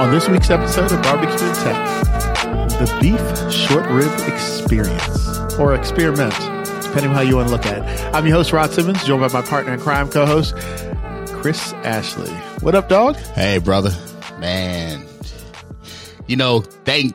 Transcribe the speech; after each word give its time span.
On 0.00 0.10
this 0.10 0.26
week's 0.30 0.48
episode 0.48 0.90
of 0.92 1.02
Barbecue 1.02 1.46
and 1.46 1.54
Tech, 1.56 2.04
the 2.78 2.98
beef 3.02 3.52
short 3.52 3.84
rib 3.90 4.10
experience 4.32 5.58
or 5.58 5.74
experiment, 5.74 6.32
depending 6.82 7.10
on 7.10 7.16
how 7.16 7.20
you 7.20 7.36
want 7.36 7.48
to 7.48 7.54
look 7.54 7.66
at 7.66 7.86
it. 7.86 8.14
I'm 8.14 8.26
your 8.26 8.36
host, 8.36 8.50
Rod 8.50 8.70
Simmons, 8.70 9.04
joined 9.04 9.20
by 9.20 9.28
my 9.28 9.46
partner 9.46 9.74
in 9.74 9.80
crime 9.80 10.08
co 10.08 10.24
host, 10.24 10.56
Chris 11.34 11.74
Ashley. 11.84 12.30
What 12.62 12.74
up, 12.74 12.88
dog? 12.88 13.16
Hey, 13.16 13.58
brother. 13.58 13.90
Man, 14.38 15.04
you 16.26 16.36
know, 16.36 16.60
they, 16.84 17.10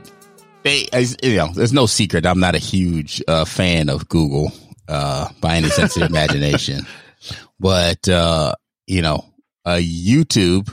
they, 0.61 0.87
as, 0.93 1.17
you 1.23 1.37
know, 1.37 1.47
there's 1.55 1.73
no 1.73 1.87
secret. 1.87 2.27
I'm 2.27 2.39
not 2.39 2.53
a 2.53 2.59
huge 2.59 3.19
uh, 3.27 3.45
fan 3.45 3.89
of 3.89 4.07
Google 4.09 4.51
uh, 4.87 5.29
by 5.41 5.55
any 5.55 5.69
sense 5.69 5.97
of 5.97 6.03
imagination, 6.03 6.85
but 7.59 8.07
uh, 8.07 8.53
you 8.85 9.01
know, 9.01 9.25
uh, 9.65 9.79
YouTube 9.81 10.71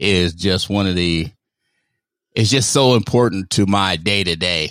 is 0.00 0.34
just 0.34 0.68
one 0.68 0.88
of 0.88 0.96
the 0.96 1.30
it's 2.36 2.50
just 2.50 2.70
so 2.70 2.94
important 2.94 3.50
to 3.50 3.66
my 3.66 3.96
day 3.96 4.22
to 4.22 4.36
day. 4.36 4.68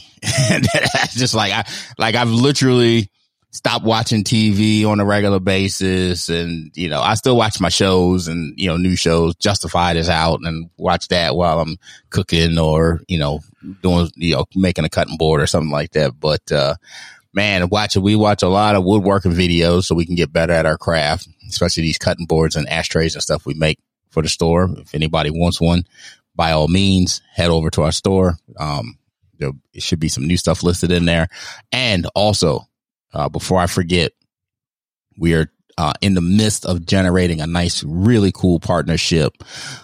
just 1.13 1.33
like 1.33 1.51
I, 1.51 1.65
like 1.97 2.13
I've 2.13 2.29
literally 2.29 3.09
stopped 3.49 3.85
watching 3.85 4.23
TV 4.23 4.85
on 4.85 4.99
a 4.99 5.05
regular 5.05 5.39
basis. 5.39 6.29
And, 6.29 6.71
you 6.75 6.89
know, 6.89 7.01
I 7.01 7.15
still 7.15 7.35
watch 7.35 7.59
my 7.59 7.69
shows 7.69 8.27
and, 8.27 8.53
you 8.57 8.67
know, 8.67 8.77
new 8.77 8.95
shows. 8.95 9.35
Justified 9.35 9.97
is 9.97 10.09
out 10.09 10.41
and 10.43 10.69
watch 10.77 11.07
that 11.07 11.35
while 11.35 11.59
I'm 11.59 11.77
cooking 12.11 12.59
or, 12.59 13.01
you 13.07 13.17
know, 13.17 13.39
doing, 13.81 14.11
you 14.15 14.35
know, 14.35 14.45
making 14.55 14.85
a 14.85 14.89
cutting 14.89 15.17
board 15.17 15.41
or 15.41 15.47
something 15.47 15.71
like 15.71 15.91
that. 15.93 16.19
But, 16.19 16.51
uh, 16.51 16.75
man, 17.33 17.69
watch. 17.69 17.97
We 17.97 18.15
watch 18.15 18.43
a 18.43 18.47
lot 18.47 18.75
of 18.75 18.83
woodworking 18.83 19.31
videos 19.31 19.85
so 19.85 19.95
we 19.95 20.05
can 20.05 20.15
get 20.15 20.31
better 20.31 20.53
at 20.53 20.67
our 20.67 20.77
craft, 20.77 21.27
especially 21.49 21.83
these 21.83 21.97
cutting 21.97 22.27
boards 22.27 22.55
and 22.55 22.69
ashtrays 22.69 23.15
and 23.15 23.23
stuff 23.23 23.47
we 23.47 23.55
make 23.55 23.79
for 24.11 24.21
the 24.21 24.29
store. 24.29 24.69
If 24.77 24.93
anybody 24.93 25.31
wants 25.31 25.59
one, 25.59 25.85
by 26.35 26.51
all 26.51 26.67
means, 26.67 27.21
head 27.33 27.49
over 27.49 27.69
to 27.71 27.83
our 27.83 27.91
store. 27.91 28.37
Um, 28.59 28.97
there 29.37 29.51
should 29.77 29.99
be 29.99 30.09
some 30.09 30.27
new 30.27 30.37
stuff 30.37 30.63
listed 30.63 30.91
in 30.91 31.05
there. 31.05 31.27
And 31.71 32.07
also, 32.15 32.61
uh, 33.13 33.29
before 33.29 33.59
I 33.59 33.67
forget, 33.67 34.11
we 35.17 35.33
are 35.33 35.51
uh, 35.77 35.93
in 36.01 36.13
the 36.13 36.21
midst 36.21 36.65
of 36.65 36.85
generating 36.85 37.41
a 37.41 37.47
nice, 37.47 37.83
really 37.83 38.31
cool 38.33 38.59
partnership 38.59 39.33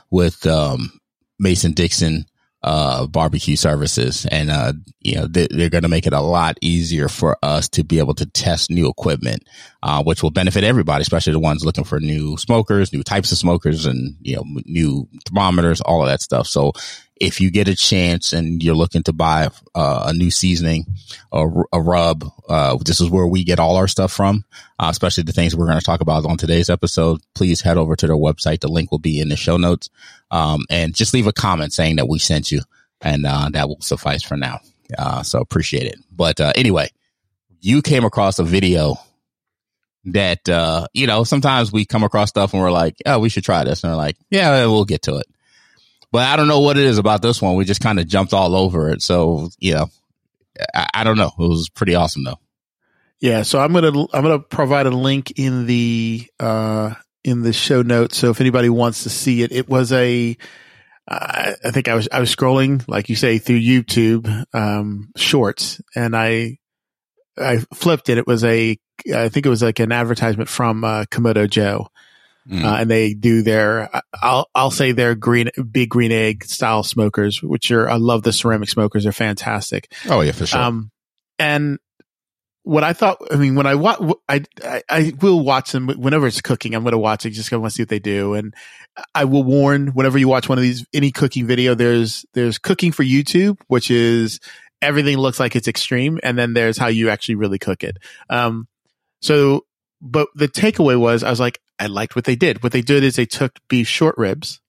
with 0.10 0.46
um, 0.46 1.00
Mason 1.40 1.74
Dixon 1.74 2.26
uh, 2.64 3.08
barbecue 3.08 3.56
services. 3.56 4.26
And, 4.28 4.52
uh, 4.52 4.74
you 5.02 5.16
know, 5.16 5.28
they, 5.28 5.46
are 5.66 5.70
going 5.70 5.82
to 5.82 5.90
make 5.90 6.06
it 6.06 6.14
a 6.14 6.22
lot 6.22 6.58
easier 6.62 7.10
for 7.10 7.38
us 7.42 7.68
to 7.70 7.84
be 7.84 8.00
able 8.00 8.14
to 8.16 8.26
test 8.26 8.70
new 8.70 8.88
equipment, 8.88 9.48
uh, 9.82 10.04
which 10.04 10.22
will 10.22 10.32
benefit 10.32 10.64
everybody, 10.64 11.02
especially 11.02 11.34
the 11.34 11.40
ones 11.40 11.66
looking 11.66 11.84
for 11.84 12.00
new 12.00 12.38
smokers, 12.38 12.94
new 12.94 13.04
types 13.04 13.32
of 13.32 13.38
smokers 13.38 13.86
and, 13.86 14.16
you 14.22 14.36
know, 14.36 14.44
new 14.66 15.08
thermometers, 15.26 15.82
all 15.82 16.02
of 16.04 16.10
that 16.10 16.22
stuff. 16.22 16.48
So 16.48 16.74
if 17.22 17.40
you 17.40 17.52
get 17.52 17.68
a 17.68 17.76
chance 17.76 18.34
and 18.34 18.64
you're 18.64 18.74
looking 18.74 19.04
to 19.04 19.14
buy 19.14 19.48
uh, 19.76 20.06
a 20.08 20.14
new 20.14 20.32
seasoning 20.32 20.88
or 21.32 21.68
a 21.72 21.80
rub, 21.80 22.26
uh, 22.50 22.76
this 22.84 23.00
is 23.00 23.12
where 23.12 23.28
we 23.28 23.44
get 23.44 23.60
all 23.60 23.76
our 23.76 23.88
stuff 23.88 24.12
from, 24.12 24.44
uh, 24.80 24.88
especially 24.90 25.22
the 25.22 25.32
things 25.32 25.56
we're 25.56 25.68
going 25.68 25.78
to 25.78 25.86
talk 25.86 26.02
about 26.02 26.26
on 26.26 26.36
today's 26.36 26.68
episode. 26.68 27.22
Please 27.36 27.62
head 27.62 27.78
over 27.78 27.96
to 27.96 28.08
their 28.08 28.16
website. 28.16 28.62
The 28.62 28.70
link 28.70 28.90
will 28.92 29.00
be 29.00 29.20
in 29.20 29.30
the 29.30 29.36
show 29.36 29.58
notes. 29.58 29.92
Um, 30.32 30.62
and 30.72 30.96
just 30.96 31.14
leave 31.14 31.28
a 31.28 31.32
comment 31.32 31.74
saying 31.74 31.98
that 31.98 32.10
we 32.10 32.18
sent 32.18 32.52
you 32.52 32.62
and 33.02 33.24
uh, 33.28 33.50
that 33.54 33.70
will 33.70 33.82
suffice 33.82 34.24
for 34.24 34.36
now. 34.36 34.60
Uh, 34.98 35.22
so 35.22 35.40
appreciate 35.40 35.86
it. 35.86 36.00
But 36.12 36.42
uh, 36.42 36.54
anyway, 36.56 36.90
you 37.60 37.84
came 37.84 38.04
across 38.04 38.40
a 38.40 38.44
video 38.44 38.96
that, 40.06 40.90
you 40.94 41.06
know, 41.06 41.24
sometimes 41.24 41.72
we 41.72 41.86
come 41.86 42.04
across 42.04 42.30
stuff 42.30 42.54
and 42.54 42.64
we're 42.64 42.72
like, 42.72 42.96
oh, 43.06 43.20
we 43.20 43.30
should 43.30 43.44
try 43.44 43.64
this. 43.64 43.84
And 43.84 43.94
we're 43.94 43.98
like, 43.98 44.18
yeah, 44.32 44.66
we'll 44.66 44.86
get 44.86 45.04
to 45.04 45.18
it 45.18 45.28
but 46.12 46.28
I 46.28 46.36
don't 46.36 46.48
know 46.48 46.60
what 46.60 46.78
it 46.78 46.84
is 46.84 46.98
about 46.98 47.22
this 47.22 47.42
one. 47.42 47.56
We 47.56 47.66
just 47.66 47.82
kind 47.82 48.00
of 48.00 48.08
jumped 48.08 48.34
all 48.34 48.56
over 48.56 48.90
it. 48.90 49.02
So, 49.02 49.50
you 49.58 49.74
know, 49.74 49.90
I, 50.74 50.88
I, 50.94 51.04
don't 51.04 51.18
know. 51.18 51.32
It 51.40 51.48
was 51.48 51.70
pretty 51.70 51.96
awesome 51.96 52.24
though. 52.24 52.40
Yeah. 53.20 53.44
So 53.44 53.60
I'm 53.60 53.74
to, 53.74 54.08
I'm 54.14 54.24
to 54.24 54.40
provide 54.40 54.88
a 54.88 54.92
link 54.92 55.34
in 55.38 55.68
the, 55.68 56.28
uh, 56.40 56.94
in 57.24 57.42
the 57.42 57.54
show 57.54 57.82
notes. 57.82 58.18
So 58.18 58.30
if 58.30 58.42
anybody 58.42 58.68
wants 58.68 59.04
to 59.04 59.10
see 59.10 59.44
it, 59.44 59.52
it 59.52 59.70
was 59.70 59.92
a, 59.92 60.36
I 61.08 61.56
think 61.72 61.88
I 61.88 61.96
was, 61.96 62.08
I 62.12 62.20
was 62.20 62.34
scrolling, 62.34 62.88
like 62.88 63.10
you 63.10 63.16
say, 63.16 63.38
through 63.38 63.60
YouTube, 63.60 64.46
um, 64.54 65.12
shorts 65.16 65.82
and 65.96 66.16
I, 66.16 66.58
I 67.38 67.58
flipped 67.74 68.10
it. 68.10 68.18
It 68.18 68.28
was 68.28 68.44
a, 68.44 68.78
I 69.14 69.30
think 69.30 69.46
it 69.46 69.50
was 69.50 69.64
like 69.64 69.80
an 69.80 69.92
advertisement 69.92 70.50
from, 70.50 70.84
uh, 70.84 71.06
Kamado 71.06 71.50
Joe 71.50 71.88
Mm. 72.50 72.64
Uh, 72.64 72.76
and 72.78 72.90
they 72.90 73.14
do 73.14 73.44
their, 73.44 73.90
I'll, 74.20 74.50
I'll 74.56 74.72
say 74.72 74.94
their 74.94 75.14
green, 75.16 75.50
big 75.72 75.90
green 75.90 76.12
egg 76.12 76.44
style 76.46 76.84
smokers, 76.84 77.42
which 77.42 77.70
are, 77.72 77.90
I 77.90 77.98
love 77.98 78.24
the 78.24 78.34
ceramic 78.34 78.70
smokers. 78.70 79.04
They're 79.04 79.12
fantastic. 79.12 79.94
Oh 80.10 80.22
yeah, 80.22 80.32
for 80.32 80.48
sure. 80.48 80.60
Um, 80.60 80.92
and 81.38 81.78
what 82.64 82.84
I 82.84 82.94
thought, 82.94 83.18
I 83.32 83.36
mean, 83.36 83.56
when 83.56 83.66
I 83.66 83.76
watch, 83.76 84.00
I, 84.28 84.44
I, 84.64 84.84
I, 84.90 85.14
will 85.22 85.44
watch 85.44 85.72
them 85.72 85.88
whenever 85.88 86.28
it's 86.28 86.42
cooking. 86.42 86.76
I'm 86.76 86.84
going 86.84 86.92
to 86.92 86.98
watch 86.98 87.26
it 87.26 87.32
just 87.32 87.48
because 87.48 87.58
I 87.58 87.60
want 87.60 87.72
to 87.72 87.76
see 87.76 87.84
what 87.84 87.90
they 87.90 88.00
do. 88.00 88.34
And 88.34 88.54
I 89.16 89.26
will 89.26 89.44
warn 89.44 89.90
whenever 89.90 90.18
you 90.18 90.28
watch 90.28 90.50
one 90.50 90.58
of 90.58 90.62
these, 90.64 90.86
any 90.94 91.12
cooking 91.12 91.48
video, 91.48 91.74
there's, 91.76 92.26
there's 92.34 92.58
cooking 92.58 92.92
for 92.92 93.04
YouTube, 93.04 93.58
which 93.68 93.90
is 93.90 94.40
everything 94.82 95.18
looks 95.18 95.40
like 95.40 95.56
it's 95.56 95.68
extreme. 95.68 96.20
And 96.22 96.38
then 96.38 96.54
there's 96.54 96.78
how 96.78 96.88
you 96.88 97.10
actually 97.10 97.36
really 97.36 97.60
cook 97.60 97.84
it. 97.84 97.98
Um, 98.30 98.68
so, 99.22 99.66
but 100.02 100.28
the 100.36 100.48
takeaway 100.48 101.00
was 101.00 101.24
I 101.24 101.30
was 101.30 101.40
like, 101.40 101.62
I 101.80 101.88
liked 101.88 102.16
what 102.16 102.26
they 102.26 102.36
did. 102.36 102.64
What 102.64 102.72
they 102.72 102.82
did 102.82 103.04
is 103.04 103.16
they 103.16 103.26
took 103.26 103.60
beef 103.68 103.88
short 103.88 104.18
ribs, 104.18 104.60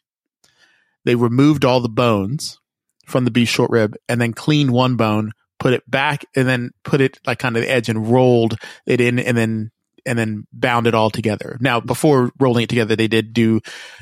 they 1.05 1.15
removed 1.15 1.65
all 1.65 1.81
the 1.81 1.89
bones 1.89 2.59
from 3.07 3.25
the 3.25 3.31
beef 3.31 3.49
short 3.49 3.71
rib, 3.71 3.97
and 4.09 4.21
then 4.21 4.33
cleaned 4.33 4.71
one 4.71 4.97
bone, 4.97 5.33
put 5.59 5.73
it 5.73 5.89
back, 5.91 6.25
and 6.37 6.47
then 6.47 6.71
put 6.85 7.01
it 7.01 7.19
like 7.27 7.39
kind 7.39 7.57
of 7.57 7.63
the 7.63 7.71
edge 7.71 7.89
and 7.89 8.11
rolled 8.11 8.57
it 8.87 9.01
in, 9.01 9.19
and 9.19 9.37
then 9.37 9.71
and 10.05 10.19
then 10.19 10.47
bound 10.53 10.87
it 10.87 10.95
all 10.95 11.11
together. 11.11 11.59
Now, 11.61 11.81
before 11.81 12.33
rolling 12.39 12.65
it 12.65 12.69
together, 12.69 12.97
they 12.97 13.09
did 13.09 13.33
do 13.33 13.61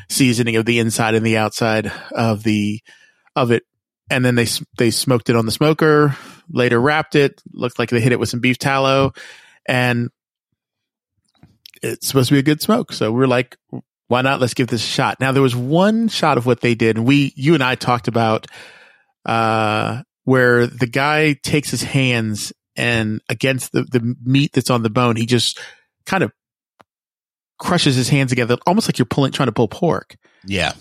seasoning 0.09 0.57
of 0.57 0.65
the 0.65 0.79
inside 0.79 1.15
and 1.15 1.25
the 1.25 1.37
outside 1.37 1.93
of 2.13 2.43
the 2.43 2.81
of 3.37 3.51
it, 3.51 3.65
and 4.11 4.25
then 4.25 4.35
they 4.35 4.47
they 4.79 4.91
smoked 4.91 5.31
it 5.31 5.37
on 5.37 5.47
the 5.47 5.53
smoker. 5.53 6.17
Later, 6.53 6.81
wrapped 6.81 7.15
it. 7.15 7.41
Looked 7.53 7.79
like 7.79 7.91
they 7.91 8.01
hit 8.01 8.13
it 8.13 8.19
with 8.19 8.29
some 8.29 8.41
beef 8.41 8.59
tallow, 8.59 9.13
and 9.67 10.11
it's 11.83 12.07
supposed 12.09 12.29
to 12.29 12.35
be 12.35 12.39
a 12.41 12.43
good 12.43 12.61
smoke. 12.63 12.93
So 12.93 13.13
we're 13.13 13.27
like, 13.27 13.57
why 14.09 14.23
not? 14.23 14.41
Let's 14.41 14.55
give 14.55 14.69
this 14.69 14.83
a 14.85 14.87
shot. 14.87 15.21
Now 15.21 15.33
there 15.33 15.43
was 15.43 15.55
one 15.57 16.09
shot 16.09 16.37
of 16.39 16.47
what 16.47 16.61
they 16.61 16.75
did, 16.75 16.97
and 16.97 17.07
we, 17.07 17.33
you 17.37 17.55
and 17.55 17.63
I 17.63 17.75
talked 17.75 18.09
about, 18.09 18.47
uh, 19.25 20.03
where 20.25 20.67
the 20.67 20.87
guy 20.87 21.35
takes 21.43 21.71
his 21.71 21.83
hands 21.83 22.53
and 22.77 23.21
against 23.29 23.73
the, 23.73 23.83
the 23.85 24.17
meat 24.25 24.53
that's 24.53 24.71
on 24.71 24.83
the 24.83 24.91
bone, 24.91 25.17
he 25.17 25.27
just 25.27 25.59
kind 26.07 26.23
of 26.23 26.33
crushes 27.59 27.97
his 27.97 28.09
hands 28.09 28.31
together, 28.31 28.57
almost 28.67 28.89
like 28.89 28.99
you're 28.99 29.07
pulling, 29.07 29.33
trying 29.33 29.49
to 29.49 29.53
pull 29.53 29.69
pork. 29.69 30.17
Yeah. 30.47 30.73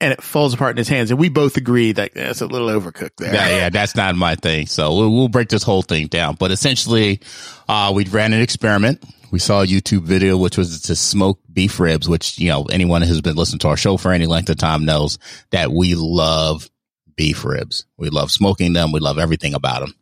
and 0.00 0.12
it 0.12 0.22
falls 0.22 0.54
apart 0.54 0.72
in 0.72 0.76
his 0.78 0.88
hands. 0.88 1.10
And 1.10 1.20
we 1.20 1.28
both 1.28 1.56
agree 1.56 1.92
that 1.92 2.14
that's 2.14 2.40
a 2.40 2.46
little 2.46 2.68
overcooked 2.68 3.16
there. 3.18 3.34
Yeah, 3.34 3.48
yeah, 3.48 3.68
that's 3.68 3.94
not 3.94 4.16
my 4.16 4.34
thing. 4.34 4.66
So 4.66 4.94
we'll, 4.94 5.10
we'll 5.10 5.28
break 5.28 5.48
this 5.48 5.62
whole 5.62 5.82
thing 5.82 6.06
down. 6.06 6.36
But 6.38 6.50
essentially, 6.50 7.20
uh, 7.68 7.92
we 7.94 8.04
ran 8.04 8.32
an 8.32 8.40
experiment. 8.40 9.04
We 9.30 9.38
saw 9.38 9.62
a 9.62 9.66
YouTube 9.66 10.02
video, 10.02 10.36
which 10.36 10.58
was 10.58 10.82
to 10.82 10.96
smoke 10.96 11.40
beef 11.52 11.78
ribs, 11.78 12.08
which, 12.08 12.38
you 12.38 12.48
know, 12.48 12.64
anyone 12.64 13.02
who's 13.02 13.20
been 13.20 13.36
listening 13.36 13.60
to 13.60 13.68
our 13.68 13.76
show 13.76 13.96
for 13.96 14.12
any 14.12 14.26
length 14.26 14.50
of 14.50 14.56
time 14.56 14.84
knows 14.84 15.18
that 15.50 15.70
we 15.70 15.94
love 15.94 16.68
beef 17.16 17.44
ribs. 17.44 17.86
We 17.96 18.10
love 18.10 18.30
smoking 18.30 18.72
them. 18.72 18.92
We 18.92 19.00
love 19.00 19.18
everything 19.18 19.54
about 19.54 19.80
them. 19.80 19.94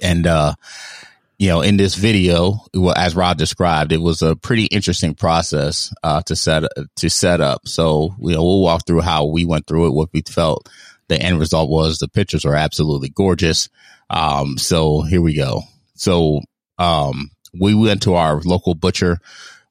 And, 0.00 0.26
uh, 0.26 0.54
you 1.38 1.48
know, 1.48 1.62
in 1.62 1.76
this 1.76 1.94
video, 1.94 2.64
as 2.94 3.16
Rod 3.16 3.38
described, 3.38 3.92
it 3.92 4.00
was 4.00 4.20
a 4.22 4.36
pretty 4.36 4.66
interesting 4.66 5.14
process 5.14 5.92
uh, 6.02 6.22
to 6.22 6.36
set 6.36 6.64
to 6.96 7.10
set 7.10 7.40
up. 7.40 7.66
So, 7.66 8.14
you 8.20 8.34
know, 8.34 8.44
we'll 8.44 8.60
walk 8.60 8.86
through 8.86 9.00
how 9.00 9.24
we 9.24 9.46
went 9.46 9.66
through 9.66 9.86
it, 9.86 9.94
what 9.94 10.10
we 10.12 10.22
felt 10.22 10.68
the 11.08 11.20
end 11.20 11.38
result 11.40 11.70
was. 11.70 11.98
The 11.98 12.08
pictures 12.08 12.44
are 12.44 12.54
absolutely 12.54 13.08
gorgeous. 13.08 13.70
Um, 14.10 14.58
so 14.58 15.00
here 15.00 15.22
we 15.22 15.34
go. 15.34 15.62
So, 15.94 16.42
um, 16.78 17.30
we 17.58 17.74
went 17.74 18.02
to 18.02 18.14
our 18.14 18.40
local 18.40 18.74
butcher 18.74 19.18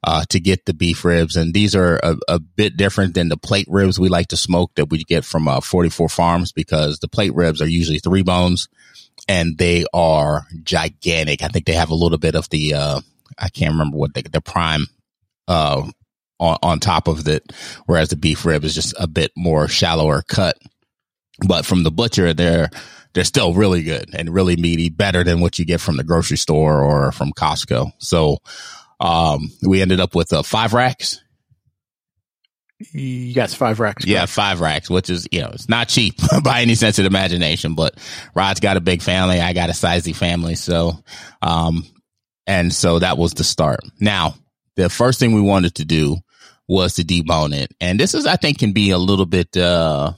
uh, 0.04 0.24
to 0.30 0.40
get 0.40 0.66
the 0.66 0.74
beef 0.74 1.04
ribs, 1.04 1.36
and 1.36 1.54
these 1.54 1.76
are 1.76 1.98
a, 1.98 2.18
a, 2.30 2.40
bit 2.40 2.78
different 2.78 3.14
than 3.14 3.28
the 3.28 3.36
plate 3.36 3.68
ribs 3.70 4.00
we 4.00 4.08
like 4.08 4.28
to 4.28 4.38
smoke 4.38 4.72
that 4.76 4.86
we 4.86 5.04
get 5.04 5.26
from 5.26 5.48
uh, 5.48 5.60
44 5.60 6.08
Farms 6.08 6.52
because 6.54 7.00
the 7.00 7.10
plate 7.10 7.34
ribs 7.36 7.62
are 7.62 7.68
usually 7.68 8.00
three 8.00 8.24
bones 8.24 8.70
and 9.28 9.58
they 9.58 9.86
are 9.94 10.46
gigantic. 10.64 11.44
I 11.44 11.50
think 11.50 11.66
they 11.66 11.74
have 11.74 11.90
a 11.90 11.96
little 11.96 12.18
bit 12.18 12.36
of 12.36 12.50
the 12.50 12.74
uh, 12.76 13.02
I 13.38 13.50
can't 13.50 13.74
remember 13.74 13.98
what 13.98 14.14
the, 14.14 14.22
the 14.24 14.42
prime 14.42 14.88
uh, 15.48 15.90
on 16.40 16.58
on 16.64 16.80
top 16.80 17.08
of 17.08 17.28
it, 17.28 17.52
whereas 17.86 18.10
the 18.10 18.16
beef 18.16 18.46
rib 18.46 18.64
is 18.64 18.74
just 18.74 18.94
a 18.98 19.08
bit 19.08 19.32
more 19.36 19.68
shallower 19.68 20.22
cut. 20.22 20.58
But 21.48 21.66
from 21.66 21.84
the 21.84 21.92
butcher, 21.92 22.34
they're 22.34 22.70
they're 23.14 23.24
still 23.24 23.54
really 23.54 23.84
good 23.84 24.10
and 24.14 24.34
really 24.34 24.56
meaty, 24.56 24.90
better 24.90 25.24
than 25.24 25.40
what 25.40 25.60
you 25.60 25.66
get 25.66 25.82
from 25.82 25.98
the 25.98 26.04
grocery 26.04 26.38
store 26.38 26.84
or 26.84 27.12
from 27.12 27.32
Costco. 27.32 27.92
So 27.98 28.38
um, 29.00 29.50
we 29.62 29.82
ended 29.82 30.00
up 30.00 30.16
with 30.16 30.34
uh, 30.34 30.44
five 30.44 30.74
racks 30.74 31.22
Yes, 32.94 33.54
five 33.54 33.80
racks. 33.80 34.06
Yeah, 34.06 34.26
five 34.26 34.62
racks, 34.62 34.90
which 34.90 35.10
is, 35.10 35.28
you 35.32 35.42
know, 35.42 35.50
it's 35.54 35.68
not 35.68 35.90
cheap 35.90 36.16
by 36.44 36.62
any 36.62 36.76
sense 36.76 36.98
of 36.98 37.06
imagination, 37.06 37.76
but 37.76 37.98
Rod's 38.34 38.62
got 38.62 38.78
a 38.78 38.82
big 38.82 39.02
family. 39.02 39.42
I 39.42 39.54
got 39.54 39.70
a 39.70 39.74
sizey 39.74 40.16
family. 40.16 40.56
So, 40.56 41.04
um, 41.42 41.84
and 42.48 42.74
so 42.74 43.00
that 43.00 43.18
was 43.18 43.34
the 43.34 43.44
start. 43.44 43.82
Now, 44.00 44.36
the 44.76 44.90
first 44.90 45.20
thing 45.20 45.34
we 45.34 45.42
wanted 45.42 45.76
to 45.76 45.86
do 45.86 46.18
was 46.68 46.94
to 46.96 47.04
debone 47.04 47.54
it. 47.54 47.74
And 47.82 48.00
this 48.00 48.14
is, 48.14 48.26
I 48.26 48.38
think, 48.38 48.60
can 48.60 48.72
be 48.72 48.92
a 48.92 48.98
little 48.98 49.26
bit, 49.26 49.58
uh, 49.58 50.14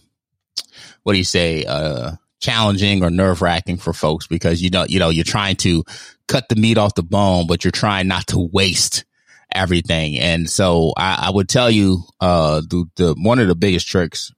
what 1.01 1.13
do 1.13 1.17
you 1.17 1.25
say, 1.25 1.65
uh, 1.65 2.11
challenging 2.41 3.03
or 3.03 3.09
nerve 3.09 3.41
wracking 3.41 3.77
for 3.77 3.93
folks 3.93 4.27
because 4.27 4.61
you 4.61 4.69
know, 4.69 4.85
you 4.89 4.99
know, 4.99 5.09
you're 5.09 5.23
trying 5.23 5.55
to 5.55 5.83
cut 6.27 6.49
the 6.49 6.55
meat 6.55 6.77
off 6.77 6.95
the 6.95 7.03
bone, 7.03 7.47
but 7.47 7.63
you're 7.63 7.71
trying 7.71 8.07
not 8.07 8.27
to 8.27 8.39
waste 8.39 9.05
everything. 9.53 10.17
And 10.17 10.49
so 10.49 10.93
I, 10.97 11.27
I 11.27 11.31
would 11.31 11.49
tell 11.49 11.69
you, 11.69 12.03
uh, 12.19 12.61
the, 12.61 12.85
the, 12.95 13.15
one 13.17 13.39
of 13.39 13.47
the 13.47 13.55
biggest 13.55 13.87
tricks, 13.87 14.31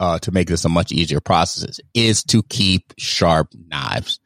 uh, 0.00 0.18
to 0.20 0.32
make 0.32 0.48
this 0.48 0.64
a 0.64 0.68
much 0.68 0.90
easier 0.90 1.20
process 1.20 1.78
is 1.94 2.24
to 2.24 2.42
keep 2.44 2.92
sharp 2.98 3.48
knives. 3.68 4.18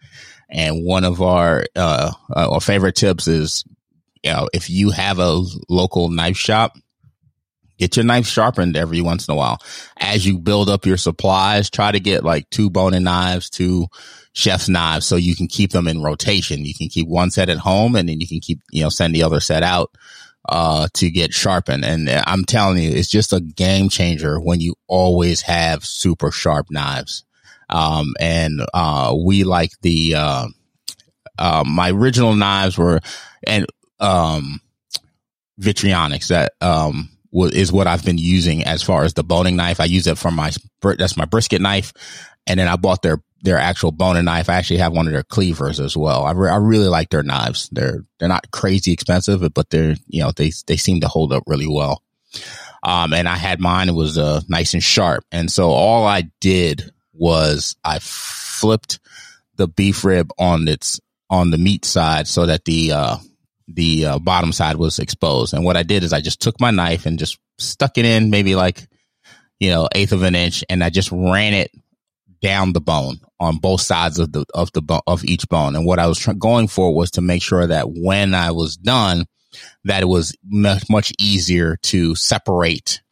And 0.48 0.84
one 0.84 1.04
of 1.04 1.20
our, 1.20 1.64
uh, 1.74 2.12
uh, 2.34 2.50
our 2.52 2.60
favorite 2.60 2.96
tips 2.96 3.28
is, 3.28 3.64
you 4.22 4.32
know, 4.32 4.48
if 4.54 4.70
you 4.70 4.90
have 4.90 5.18
a 5.18 5.42
local 5.68 6.08
knife 6.08 6.36
shop, 6.36 6.76
get 7.78 7.96
your 7.96 8.04
knife 8.04 8.26
sharpened 8.26 8.76
every 8.76 9.00
once 9.00 9.28
in 9.28 9.32
a 9.32 9.36
while. 9.36 9.58
As 9.98 10.26
you 10.26 10.38
build 10.38 10.68
up 10.68 10.86
your 10.86 10.96
supplies, 10.96 11.70
try 11.70 11.92
to 11.92 12.00
get 12.00 12.24
like 12.24 12.48
two 12.50 12.70
boning 12.70 13.04
knives, 13.04 13.50
two 13.50 13.86
chef's 14.32 14.68
knives 14.68 15.06
so 15.06 15.16
you 15.16 15.34
can 15.34 15.46
keep 15.46 15.72
them 15.72 15.88
in 15.88 16.02
rotation. 16.02 16.64
You 16.64 16.74
can 16.74 16.88
keep 16.88 17.08
one 17.08 17.30
set 17.30 17.48
at 17.48 17.58
home 17.58 17.96
and 17.96 18.08
then 18.08 18.20
you 18.20 18.28
can 18.28 18.40
keep, 18.40 18.60
you 18.70 18.82
know, 18.82 18.88
send 18.88 19.14
the 19.14 19.22
other 19.22 19.40
set 19.40 19.62
out 19.62 19.90
uh, 20.48 20.88
to 20.94 21.10
get 21.10 21.32
sharpened. 21.32 21.84
And 21.84 22.08
I'm 22.08 22.44
telling 22.44 22.78
you, 22.82 22.90
it's 22.90 23.08
just 23.08 23.32
a 23.32 23.40
game 23.40 23.88
changer 23.88 24.38
when 24.38 24.60
you 24.60 24.74
always 24.86 25.42
have 25.42 25.84
super 25.84 26.30
sharp 26.30 26.70
knives. 26.70 27.24
Um, 27.68 28.14
and, 28.20 28.60
uh, 28.72 29.16
we 29.18 29.42
like 29.42 29.72
the, 29.82 30.14
uh, 30.14 30.46
uh, 31.38 31.64
my 31.66 31.90
original 31.90 32.34
knives 32.34 32.78
were, 32.78 33.00
and, 33.44 33.66
um, 33.98 34.60
Victorinox 35.60 36.28
that, 36.28 36.52
um, 36.60 37.08
is 37.44 37.72
what 37.72 37.86
I've 37.86 38.04
been 38.04 38.18
using 38.18 38.64
as 38.64 38.82
far 38.82 39.04
as 39.04 39.14
the 39.14 39.24
boning 39.24 39.56
knife. 39.56 39.80
I 39.80 39.84
use 39.84 40.06
it 40.06 40.18
for 40.18 40.30
my, 40.30 40.52
that's 40.82 41.16
my 41.16 41.24
brisket 41.24 41.60
knife. 41.60 41.92
And 42.46 42.60
then 42.60 42.68
I 42.68 42.76
bought 42.76 43.02
their 43.02 43.20
their 43.42 43.58
actual 43.58 43.92
boning 43.92 44.24
knife. 44.24 44.48
I 44.48 44.54
actually 44.54 44.78
have 44.78 44.92
one 44.92 45.06
of 45.06 45.12
their 45.12 45.22
cleavers 45.22 45.78
as 45.78 45.96
well. 45.96 46.24
I, 46.24 46.32
re- 46.32 46.50
I 46.50 46.56
really 46.56 46.88
like 46.88 47.10
their 47.10 47.22
knives. 47.22 47.68
They're 47.70 48.04
they're 48.18 48.28
not 48.28 48.50
crazy 48.50 48.92
expensive, 48.92 49.52
but 49.54 49.70
they're 49.70 49.96
you 50.08 50.22
know 50.22 50.32
they 50.32 50.52
they 50.66 50.76
seem 50.76 51.00
to 51.00 51.08
hold 51.08 51.32
up 51.32 51.44
really 51.46 51.68
well. 51.68 52.02
Um, 52.82 53.12
and 53.12 53.28
I 53.28 53.36
had 53.36 53.60
mine. 53.60 53.88
It 53.88 53.94
was 53.94 54.18
uh, 54.18 54.40
nice 54.48 54.74
and 54.74 54.82
sharp. 54.82 55.24
And 55.32 55.50
so 55.50 55.70
all 55.70 56.06
I 56.06 56.24
did 56.40 56.92
was 57.12 57.76
I 57.84 57.98
flipped 58.00 59.00
the 59.56 59.68
beef 59.68 60.04
rib 60.04 60.30
on 60.38 60.68
its 60.68 61.00
on 61.28 61.50
the 61.50 61.58
meat 61.58 61.84
side 61.84 62.28
so 62.28 62.46
that 62.46 62.64
the 62.64 62.92
uh, 62.92 63.16
the 63.68 64.06
uh, 64.06 64.18
bottom 64.18 64.52
side 64.52 64.76
was 64.76 64.98
exposed. 64.98 65.54
And 65.54 65.64
what 65.64 65.76
I 65.76 65.82
did 65.82 66.04
is 66.04 66.12
I 66.12 66.20
just 66.20 66.40
took 66.40 66.60
my 66.60 66.70
knife 66.70 67.06
and 67.06 67.18
just 67.18 67.38
stuck 67.58 67.98
it 67.98 68.04
in 68.04 68.30
maybe 68.30 68.54
like 68.54 68.86
you 69.58 69.70
know 69.70 69.88
eighth 69.94 70.12
of 70.12 70.22
an 70.22 70.34
inch, 70.34 70.64
and 70.68 70.82
I 70.84 70.90
just 70.90 71.10
ran 71.12 71.54
it 71.54 71.70
down 72.42 72.72
the 72.72 72.80
bone 72.80 73.18
on 73.40 73.58
both 73.58 73.80
sides 73.80 74.18
of 74.18 74.32
the 74.32 74.44
of 74.54 74.70
the 74.72 75.02
of 75.06 75.24
each 75.24 75.48
bone. 75.48 75.74
And 75.76 75.84
what 75.84 75.98
I 75.98 76.06
was 76.06 76.18
tr- 76.18 76.32
going 76.32 76.68
for 76.68 76.94
was 76.94 77.10
to 77.12 77.20
make 77.20 77.42
sure 77.42 77.66
that 77.66 77.86
when 77.90 78.34
I 78.34 78.52
was 78.52 78.76
done, 78.76 79.26
that 79.84 80.02
it 80.02 80.06
was 80.06 80.36
much 80.44 80.84
much 80.88 81.12
easier 81.18 81.76
to 81.84 82.14
separate 82.14 83.02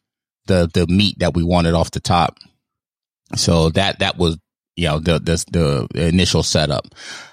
the 0.47 0.69
the 0.73 0.87
meat 0.87 1.19
that 1.19 1.33
we 1.33 1.43
wanted 1.43 1.73
off 1.73 1.91
the 1.91 1.99
top. 1.99 2.37
So 3.35 3.69
that 3.71 3.99
that 3.99 4.17
was 4.17 4.37
you 4.75 4.87
know 4.87 4.99
the 4.99 5.19
the 5.19 5.87
initial 5.95 6.43
setup. 6.43 6.87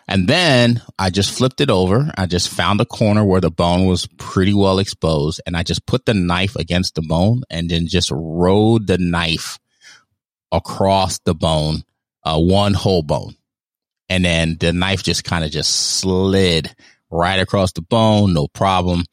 And 0.09 0.29
then 0.29 0.83
I 0.99 1.11
just 1.11 1.37
flipped 1.37 1.61
it 1.61 1.71
over. 1.71 2.11
I 2.17 2.27
just 2.27 2.49
found 2.49 2.81
a 2.81 2.85
corner 2.85 3.25
where 3.25 3.41
the 3.41 3.51
bone 3.51 3.87
was 3.87 4.07
pretty 4.19 4.53
well 4.53 4.79
exposed 4.79 5.41
and 5.47 5.57
I 5.57 5.63
just 5.63 5.87
put 5.87 6.05
the 6.07 6.15
knife 6.15 6.57
against 6.57 6.97
the 6.97 7.03
bone 7.03 7.43
and 7.49 7.71
then 7.71 7.87
just 7.87 8.11
rode 8.13 8.87
the 8.87 8.99
knife 8.99 9.59
across 10.51 11.19
the 11.21 11.35
bone, 11.35 11.85
uh, 12.25 12.39
one 12.39 12.75
whole 12.75 13.03
bone. 13.03 13.37
And 14.09 14.25
then 14.25 14.59
the 14.61 14.73
knife 14.73 15.03
just 15.03 15.25
kind 15.25 15.45
of 15.45 15.51
just 15.51 15.71
slid 15.71 16.75
right 17.13 17.39
across 17.39 17.73
the 17.73 17.83
bone, 17.83 18.33
no 18.33 18.49
problem. 18.49 19.05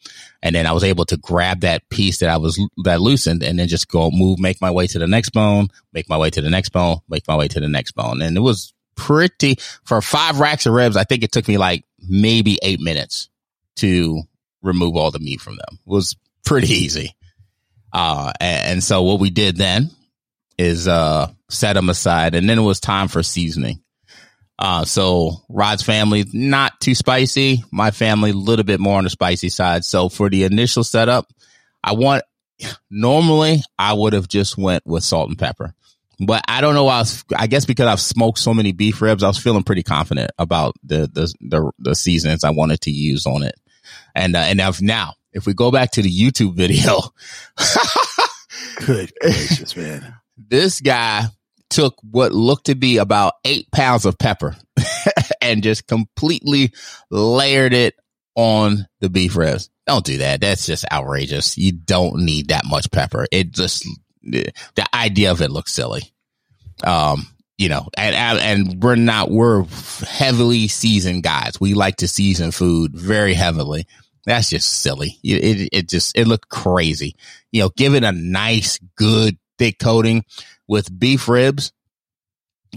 And 0.42 0.56
then 0.56 0.66
I 0.66 0.72
was 0.72 0.84
able 0.84 1.06
to 1.06 1.18
grab 1.18 1.62
that 1.62 1.88
piece 1.90 2.20
that 2.20 2.30
I 2.30 2.38
was, 2.38 2.60
that 2.86 3.02
loosened 3.02 3.44
and 3.44 3.60
then 3.60 3.68
just 3.68 3.90
go 3.90 4.10
move, 4.10 4.40
make 4.40 4.62
my 4.62 4.72
way 4.72 4.88
to 4.88 4.98
the 4.98 5.08
next 5.08 5.32
bone, 5.32 5.68
make 5.94 6.10
my 6.10 6.18
way 6.18 6.30
to 6.30 6.42
the 6.42 6.50
next 6.50 6.70
bone, 6.70 7.00
make 7.10 7.28
my 7.28 7.36
way 7.36 7.48
to 7.50 7.60
the 7.60 7.68
next 7.68 7.92
bone. 7.92 8.22
And 8.22 8.38
it 8.38 8.42
was 8.42 8.74
pretty, 8.96 9.58
for 9.84 10.02
five 10.02 10.40
racks 10.40 10.66
of 10.66 10.74
ribs, 10.74 10.98
I 10.98 11.04
think 11.04 11.24
it 11.24 11.32
took 11.32 11.48
me 11.48 11.58
like 11.58 11.84
maybe 12.08 12.58
eight 12.64 12.80
minutes 12.80 13.30
to 13.78 14.22
remove 14.62 14.96
all 14.96 15.12
the 15.12 15.20
meat 15.20 15.42
from 15.42 15.58
them. 15.58 15.80
It 15.86 15.90
was 15.90 16.16
pretty 16.46 16.70
easy. 16.74 17.16
Uh, 17.92 18.32
and, 18.40 18.66
and 18.66 18.84
so 18.84 19.04
what 19.04 19.20
we 19.20 19.30
did 19.30 19.58
then 19.58 19.90
is 20.58 20.90
uh 20.90 21.32
set 21.50 21.74
them 21.74 21.90
aside 21.90 22.36
and 22.36 22.48
then 22.48 22.60
it 22.60 22.64
was 22.64 22.80
time 22.80 23.08
for 23.08 23.24
seasoning. 23.24 23.82
Uh 24.60 24.84
so 24.84 25.38
Rod's 25.48 25.82
family 25.82 26.26
not 26.34 26.80
too 26.82 26.94
spicy, 26.94 27.64
my 27.72 27.92
family 27.92 28.32
a 28.32 28.34
little 28.34 28.66
bit 28.66 28.80
more 28.80 28.98
on 28.98 29.06
the 29.06 29.10
spicy 29.10 29.50
side. 29.50 29.86
So 29.86 30.10
for 30.10 30.30
the 30.30 30.44
initial 30.44 30.84
setup, 30.84 31.32
I 31.84 31.94
want 31.94 32.24
normally 32.90 33.62
I 33.78 33.94
would 33.94 34.14
have 34.14 34.28
just 34.28 34.58
went 34.58 34.86
with 34.86 35.04
salt 35.04 35.30
and 35.30 35.40
pepper. 35.40 35.74
But 36.20 36.44
I 36.50 36.60
don't 36.60 36.76
know. 36.76 36.88
I, 36.88 37.00
was, 37.00 37.24
I 37.36 37.48
guess 37.48 37.66
because 37.66 37.88
I've 37.88 38.02
smoked 38.02 38.40
so 38.40 38.54
many 38.54 38.74
beef 38.74 39.02
ribs, 39.02 39.24
I 39.24 39.28
was 39.28 39.38
feeling 39.38 39.64
pretty 39.64 39.84
confident 39.84 40.32
about 40.38 40.76
the 40.84 41.10
the 41.12 41.34
the, 41.40 41.72
the 41.80 41.96
seasonings 41.96 42.44
I 42.44 42.50
wanted 42.50 42.82
to 42.82 42.92
use 42.92 43.26
on 43.26 43.44
it. 43.44 43.56
And 44.14 44.36
uh, 44.36 44.40
and 44.40 44.82
now, 44.82 45.14
if 45.32 45.46
we 45.46 45.54
go 45.54 45.72
back 45.72 45.92
to 45.92 46.02
the 46.02 46.12
YouTube 46.12 46.56
video, 46.56 47.00
good 48.86 49.14
gracious, 49.22 49.78
man! 49.78 50.16
this 50.38 50.82
guy 50.82 51.28
took 51.70 51.96
what 52.02 52.32
looked 52.32 52.66
to 52.66 52.76
be 52.76 52.98
about 52.98 53.34
eight 53.46 53.72
pounds 53.72 54.06
of 54.06 54.18
pepper 54.18 54.56
and 55.42 55.64
just 55.64 55.88
completely 55.88 56.74
layered 57.10 57.74
it 57.74 57.96
on 58.36 58.88
the 59.02 59.10
beef 59.10 59.36
ribs. 59.36 59.70
Don't 59.86 60.06
do 60.06 60.18
that. 60.20 60.42
That's 60.42 60.66
just 60.66 60.86
outrageous. 60.92 61.58
You 61.58 61.72
don't 61.72 62.24
need 62.24 62.50
that 62.50 62.64
much 62.66 62.92
pepper. 62.92 63.26
It 63.32 63.52
just, 63.52 63.86
the 64.24 64.54
idea 64.94 65.32
of 65.32 65.42
it 65.42 65.52
looks 65.52 65.74
silly. 65.74 66.04
Um, 66.84 67.28
you 67.58 67.68
know, 67.68 67.88
and, 67.98 68.16
and 68.16 68.84
we're 68.84 68.96
not, 68.96 69.30
we're 69.30 69.66
heavily 70.08 70.70
seasoned 70.70 71.24
guys. 71.24 71.60
We 71.60 71.74
like 71.74 71.98
to 71.98 72.08
season 72.08 72.52
food 72.52 72.96
very 72.96 73.34
heavily. 73.34 73.86
That's 74.26 74.50
just 74.50 74.82
silly. 74.82 75.18
It, 75.24 75.44
it, 75.44 75.70
it 75.74 75.90
just, 75.90 76.18
it 76.18 76.28
looked 76.28 76.50
crazy. 76.50 77.16
You 77.52 77.64
know, 77.64 77.70
give 77.76 77.96
it 77.96 78.04
a 78.04 78.12
nice, 78.12 78.80
good 78.96 79.38
thick 79.58 79.78
coating 79.80 80.24
with 80.70 80.98
beef 80.98 81.28
ribs. 81.28 81.74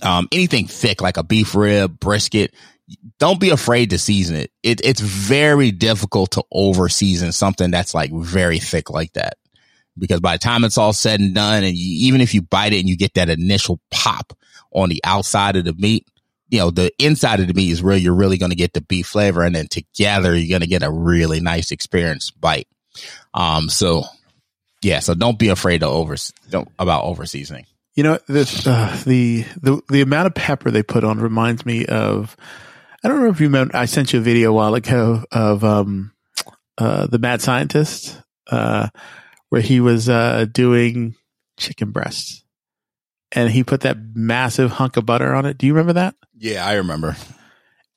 Um, 0.03 0.27
anything 0.33 0.67
thick 0.67 1.03
like 1.03 1.19
a 1.19 1.23
beef 1.23 1.55
rib, 1.55 2.01
brisket, 2.01 2.55
don't 3.19 3.39
be 3.39 3.51
afraid 3.51 3.91
to 3.91 3.99
season 3.99 4.37
it. 4.37 4.51
it. 4.63 4.81
It's 4.83 5.01
very 5.01 5.71
difficult 5.71 6.33
to 6.33 6.45
over 6.51 6.89
season 6.89 7.31
something 7.31 7.71
that's 7.71 7.95
like 7.95 8.11
very 8.11 8.59
thick 8.59 8.91
like 8.91 9.13
that. 9.13 9.37
Because 9.99 10.21
by 10.21 10.35
the 10.35 10.39
time 10.39 10.65
it's 10.65 10.79
all 10.79 10.95
said 10.95 11.21
and 11.21 11.35
done, 11.35 11.63
and 11.65 11.77
you, 11.77 12.07
even 12.09 12.23
if 12.23 12.33
you 12.33 12.41
bite 12.41 12.73
it 12.73 12.81
and 12.81 12.89
you 12.89 12.97
get 12.97 13.15
that 13.15 13.29
initial 13.29 13.79
pop 13.91 14.33
on 14.73 14.89
the 14.89 15.03
outside 15.05 15.57
of 15.57 15.67
the 15.67 15.75
meat, 15.75 16.07
you 16.49 16.59
know, 16.59 16.71
the 16.71 16.91
inside 16.99 17.41
of 17.41 17.47
the 17.47 17.55
meat 17.55 17.71
is 17.71 17.83
where 17.83 17.97
you're 17.97 18.15
really 18.15 18.39
going 18.39 18.51
to 18.51 18.57
get 18.57 18.73
the 18.73 18.81
beef 18.81 19.07
flavor. 19.07 19.43
And 19.43 19.55
then 19.55 19.69
together, 19.69 20.35
you're 20.35 20.49
going 20.49 20.63
to 20.63 20.67
get 20.67 20.83
a 20.83 20.91
really 20.91 21.41
nice 21.41 21.71
experience 21.71 22.31
bite. 22.31 22.69
Um, 23.35 23.69
so 23.69 24.05
yeah, 24.83 25.01
so 25.01 25.15
don't 25.15 25.39
be 25.39 25.49
afraid 25.49 25.81
to 25.81 25.87
over, 25.87 26.17
don't, 26.51 26.69
about 26.79 27.05
over 27.05 27.27
seasoning. 27.27 27.67
You 27.95 28.05
know, 28.05 28.19
this, 28.27 28.67
uh, 28.67 28.99
the, 29.05 29.45
the, 29.61 29.83
the 29.91 30.01
amount 30.01 30.27
of 30.27 30.35
pepper 30.35 30.71
they 30.71 30.83
put 30.83 31.05
on 31.05 31.19
reminds 31.19 31.67
me 31.67 31.85
of, 31.85 32.37
I 33.05 33.09
don't 33.09 33.21
know 33.21 33.29
if 33.29 33.39
you 33.39 33.49
remember, 33.49 33.77
I 33.77 33.85
sent 33.85 34.15
you 34.15 34.21
a 34.21 34.23
video 34.23 34.51
a 34.51 34.55
while 34.55 34.75
ago 34.75 35.25
of, 35.31 35.63
um, 35.63 36.13
uh, 36.79 37.07
the 37.07 37.19
mad 37.19 37.43
scientist, 37.43 38.19
uh, 38.51 38.89
where 39.51 39.61
he 39.61 39.79
was, 39.79 40.09
uh, 40.09 40.47
doing 40.51 41.17
chicken 41.59 41.91
breasts 41.91 42.45
and 43.31 43.51
he 43.51 43.63
put 43.63 43.83
that 43.83 43.99
massive 44.15 44.71
hunk 44.73 44.97
of 44.97 45.05
butter 45.05 45.35
on 45.35 45.45
it. 45.45 45.59
Do 45.59 45.67
you 45.67 45.75
remember 45.75 45.93
that? 45.93 46.15
Yeah, 46.39 46.67
I 46.67 46.75
remember. 46.75 47.15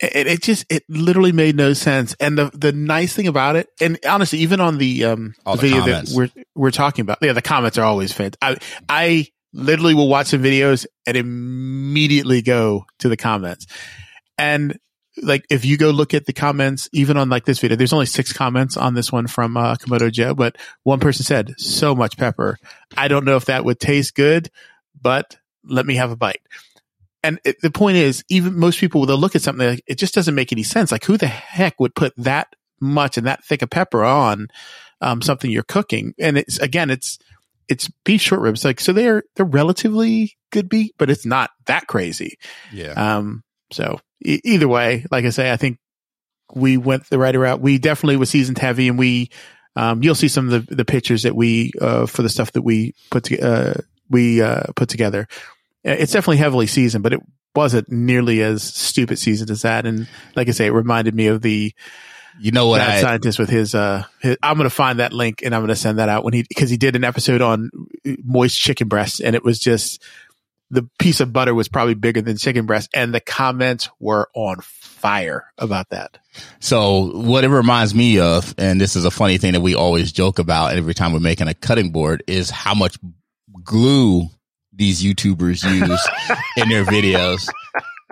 It, 0.01 0.27
it 0.27 0.41
just, 0.41 0.65
it 0.69 0.83
literally 0.89 1.31
made 1.31 1.55
no 1.55 1.71
sense. 1.71 2.15
And 2.19 2.37
the, 2.37 2.51
the 2.53 2.73
nice 2.73 3.13
thing 3.13 3.27
about 3.27 3.55
it, 3.55 3.69
and 3.79 3.97
honestly, 4.05 4.39
even 4.39 4.59
on 4.59 4.77
the, 4.77 5.05
um, 5.05 5.35
the 5.45 5.51
the 5.53 5.57
video 5.57 5.79
comments. 5.79 6.11
that 6.11 6.17
we're, 6.17 6.43
we're 6.53 6.71
talking 6.71 7.03
about, 7.03 7.19
yeah, 7.21 7.31
the 7.31 7.41
comments 7.41 7.77
are 7.77 7.85
always 7.85 8.11
fantastic. 8.11 8.41
I, 8.41 8.57
I 8.89 9.27
literally 9.55 9.93
will 9.93 10.09
watch 10.09 10.27
some 10.27 10.43
videos 10.43 10.85
and 11.07 11.17
immediately 11.17 12.41
go 12.41 12.85
to 12.99 13.09
the 13.09 13.17
comments. 13.17 13.65
And 14.37 14.77
like, 15.23 15.45
if 15.49 15.63
you 15.63 15.77
go 15.77 15.91
look 15.91 16.13
at 16.13 16.25
the 16.25 16.33
comments, 16.33 16.89
even 16.91 17.15
on 17.15 17.29
like 17.29 17.45
this 17.45 17.59
video, 17.59 17.77
there's 17.77 17.93
only 17.93 18.05
six 18.05 18.33
comments 18.33 18.75
on 18.75 18.95
this 18.95 19.11
one 19.11 19.27
from, 19.27 19.55
uh, 19.55 19.75
Kamado 19.75 20.11
Joe, 20.11 20.33
but 20.35 20.57
one 20.83 20.99
person 20.99 21.23
said, 21.23 21.53
so 21.57 21.95
much 21.95 22.17
pepper. 22.17 22.57
I 22.97 23.07
don't 23.07 23.23
know 23.23 23.37
if 23.37 23.45
that 23.45 23.63
would 23.63 23.79
taste 23.79 24.13
good, 24.13 24.51
but 25.01 25.37
let 25.63 25.85
me 25.85 25.95
have 25.95 26.11
a 26.11 26.17
bite. 26.17 26.41
And 27.23 27.39
it, 27.45 27.61
the 27.61 27.71
point 27.71 27.97
is, 27.97 28.23
even 28.29 28.59
most 28.59 28.79
people, 28.79 29.05
they'll 29.05 29.17
look 29.17 29.35
at 29.35 29.41
something 29.41 29.65
like, 29.65 29.83
it 29.87 29.97
just 29.97 30.13
doesn't 30.13 30.35
make 30.35 30.51
any 30.51 30.63
sense. 30.63 30.91
Like, 30.91 31.05
who 31.05 31.17
the 31.17 31.27
heck 31.27 31.79
would 31.79 31.95
put 31.95 32.13
that 32.17 32.53
much 32.81 33.17
and 33.17 33.25
that 33.25 33.43
thick 33.43 33.61
of 33.61 33.69
pepper 33.69 34.03
on 34.03 34.49
um, 35.01 35.21
something 35.21 35.49
you're 35.49 35.63
cooking? 35.63 36.13
And 36.19 36.37
it's 36.37 36.59
again, 36.59 36.91
it's 36.91 37.17
it's 37.67 37.89
beef 38.03 38.21
short 38.21 38.41
ribs. 38.41 38.63
Like, 38.63 38.79
so 38.79 38.93
they're 38.93 39.23
they're 39.35 39.45
relatively 39.45 40.35
good 40.51 40.69
beef, 40.69 40.91
but 40.97 41.09
it's 41.09 41.25
not 41.25 41.49
that 41.65 41.87
crazy. 41.87 42.37
Yeah. 42.71 42.91
Um, 42.91 43.43
so 43.71 43.99
e- 44.23 44.41
either 44.43 44.67
way, 44.67 45.05
like 45.11 45.25
I 45.25 45.29
say, 45.29 45.51
I 45.51 45.57
think 45.57 45.77
we 46.53 46.77
went 46.77 47.09
the 47.09 47.19
right 47.19 47.35
route. 47.35 47.61
We 47.61 47.77
definitely 47.77 48.17
was 48.17 48.29
seasoned 48.29 48.57
heavy, 48.57 48.87
and 48.87 48.97
we 48.99 49.29
um, 49.75 50.03
you'll 50.03 50.15
see 50.15 50.27
some 50.27 50.51
of 50.51 50.67
the 50.67 50.75
the 50.75 50.85
pictures 50.85 51.23
that 51.23 51.35
we 51.35 51.71
uh, 51.81 52.05
for 52.05 52.21
the 52.21 52.29
stuff 52.29 52.51
that 52.53 52.61
we 52.61 52.93
put 53.09 53.25
to, 53.25 53.39
uh, 53.39 53.73
we 54.09 54.41
uh, 54.41 54.63
put 54.75 54.89
together. 54.89 55.27
It's 55.83 56.13
definitely 56.13 56.37
heavily 56.37 56.67
seasoned, 56.67 57.03
but 57.03 57.13
it 57.13 57.19
wasn't 57.55 57.91
nearly 57.91 58.41
as 58.41 58.63
stupid 58.63 59.19
seasoned 59.19 59.51
as 59.51 59.61
that. 59.61 59.85
And 59.85 60.07
like 60.35 60.47
I 60.47 60.51
say, 60.51 60.65
it 60.65 60.71
reminded 60.71 61.13
me 61.13 61.27
of 61.27 61.41
the 61.41 61.73
You 62.39 62.51
know 62.51 62.67
what 62.67 62.79
mad 62.79 62.89
I, 62.89 63.01
scientist 63.01 63.39
with 63.39 63.49
his. 63.49 63.75
Uh, 63.75 64.03
his, 64.19 64.37
I'm 64.43 64.57
going 64.57 64.69
to 64.69 64.75
find 64.75 64.99
that 64.99 65.13
link 65.13 65.41
and 65.43 65.55
I'm 65.55 65.61
going 65.61 65.69
to 65.69 65.75
send 65.75 65.99
that 65.99 66.09
out 66.09 66.23
when 66.23 66.33
he 66.33 66.43
because 66.47 66.69
he 66.69 66.77
did 66.77 66.95
an 66.95 67.03
episode 67.03 67.41
on 67.41 67.69
moist 68.23 68.59
chicken 68.59 68.87
breasts, 68.87 69.19
and 69.19 69.35
it 69.35 69.43
was 69.43 69.59
just 69.59 70.03
the 70.69 70.87
piece 70.99 71.19
of 71.19 71.31
butter 71.31 71.53
was 71.53 71.67
probably 71.67 71.93
bigger 71.93 72.21
than 72.21 72.37
chicken 72.37 72.65
breast, 72.65 72.89
and 72.93 73.13
the 73.13 73.19
comments 73.19 73.89
were 73.99 74.29
on 74.33 74.57
fire 74.61 75.45
about 75.57 75.89
that. 75.89 76.17
So 76.59 77.11
what 77.17 77.43
it 77.43 77.49
reminds 77.49 77.93
me 77.93 78.19
of, 78.19 78.53
and 78.57 78.79
this 78.81 78.95
is 78.95 79.05
a 79.05 79.11
funny 79.11 79.37
thing 79.37 79.53
that 79.53 79.61
we 79.61 79.75
always 79.75 80.11
joke 80.11 80.39
about 80.39 80.75
every 80.75 80.93
time 80.93 81.13
we're 81.13 81.19
making 81.19 81.47
a 81.47 81.53
cutting 81.53 81.91
board, 81.91 82.23
is 82.27 82.49
how 82.49 82.73
much 82.73 82.97
glue 83.63 84.27
these 84.73 85.03
YouTubers 85.03 85.63
use 85.63 86.07
in 86.57 86.69
their 86.69 86.83
videos. 86.83 87.47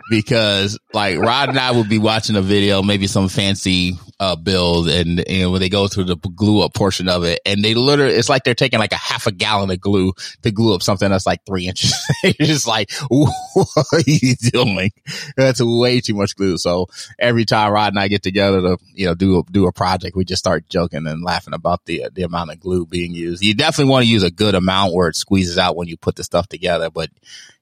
Because 0.09 0.79
like 0.93 1.17
Rod 1.17 1.49
and 1.49 1.59
I 1.59 1.71
would 1.71 1.89
be 1.89 1.97
watching 1.97 2.35
a 2.35 2.41
video, 2.41 2.83
maybe 2.83 3.07
some 3.07 3.29
fancy 3.29 3.97
uh 4.19 4.35
build, 4.35 4.87
and 4.89 5.19
and 5.27 5.51
when 5.51 5.61
they 5.61 5.69
go 5.69 5.87
through 5.87 6.05
the 6.05 6.17
glue 6.17 6.61
up 6.61 6.73
portion 6.73 7.09
of 7.09 7.23
it, 7.23 7.39
and 7.45 7.63
they 7.63 7.73
literally, 7.73 8.13
it's 8.13 8.29
like 8.29 8.43
they're 8.43 8.53
taking 8.53 8.79
like 8.79 8.91
a 8.91 8.97
half 8.97 9.27
a 9.27 9.31
gallon 9.31 9.71
of 9.71 9.79
glue 9.79 10.13
to 10.43 10.51
glue 10.51 10.75
up 10.75 10.83
something 10.83 11.09
that's 11.09 11.25
like 11.25 11.45
three 11.45 11.67
inches. 11.67 11.93
You're 12.23 12.47
just 12.47 12.67
like, 12.67 12.91
what 13.09 13.85
are 13.93 14.01
you 14.05 14.35
doing? 14.35 14.91
That's 15.37 15.61
way 15.61 16.01
too 16.01 16.15
much 16.15 16.35
glue. 16.35 16.57
So 16.57 16.87
every 17.17 17.45
time 17.45 17.71
Rod 17.71 17.93
and 17.93 17.99
I 17.99 18.07
get 18.07 18.23
together 18.23 18.61
to 18.61 18.77
you 18.93 19.05
know 19.05 19.15
do 19.15 19.39
a, 19.39 19.43
do 19.51 19.67
a 19.67 19.71
project, 19.71 20.15
we 20.15 20.25
just 20.25 20.39
start 20.39 20.69
joking 20.69 21.07
and 21.07 21.23
laughing 21.23 21.53
about 21.53 21.85
the 21.85 22.09
the 22.13 22.23
amount 22.23 22.51
of 22.51 22.59
glue 22.59 22.85
being 22.85 23.13
used. 23.13 23.43
You 23.43 23.55
definitely 23.55 23.91
want 23.91 24.05
to 24.05 24.11
use 24.11 24.23
a 24.23 24.31
good 24.31 24.55
amount 24.55 24.93
where 24.93 25.07
it 25.07 25.15
squeezes 25.15 25.57
out 25.57 25.75
when 25.75 25.87
you 25.87 25.97
put 25.97 26.15
the 26.15 26.23
stuff 26.23 26.47
together, 26.47 26.89
but 26.89 27.09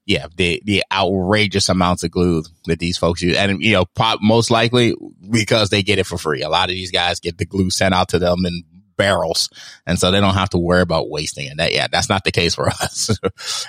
yeah, 0.04 0.26
the 0.36 0.60
the 0.64 0.82
outrageous 0.92 1.68
amounts 1.68 2.02
of 2.02 2.10
glue 2.10 2.42
that 2.66 2.80
these 2.80 2.98
folks 2.98 3.22
use, 3.22 3.36
and 3.36 3.62
you 3.62 3.72
know, 3.72 3.84
pop, 3.94 4.18
most 4.20 4.50
likely 4.50 4.94
because 5.30 5.70
they 5.70 5.82
get 5.82 5.98
it 5.98 6.06
for 6.06 6.18
free. 6.18 6.42
A 6.42 6.48
lot 6.48 6.68
of 6.68 6.74
these 6.74 6.90
guys 6.90 7.20
get 7.20 7.38
the 7.38 7.46
glue 7.46 7.70
sent 7.70 7.94
out 7.94 8.08
to 8.08 8.18
them 8.18 8.38
in 8.44 8.64
barrels, 8.96 9.48
and 9.86 9.98
so 9.98 10.10
they 10.10 10.20
don't 10.20 10.34
have 10.34 10.50
to 10.50 10.58
worry 10.58 10.82
about 10.82 11.08
wasting 11.08 11.46
it. 11.46 11.56
That 11.56 11.72
yeah, 11.72 11.86
that's 11.90 12.08
not 12.08 12.24
the 12.24 12.32
case 12.32 12.54
for 12.54 12.68
us. 12.82 13.16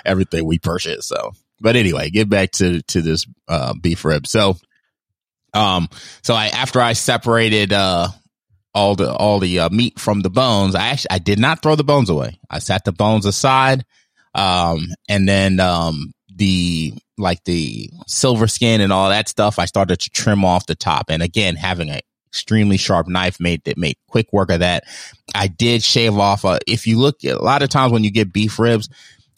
Everything 0.04 0.44
we 0.44 0.58
purchase. 0.58 1.06
So, 1.06 1.32
but 1.60 1.76
anyway, 1.76 2.10
get 2.10 2.28
back 2.28 2.50
to 2.52 2.82
to 2.82 3.00
this 3.00 3.26
uh, 3.46 3.74
beef 3.74 4.04
rib. 4.04 4.26
So, 4.26 4.56
um, 5.52 5.88
so 6.22 6.34
I 6.34 6.46
after 6.46 6.80
I 6.80 6.94
separated 6.94 7.72
uh 7.72 8.08
all 8.74 8.96
the 8.96 9.14
all 9.14 9.38
the 9.38 9.60
uh, 9.60 9.70
meat 9.70 10.00
from 10.00 10.20
the 10.20 10.30
bones, 10.30 10.74
I 10.74 10.88
actually 10.88 11.12
I 11.12 11.18
did 11.18 11.38
not 11.38 11.62
throw 11.62 11.76
the 11.76 11.84
bones 11.84 12.10
away. 12.10 12.40
I 12.50 12.58
set 12.58 12.84
the 12.84 12.92
bones 12.92 13.24
aside, 13.24 13.84
um, 14.34 14.88
and 15.08 15.28
then 15.28 15.60
um 15.60 16.13
the 16.34 16.94
like 17.16 17.44
the 17.44 17.90
silver 18.06 18.48
skin 18.48 18.80
and 18.80 18.92
all 18.92 19.08
that 19.08 19.28
stuff, 19.28 19.58
I 19.58 19.66
started 19.66 20.00
to 20.00 20.10
trim 20.10 20.44
off 20.44 20.66
the 20.66 20.74
top. 20.74 21.06
And 21.10 21.22
again, 21.22 21.56
having 21.56 21.90
an 21.90 22.00
extremely 22.28 22.76
sharp 22.76 23.06
knife 23.06 23.38
made 23.38 23.62
that 23.64 23.78
made 23.78 23.96
quick 24.08 24.32
work 24.32 24.50
of 24.50 24.60
that. 24.60 24.84
I 25.34 25.46
did 25.46 25.84
shave 25.84 26.18
off. 26.18 26.44
Uh, 26.44 26.58
if 26.66 26.86
you 26.86 26.98
look 26.98 27.22
a 27.22 27.34
lot 27.34 27.62
of 27.62 27.68
times 27.68 27.92
when 27.92 28.02
you 28.02 28.10
get 28.10 28.32
beef 28.32 28.58
ribs, 28.58 28.88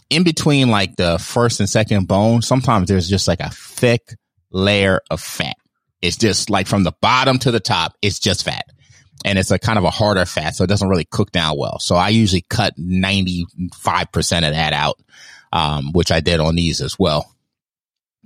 in 0.09 0.23
between 0.23 0.71
like 0.71 0.97
the 0.97 1.19
first 1.19 1.61
and 1.61 1.69
second 1.69 2.09
bone, 2.09 2.41
sometimes 2.41 2.89
there's 2.89 3.09
just 3.09 3.29
like 3.29 3.41
a 3.41 3.51
thick 3.51 4.15
layer 4.51 5.03
of 5.11 5.21
fat. 5.21 5.57
It's 6.01 6.17
just 6.17 6.49
like 6.49 6.67
from 6.67 6.85
the 6.85 6.93
bottom 7.03 7.39
to 7.41 7.51
the 7.51 7.61
top, 7.61 7.95
it's 8.01 8.19
just 8.19 8.45
fat. 8.45 8.65
And 9.25 9.39
it's 9.39 9.51
a 9.51 9.59
kind 9.59 9.79
of 9.79 9.85
a 9.85 9.91
harder 9.91 10.25
fat, 10.25 10.55
so 10.55 10.63
it 10.63 10.69
doesn't 10.69 10.89
really 10.89 11.05
cook 11.05 11.33
down 11.33 11.59
well. 11.59 11.79
So 11.81 11.97
I 11.97 12.11
usually 12.11 12.45
cut 12.49 12.79
95% 12.79 13.47
of 14.15 14.55
that 14.55 14.73
out, 14.73 15.01
um, 15.57 15.93
which 15.93 16.13
I 16.13 16.21
did 16.21 16.39
on 16.39 16.55
these 16.55 16.83
as 16.83 16.99
well. 16.99 17.35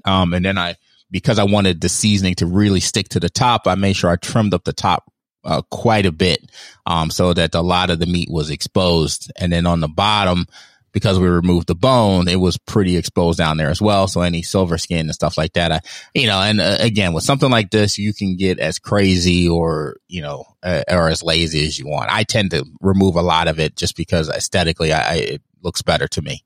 Um, 0.04 0.34
and 0.34 0.44
then 0.44 0.58
I, 0.58 0.74
because 1.12 1.38
I 1.38 1.44
wanted 1.44 1.80
the 1.80 1.88
seasoning 1.88 2.34
to 2.36 2.46
really 2.46 2.80
stick 2.80 3.10
to 3.10 3.20
the 3.20 3.30
top, 3.30 3.68
I 3.68 3.76
made 3.76 3.94
sure 3.94 4.10
I 4.10 4.16
trimmed 4.16 4.52
up 4.52 4.64
the 4.64 4.72
top 4.72 5.04
uh, 5.44 5.62
quite 5.70 6.06
a 6.06 6.12
bit, 6.12 6.50
um, 6.86 7.10
so 7.10 7.32
that 7.32 7.54
a 7.54 7.60
lot 7.60 7.90
of 7.90 8.00
the 8.00 8.06
meat 8.06 8.28
was 8.30 8.50
exposed. 8.50 9.30
And 9.38 9.52
then 9.52 9.64
on 9.66 9.78
the 9.78 9.88
bottom, 9.88 10.46
because 10.92 11.20
we 11.20 11.28
removed 11.28 11.68
the 11.68 11.76
bone, 11.76 12.26
it 12.26 12.40
was 12.40 12.58
pretty 12.58 12.96
exposed 12.96 13.38
down 13.38 13.58
there 13.58 13.70
as 13.70 13.80
well. 13.80 14.08
So 14.08 14.22
any 14.22 14.42
silver 14.42 14.76
skin 14.76 15.06
and 15.06 15.14
stuff 15.14 15.38
like 15.38 15.52
that, 15.52 15.70
I, 15.70 15.80
you 16.14 16.26
know, 16.26 16.40
and 16.40 16.60
uh, 16.60 16.78
again, 16.80 17.12
with 17.12 17.22
something 17.22 17.50
like 17.50 17.70
this, 17.70 17.96
you 17.96 18.12
can 18.12 18.36
get 18.36 18.58
as 18.58 18.80
crazy 18.80 19.48
or, 19.48 19.98
you 20.08 20.20
know, 20.20 20.46
uh, 20.64 20.82
or 20.88 21.08
as 21.08 21.22
lazy 21.22 21.64
as 21.64 21.78
you 21.78 21.86
want. 21.86 22.10
I 22.10 22.24
tend 22.24 22.50
to 22.50 22.64
remove 22.80 23.14
a 23.14 23.22
lot 23.22 23.46
of 23.46 23.60
it 23.60 23.76
just 23.76 23.96
because 23.96 24.28
aesthetically, 24.28 24.92
I, 24.92 25.00
I 25.00 25.14
it 25.14 25.42
looks 25.62 25.82
better 25.82 26.08
to 26.08 26.22
me. 26.22 26.44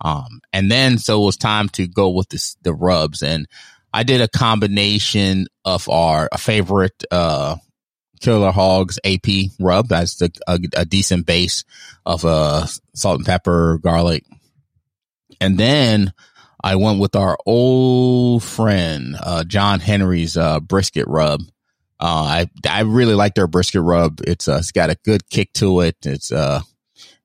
Um, 0.00 0.40
and 0.52 0.70
then 0.70 0.98
so 0.98 1.22
it 1.22 1.26
was 1.26 1.36
time 1.36 1.68
to 1.70 1.86
go 1.86 2.10
with 2.10 2.28
this, 2.28 2.56
the 2.62 2.74
rubs 2.74 3.22
and 3.22 3.46
I 3.92 4.04
did 4.04 4.20
a 4.20 4.28
combination 4.28 5.46
of 5.64 5.88
our 5.88 6.28
a 6.30 6.38
favorite, 6.38 7.02
uh, 7.10 7.56
Killer 8.20 8.52
Hogs 8.52 8.98
AP 9.04 9.50
rub. 9.58 9.88
That's 9.88 10.16
the, 10.16 10.30
a, 10.46 10.58
a 10.76 10.84
decent 10.84 11.26
base 11.26 11.64
of 12.06 12.24
uh, 12.24 12.66
salt 12.94 13.18
and 13.18 13.26
pepper, 13.26 13.78
garlic. 13.78 14.24
And 15.40 15.58
then 15.58 16.12
I 16.62 16.76
went 16.76 17.00
with 17.00 17.16
our 17.16 17.38
old 17.46 18.44
friend, 18.44 19.16
uh, 19.20 19.44
John 19.44 19.80
Henry's 19.80 20.36
uh, 20.36 20.60
brisket 20.60 21.08
rub. 21.08 21.40
Uh, 21.98 22.44
I, 22.44 22.50
I 22.68 22.80
really 22.82 23.14
like 23.14 23.34
their 23.34 23.46
brisket 23.46 23.82
rub. 23.82 24.20
It's, 24.26 24.48
uh, 24.48 24.58
it's 24.60 24.72
got 24.72 24.90
a 24.90 24.98
good 25.04 25.28
kick 25.30 25.52
to 25.54 25.80
it. 25.80 25.96
It's, 26.04 26.30
uh, 26.30 26.60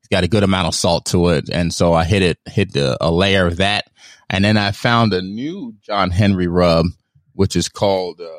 it's 0.06 0.16
got 0.16 0.24
a 0.24 0.28
good 0.28 0.44
amount 0.44 0.68
of 0.68 0.76
salt 0.76 1.08
to 1.08 1.30
it. 1.30 1.50
And 1.50 1.74
so 1.74 1.92
I 1.92 2.04
hit 2.04 2.22
it, 2.22 2.38
hit 2.46 2.74
the, 2.74 2.96
a 3.02 3.10
layer 3.10 3.48
of 3.48 3.58
that. 3.58 3.90
And 4.30 4.46
then 4.46 4.56
I 4.56 4.72
found 4.72 5.14
a 5.14 5.22
new 5.24 5.74
John 5.82 6.12
Henry 6.12 6.46
rub, 6.46 6.86
which 7.34 7.56
is 7.56 7.70
called, 7.70 8.22
uh, 8.22 8.30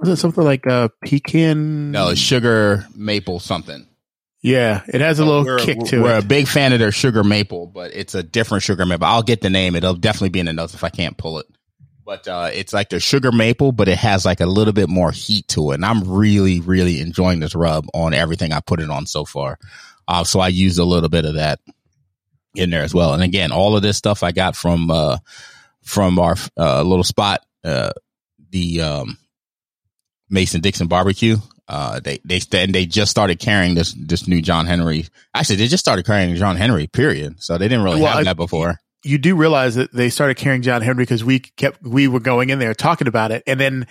Was 0.00 0.08
it 0.08 0.16
something 0.16 0.42
like 0.42 0.66
uh, 0.66 0.88
pecan? 1.04 1.92
No, 1.92 2.14
sugar 2.16 2.86
maple 2.96 3.38
something. 3.38 3.86
Yeah, 4.42 4.82
it 4.88 5.00
has 5.00 5.20
a 5.20 5.24
little 5.24 5.44
we're, 5.44 5.58
kick 5.58 5.78
to 5.78 5.98
it. 5.98 6.02
we're 6.02 6.18
a 6.18 6.22
big 6.22 6.48
fan 6.48 6.72
of 6.72 6.80
their 6.80 6.92
sugar 6.92 7.22
maple, 7.22 7.68
but 7.68 7.94
it's 7.94 8.16
a 8.16 8.22
different 8.24 8.64
sugar 8.64 8.84
maple. 8.84 9.06
I'll 9.06 9.22
get 9.22 9.40
the 9.40 9.48
name. 9.48 9.76
It'll 9.76 9.94
definitely 9.94 10.30
be 10.30 10.40
in 10.40 10.46
the 10.46 10.52
notes 10.52 10.74
if 10.74 10.82
I 10.82 10.90
can't 10.90 11.16
pull 11.16 11.38
it. 11.38 11.46
But 12.04 12.28
uh, 12.28 12.50
it's 12.52 12.72
like 12.74 12.90
the 12.90 13.00
sugar 13.00 13.32
maple, 13.32 13.72
but 13.72 13.88
it 13.88 13.96
has 13.98 14.26
like 14.26 14.40
a 14.40 14.46
little 14.46 14.74
bit 14.74 14.88
more 14.90 15.10
heat 15.10 15.48
to 15.48 15.70
it. 15.70 15.76
And 15.76 15.84
I'm 15.86 16.06
really, 16.06 16.60
really 16.60 17.00
enjoying 17.00 17.40
this 17.40 17.54
rub 17.54 17.86
on 17.94 18.12
everything 18.12 18.52
I 18.52 18.60
put 18.60 18.80
it 18.80 18.90
on 18.90 19.06
so 19.06 19.24
far. 19.24 19.58
Uh, 20.06 20.22
so 20.24 20.38
I 20.38 20.48
used 20.48 20.78
a 20.78 20.84
little 20.84 21.08
bit 21.08 21.24
of 21.24 21.34
that 21.34 21.60
in 22.54 22.68
there 22.70 22.82
as 22.82 22.94
well. 22.94 23.14
And 23.14 23.22
again, 23.22 23.52
all 23.52 23.74
of 23.74 23.82
this 23.82 23.96
stuff 23.96 24.22
I 24.22 24.32
got 24.32 24.54
from 24.54 24.90
uh, 24.90 25.16
from 25.82 26.18
our 26.18 26.36
uh, 26.58 26.82
little 26.82 27.04
spot, 27.04 27.40
uh, 27.64 27.92
the 28.50 28.82
um, 28.82 29.16
Mason 30.28 30.60
Dixon 30.60 30.88
barbecue. 30.88 31.36
Uh, 31.66 32.00
they 32.00 32.20
they 32.26 32.40
and 32.52 32.74
they 32.74 32.84
just 32.84 33.10
started 33.10 33.38
carrying 33.38 33.74
this 33.74 33.94
this 33.98 34.28
new 34.28 34.42
John 34.42 34.66
Henry. 34.66 35.06
Actually, 35.34 35.56
they 35.56 35.68
just 35.68 35.82
started 35.82 36.04
carrying 36.04 36.34
John 36.36 36.56
Henry. 36.56 36.86
Period. 36.86 37.42
So 37.42 37.56
they 37.56 37.66
didn't 37.68 37.84
really 37.84 38.02
Well, 38.02 38.10
have 38.12 38.20
I- 38.20 38.24
that 38.24 38.36
before. 38.36 38.78
You 39.04 39.18
do 39.18 39.36
realize 39.36 39.74
that 39.76 39.92
they 39.92 40.10
started 40.10 40.36
carrying 40.36 40.62
John 40.62 40.82
Henry 40.82 41.02
because 41.02 41.22
we 41.22 41.40
kept 41.40 41.82
we 41.82 42.08
were 42.08 42.20
going 42.20 42.50
in 42.50 42.58
there 42.58 42.74
talking 42.74 43.06
about 43.06 43.30
it, 43.30 43.42
and 43.46 43.60
then 43.60 43.86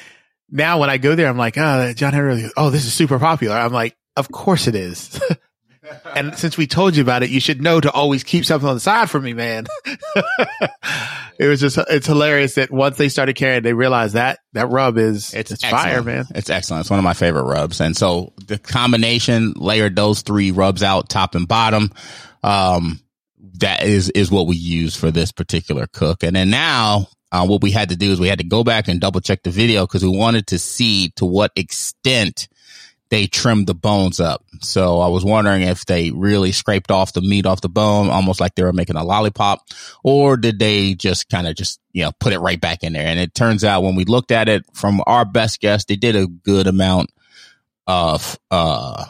now 0.49 0.79
when 0.79 0.89
I 0.89 0.97
go 0.97 1.15
there, 1.15 1.27
I'm 1.27 1.37
like, 1.37 1.57
oh, 1.57 1.93
John 1.93 2.13
Henry, 2.13 2.49
oh, 2.57 2.69
this 2.69 2.85
is 2.85 2.93
super 2.93 3.19
popular. 3.19 3.55
I'm 3.55 3.73
like, 3.73 3.95
of 4.15 4.31
course 4.31 4.67
it 4.67 4.75
is. 4.75 5.19
and 6.15 6.37
since 6.37 6.57
we 6.57 6.67
told 6.67 6.95
you 6.95 7.01
about 7.01 7.23
it, 7.23 7.29
you 7.29 7.39
should 7.39 7.61
know 7.61 7.79
to 7.79 7.91
always 7.91 8.23
keep 8.23 8.45
something 8.45 8.67
on 8.67 8.75
the 8.75 8.79
side 8.79 9.09
for 9.09 9.19
me, 9.19 9.33
man. 9.33 9.65
it 11.37 11.47
was 11.47 11.59
just 11.59 11.77
it's 11.89 12.07
hilarious 12.07 12.55
that 12.55 12.71
once 12.71 12.97
they 12.97 13.09
started 13.09 13.35
carrying, 13.35 13.63
they 13.63 13.73
realized 13.73 14.13
that 14.13 14.39
that 14.53 14.69
rub 14.69 14.97
is 14.97 15.33
it's, 15.33 15.51
it's 15.51 15.65
fire, 15.65 16.03
man. 16.03 16.25
It's 16.35 16.49
excellent. 16.49 16.81
It's 16.81 16.89
one 16.89 16.99
of 16.99 17.03
my 17.03 17.13
favorite 17.13 17.43
rubs. 17.43 17.81
And 17.81 17.97
so 17.97 18.33
the 18.45 18.57
combination 18.57 19.53
layered 19.55 19.95
those 19.95 20.21
three 20.21 20.51
rubs 20.51 20.83
out 20.83 21.09
top 21.09 21.35
and 21.35 21.47
bottom. 21.47 21.91
Um, 22.43 22.99
that 23.59 23.83
is, 23.83 24.09
is 24.11 24.31
what 24.31 24.47
we 24.47 24.55
use 24.55 24.95
for 24.95 25.11
this 25.11 25.31
particular 25.31 25.87
cook. 25.91 26.23
And 26.23 26.35
then 26.35 26.49
now, 26.49 27.07
uh, 27.31 27.45
what 27.45 27.61
we 27.61 27.71
had 27.71 27.89
to 27.89 27.95
do 27.95 28.11
is 28.11 28.19
we 28.19 28.27
had 28.27 28.39
to 28.39 28.45
go 28.45 28.63
back 28.63 28.87
and 28.87 29.01
double 29.01 29.21
check 29.21 29.43
the 29.43 29.49
video 29.49 29.85
because 29.87 30.03
we 30.03 30.15
wanted 30.15 30.47
to 30.47 30.59
see 30.59 31.09
to 31.15 31.25
what 31.25 31.51
extent 31.55 32.47
they 33.09 33.27
trimmed 33.27 33.67
the 33.67 33.75
bones 33.75 34.19
up. 34.19 34.43
So 34.61 34.99
I 34.99 35.07
was 35.07 35.23
wondering 35.23 35.61
if 35.61 35.85
they 35.85 36.09
really 36.09 36.51
scraped 36.51 36.89
off 36.89 37.13
the 37.13 37.21
meat 37.21 37.45
off 37.45 37.61
the 37.61 37.69
bone, 37.69 38.09
almost 38.09 38.39
like 38.39 38.55
they 38.55 38.63
were 38.63 38.73
making 38.73 38.95
a 38.95 39.03
lollipop, 39.03 39.61
or 40.03 40.35
did 40.35 40.57
they 40.57 40.95
just 40.95 41.29
kind 41.29 41.47
of 41.47 41.55
just, 41.55 41.79
you 41.91 42.03
know, 42.03 42.11
put 42.19 42.33
it 42.33 42.39
right 42.39 42.59
back 42.59 42.81
in 42.81 42.93
there? 42.93 43.05
And 43.05 43.19
it 43.19 43.35
turns 43.35 43.63
out 43.63 43.83
when 43.83 43.95
we 43.95 44.05
looked 44.05 44.31
at 44.31 44.49
it 44.49 44.65
from 44.73 45.01
our 45.05 45.25
best 45.25 45.59
guess, 45.59 45.85
they 45.85 45.95
did 45.95 46.15
a 46.15 46.25
good 46.25 46.65
amount 46.65 47.11
of, 47.85 48.39
uh, 48.49 49.05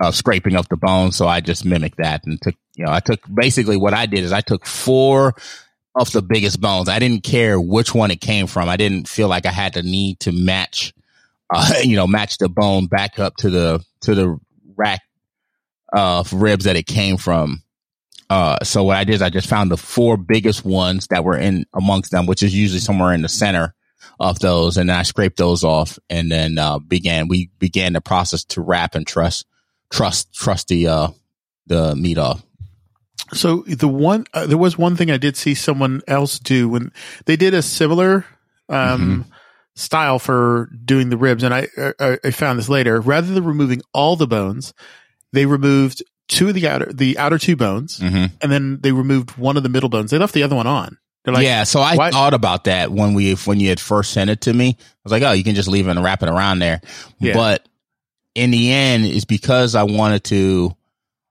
of 0.00 0.14
scraping 0.14 0.54
up 0.54 0.68
the 0.68 0.76
bone. 0.76 1.12
So 1.12 1.26
I 1.26 1.40
just 1.40 1.64
mimicked 1.64 1.98
that 1.98 2.24
and 2.24 2.40
took, 2.40 2.54
you 2.76 2.84
know, 2.84 2.92
I 2.92 3.00
took 3.00 3.20
basically 3.32 3.76
what 3.76 3.94
I 3.94 4.06
did 4.06 4.24
is 4.24 4.32
I 4.32 4.40
took 4.40 4.64
four 4.64 5.34
of 5.94 6.12
the 6.12 6.22
biggest 6.22 6.60
bones. 6.60 6.88
I 6.88 6.98
didn't 6.98 7.24
care 7.24 7.60
which 7.60 7.94
one 7.94 8.10
it 8.10 8.20
came 8.20 8.46
from. 8.46 8.68
I 8.68 8.76
didn't 8.76 9.08
feel 9.08 9.28
like 9.28 9.46
I 9.46 9.50
had 9.50 9.74
the 9.74 9.82
need 9.82 10.20
to 10.20 10.32
match 10.32 10.94
uh, 11.50 11.74
you 11.82 11.96
know, 11.96 12.06
match 12.06 12.38
the 12.38 12.48
bone 12.48 12.86
back 12.86 13.18
up 13.18 13.36
to 13.36 13.50
the 13.50 13.84
to 14.02 14.14
the 14.14 14.38
rack 14.76 15.00
of 15.92 16.32
ribs 16.32 16.64
that 16.64 16.76
it 16.76 16.86
came 16.86 17.16
from. 17.16 17.62
Uh, 18.30 18.62
so 18.62 18.84
what 18.84 18.98
I 18.98 19.04
did 19.04 19.14
is 19.14 19.22
I 19.22 19.30
just 19.30 19.48
found 19.48 19.70
the 19.70 19.78
four 19.78 20.18
biggest 20.18 20.64
ones 20.64 21.06
that 21.06 21.24
were 21.24 21.38
in 21.38 21.64
amongst 21.72 22.10
them, 22.10 22.26
which 22.26 22.42
is 22.42 22.54
usually 22.54 22.80
somewhere 22.80 23.14
in 23.14 23.22
the 23.22 23.28
center 23.28 23.74
of 24.20 24.38
those, 24.40 24.76
and 24.76 24.92
I 24.92 25.02
scraped 25.02 25.38
those 25.38 25.64
off, 25.64 25.98
and 26.10 26.30
then 26.30 26.58
uh, 26.58 26.78
began 26.78 27.28
we 27.28 27.50
began 27.58 27.94
the 27.94 28.00
process 28.00 28.44
to 28.46 28.60
wrap 28.60 28.94
and 28.94 29.06
trust 29.06 29.46
trust 29.90 30.32
trust 30.34 30.68
the 30.68 30.86
uh, 30.88 31.08
the 31.66 31.94
meat 31.96 32.18
off. 32.18 32.42
So 33.34 33.62
the 33.66 33.88
one 33.88 34.24
uh, 34.32 34.46
there 34.46 34.58
was 34.58 34.78
one 34.78 34.96
thing 34.96 35.10
I 35.10 35.16
did 35.18 35.36
see 35.36 35.54
someone 35.54 36.00
else 36.08 36.38
do 36.38 36.68
when 36.68 36.92
they 37.26 37.36
did 37.36 37.52
a 37.54 37.62
similar 37.62 38.24
um, 38.68 39.26
style 39.76 40.18
for 40.18 40.70
doing 40.84 41.10
the 41.10 41.16
ribs, 41.16 41.42
and 41.42 41.52
I, 41.54 41.68
I 41.98 42.18
I 42.24 42.30
found 42.30 42.58
this 42.58 42.68
later. 42.68 43.00
Rather 43.00 43.32
than 43.32 43.44
removing 43.44 43.82
all 43.92 44.16
the 44.16 44.26
bones, 44.26 44.72
they 45.32 45.44
removed 45.46 46.02
two 46.28 46.48
of 46.48 46.54
the 46.54 46.66
outer 46.68 46.90
the 46.92 47.18
outer 47.18 47.38
two 47.38 47.56
bones, 47.56 47.98
Mm-hmm. 47.98 48.34
and 48.40 48.52
then 48.52 48.80
they 48.80 48.92
removed 48.92 49.36
one 49.36 49.56
of 49.58 49.62
the 49.62 49.68
middle 49.68 49.88
bones. 49.90 50.10
They 50.10 50.18
left 50.18 50.34
the 50.34 50.42
other 50.42 50.56
one 50.56 50.66
on. 50.66 50.96
Like, 51.26 51.44
yeah, 51.44 51.64
so 51.64 51.80
I 51.80 51.94
why- 51.96 52.10
thought 52.10 52.32
about 52.32 52.64
that 52.64 52.90
when 52.90 53.12
we 53.12 53.34
when 53.34 53.60
you 53.60 53.68
had 53.68 53.78
first 53.80 54.12
sent 54.12 54.30
it 54.30 54.40
to 54.42 54.52
me. 54.54 54.76
I 54.78 54.84
was 55.04 55.12
like, 55.12 55.22
oh, 55.22 55.32
you 55.32 55.44
can 55.44 55.54
just 55.54 55.68
leave 55.68 55.86
it 55.86 55.90
and 55.90 56.02
wrap 56.02 56.22
it 56.22 56.30
around 56.30 56.60
there. 56.60 56.80
Yeah. 57.20 57.34
But 57.34 57.68
in 58.38 58.50
the 58.50 58.72
end, 58.72 59.04
is 59.04 59.24
because 59.24 59.74
I 59.74 59.82
wanted 59.82 60.24
to 60.24 60.74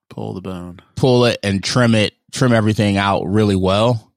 pull 0.09 0.33
the 0.33 0.41
bone. 0.41 0.81
pull 0.95 1.25
it 1.25 1.39
and 1.43 1.63
trim 1.63 1.95
it, 1.95 2.13
trim 2.31 2.53
everything 2.53 2.97
out 2.97 3.23
really 3.25 3.55
well. 3.55 4.11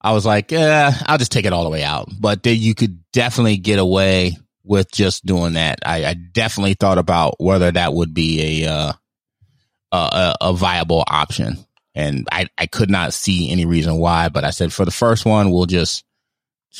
I 0.00 0.12
was 0.12 0.26
like, 0.26 0.50
yeah, 0.50 0.92
I'll 1.06 1.18
just 1.18 1.32
take 1.32 1.46
it 1.46 1.52
all 1.52 1.64
the 1.64 1.70
way 1.70 1.82
out. 1.82 2.08
But 2.20 2.42
then 2.42 2.58
you 2.58 2.74
could 2.74 3.10
definitely 3.12 3.56
get 3.56 3.78
away 3.78 4.36
with 4.62 4.90
just 4.90 5.24
doing 5.24 5.54
that. 5.54 5.78
I, 5.84 6.04
I 6.04 6.14
definitely 6.14 6.74
thought 6.74 6.98
about 6.98 7.36
whether 7.38 7.70
that 7.70 7.94
would 7.94 8.12
be 8.12 8.64
a 8.64 8.70
uh, 8.70 8.92
a, 9.92 9.96
a, 9.96 10.36
a 10.40 10.52
viable 10.52 11.04
option, 11.06 11.64
and 11.94 12.28
I, 12.32 12.48
I 12.58 12.66
could 12.66 12.90
not 12.90 13.14
see 13.14 13.50
any 13.50 13.64
reason 13.64 13.96
why. 13.96 14.28
But 14.28 14.44
I 14.44 14.50
said 14.50 14.72
for 14.72 14.84
the 14.84 14.90
first 14.90 15.24
one, 15.24 15.50
we'll 15.50 15.66
just 15.66 16.04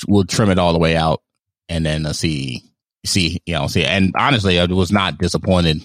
we'll 0.07 0.25
trim 0.25 0.51
it 0.51 0.59
all 0.59 0.73
the 0.73 0.79
way 0.79 0.97
out, 0.97 1.23
and 1.69 1.85
then 1.87 2.05
uh, 2.05 2.13
see 2.13 2.63
see 3.05 3.41
you 3.47 3.55
know 3.55 3.67
see. 3.67 3.85
And 3.85 4.13
honestly, 4.19 4.59
I 4.59 4.67
was 4.67 4.93
not 4.93 5.19
disappointed 5.19 5.85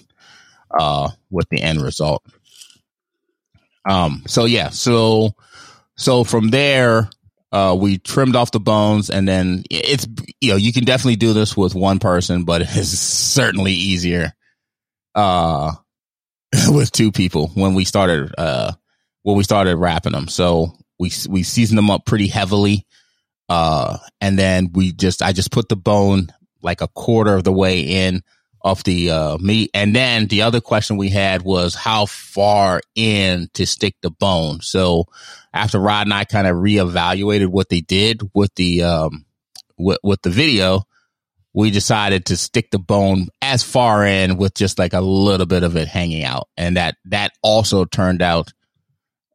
uh, 0.78 1.10
with 1.30 1.48
the 1.50 1.62
end 1.62 1.82
result. 1.82 2.24
Um. 3.88 4.22
So 4.26 4.44
yeah. 4.44 4.70
So 4.70 5.34
so 5.96 6.24
from 6.24 6.48
there, 6.48 7.10
uh, 7.52 7.76
we 7.78 7.98
trimmed 7.98 8.36
off 8.36 8.52
the 8.52 8.60
bones, 8.60 9.10
and 9.10 9.26
then 9.26 9.64
it's 9.70 10.06
you 10.40 10.50
know 10.50 10.56
you 10.56 10.72
can 10.72 10.84
definitely 10.84 11.16
do 11.16 11.32
this 11.32 11.56
with 11.56 11.74
one 11.74 11.98
person, 11.98 12.44
but 12.44 12.62
it's 12.64 12.88
certainly 12.88 13.72
easier 13.72 14.32
uh 15.16 15.72
with 16.68 16.92
two 16.92 17.10
people 17.10 17.48
when 17.54 17.74
we 17.74 17.84
started 17.84 18.32
uh 18.38 18.70
when 19.22 19.36
we 19.36 19.42
started 19.42 19.76
wrapping 19.76 20.12
them. 20.12 20.28
So 20.28 20.72
we 20.98 21.10
we 21.28 21.42
seasoned 21.42 21.78
them 21.78 21.90
up 21.90 22.04
pretty 22.04 22.28
heavily, 22.28 22.86
uh, 23.48 23.98
and 24.20 24.38
then 24.38 24.70
we 24.72 24.92
just 24.92 25.22
I 25.22 25.32
just 25.32 25.50
put 25.50 25.68
the 25.68 25.76
bone 25.76 26.28
like 26.62 26.80
a 26.80 26.88
quarter 26.88 27.34
of 27.34 27.44
the 27.44 27.52
way 27.52 27.80
in 27.80 28.22
of 28.62 28.84
the 28.84 29.10
uh, 29.10 29.38
meat. 29.38 29.70
And 29.72 29.96
then 29.96 30.26
the 30.26 30.42
other 30.42 30.60
question 30.60 30.96
we 30.96 31.08
had 31.08 31.42
was 31.42 31.74
how 31.74 32.06
far 32.06 32.82
in 32.94 33.48
to 33.54 33.66
stick 33.66 33.96
the 34.02 34.10
bone. 34.10 34.60
So 34.60 35.06
after 35.52 35.78
Rod 35.78 36.06
and 36.06 36.14
I 36.14 36.24
kind 36.24 36.46
of 36.46 36.56
reevaluated 36.56 37.48
what 37.48 37.68
they 37.68 37.80
did 37.80 38.22
with 38.34 38.54
the 38.54 38.82
um 38.82 39.24
with, 39.78 39.98
with 40.02 40.20
the 40.22 40.30
video, 40.30 40.82
we 41.52 41.70
decided 41.70 42.26
to 42.26 42.36
stick 42.36 42.70
the 42.70 42.78
bone 42.78 43.28
as 43.40 43.62
far 43.62 44.04
in 44.04 44.36
with 44.36 44.54
just 44.54 44.78
like 44.78 44.92
a 44.92 45.00
little 45.00 45.46
bit 45.46 45.62
of 45.62 45.76
it 45.76 45.88
hanging 45.88 46.24
out. 46.24 46.48
And 46.56 46.76
that 46.76 46.96
that 47.06 47.32
also 47.42 47.84
turned 47.84 48.22
out 48.22 48.52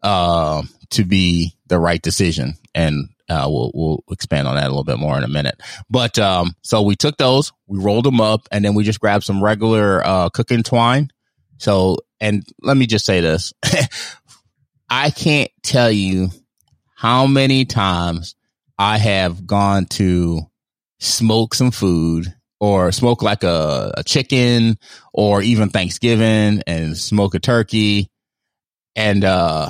uh, 0.04 0.62
to 0.92 1.04
be 1.04 1.56
the 1.68 1.80
right 1.80 2.02
decision. 2.02 2.54
And 2.74 3.10
uh, 3.30 3.48
we'll 3.48 3.72
we'll 3.74 4.04
expand 4.12 4.48
on 4.48 4.56
that 4.56 4.66
a 4.66 4.70
little 4.70 4.84
bit 4.84 5.00
more 5.00 5.18
in 5.18 5.24
a 5.24 5.30
minute. 5.30 5.60
But 5.90 6.20
um, 6.20 6.56
so 6.62 6.82
we 6.82 6.96
took 6.96 7.18
those, 7.18 7.52
we 7.68 7.80
rolled 7.80 8.06
them 8.06 8.22
up, 8.22 8.48
and 8.52 8.64
then 8.64 8.76
we 8.76 8.84
just 8.84 9.00
grabbed 9.00 9.24
some 9.24 9.44
regular 9.44 10.06
uh, 10.06 10.30
cooking 10.30 10.64
twine. 10.64 11.10
So, 11.58 11.98
and 12.20 12.44
let 12.62 12.78
me 12.78 12.86
just 12.86 13.06
say 13.06 13.22
this: 13.22 13.54
I 14.90 15.10
can't 15.10 15.52
tell 15.64 15.92
you 15.92 16.30
how 16.96 17.26
many 17.26 17.66
times 17.66 18.36
I 18.78 18.98
have 18.98 19.46
gone 19.46 19.86
to 19.86 20.42
smoke 21.00 21.54
some 21.54 21.72
food 21.72 22.34
or 22.60 22.92
smoke 22.92 23.22
like 23.22 23.44
a, 23.44 23.94
a 23.98 24.04
chicken 24.04 24.78
or 25.14 25.42
even 25.42 25.70
Thanksgiving 25.70 26.62
and 26.68 26.98
smoke 26.98 27.36
a 27.36 27.40
turkey 27.40 28.10
and 28.96 29.24
uh 29.24 29.70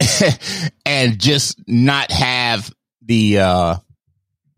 and 0.86 1.18
just 1.18 1.60
not 1.66 2.10
have 2.10 2.72
the 3.02 3.38
uh 3.38 3.76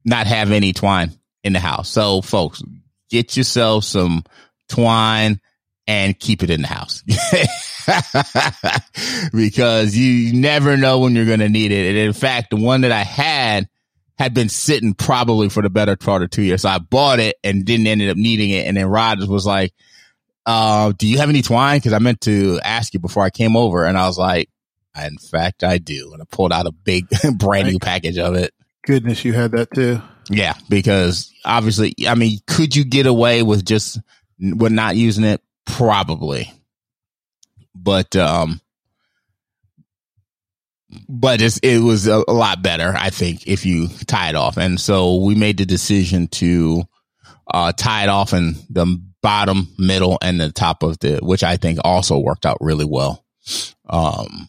not 0.05 0.27
have 0.27 0.53
any 0.53 0.73
twine 0.73 1.13
in 1.43 1.53
the 1.53 1.61
house. 1.61 1.89
So 1.89 2.23
folks, 2.23 2.63
get 3.11 3.37
yourself 3.37 3.85
some 3.85 4.25
twine 4.69 5.41
and 5.87 6.19
keep 6.19 6.43
it 6.43 6.51
in 6.51 6.63
the 6.63 6.69
house. 6.69 7.03
because 9.33 9.97
you 9.97 10.33
never 10.33 10.77
know 10.77 11.01
when 11.01 11.15
you're 11.15 11.27
going 11.27 11.41
to 11.41 11.49
need 11.49 11.73
it. 11.73 11.89
And 11.89 11.99
in 11.99 12.13
fact, 12.13 12.51
the 12.51 12.57
one 12.57 12.83
that 12.83 12.93
I 12.93 13.05
had 13.05 13.69
had 14.19 14.35
been 14.35 14.49
sitting 14.49 14.95
probably 14.95 15.49
for 15.49 15.63
the 15.63 15.71
better 15.71 15.97
part 15.97 16.23
of 16.23 16.31
two 16.31 16.43
years. 16.43 16.63
So 16.63 16.69
I 16.69 16.79
bought 16.79 17.21
it 17.21 17.37
and 17.45 17.65
didn't 17.65 17.87
end 17.87 18.03
up 18.03 18.17
needing 18.17 18.51
it. 18.51 18.67
And 18.67 18.77
then 18.77 18.87
Rogers 18.87 19.29
was 19.29 19.47
like, 19.47 19.73
uh, 20.47 20.93
do 20.97 21.07
you 21.07 21.19
have 21.19 21.29
any 21.29 21.43
twine? 21.43 21.81
Cause 21.81 21.93
I 21.93 21.99
meant 21.99 22.23
to 22.23 22.61
ask 22.65 22.95
you 22.95 23.01
before 23.01 23.23
I 23.23 23.31
came 23.31 23.57
over. 23.57 23.85
And 23.85 23.99
I 23.99 24.07
was 24.07 24.17
like, 24.17 24.49
in 25.05 25.19
fact, 25.19 25.63
I 25.63 25.79
do. 25.79 26.13
And 26.13 26.23
I 26.23 26.25
pulled 26.31 26.53
out 26.53 26.67
a 26.67 26.73
big 26.73 27.07
brand 27.37 27.69
new 27.69 27.79
package 27.79 28.19
of 28.19 28.35
it. 28.35 28.55
Goodness, 28.83 29.25
you 29.25 29.33
had 29.33 29.53
that 29.53 29.71
too. 29.75 30.01
Yeah, 30.31 30.55
because 30.69 31.33
obviously, 31.45 31.95
I 32.09 32.15
mean, 32.15 32.39
could 32.47 32.75
you 32.75 32.85
get 32.85 33.07
away 33.07 33.43
with 33.43 33.65
just 33.65 34.01
with 34.41 34.73
not 34.73 34.97
using 34.97 35.25
it? 35.25 35.41
Probably, 35.67 36.53
but 37.75 38.15
um, 38.17 38.61
but 41.09 41.41
it's, 41.41 41.59
it 41.59 41.79
was 41.79 42.07
a, 42.07 42.23
a, 42.27 42.33
lot 42.33 42.63
better, 42.63 42.95
I 42.97 43.11
think, 43.11 43.47
if 43.47 43.67
you 43.67 43.89
tie 44.07 44.31
it 44.31 44.37
off. 44.37 44.57
And 44.57 44.81
so 44.81 45.17
we 45.17 45.35
made 45.35 45.59
the 45.59 45.67
decision 45.67 46.29
to 46.29 46.85
uh, 47.53 47.73
tie 47.73 48.05
it 48.05 48.09
off 48.09 48.33
in 48.33 48.57
the 48.71 49.01
bottom, 49.23 49.75
middle, 49.79 50.19
and 50.23 50.41
the 50.41 50.53
top 50.53 50.83
of 50.83 50.99
the, 51.01 51.19
which 51.23 51.43
I 51.43 51.57
think 51.57 51.79
also 51.85 52.19
worked 52.19 52.47
out 52.47 52.59
really 52.61 52.85
well. 52.85 53.25
Um, 53.89 54.49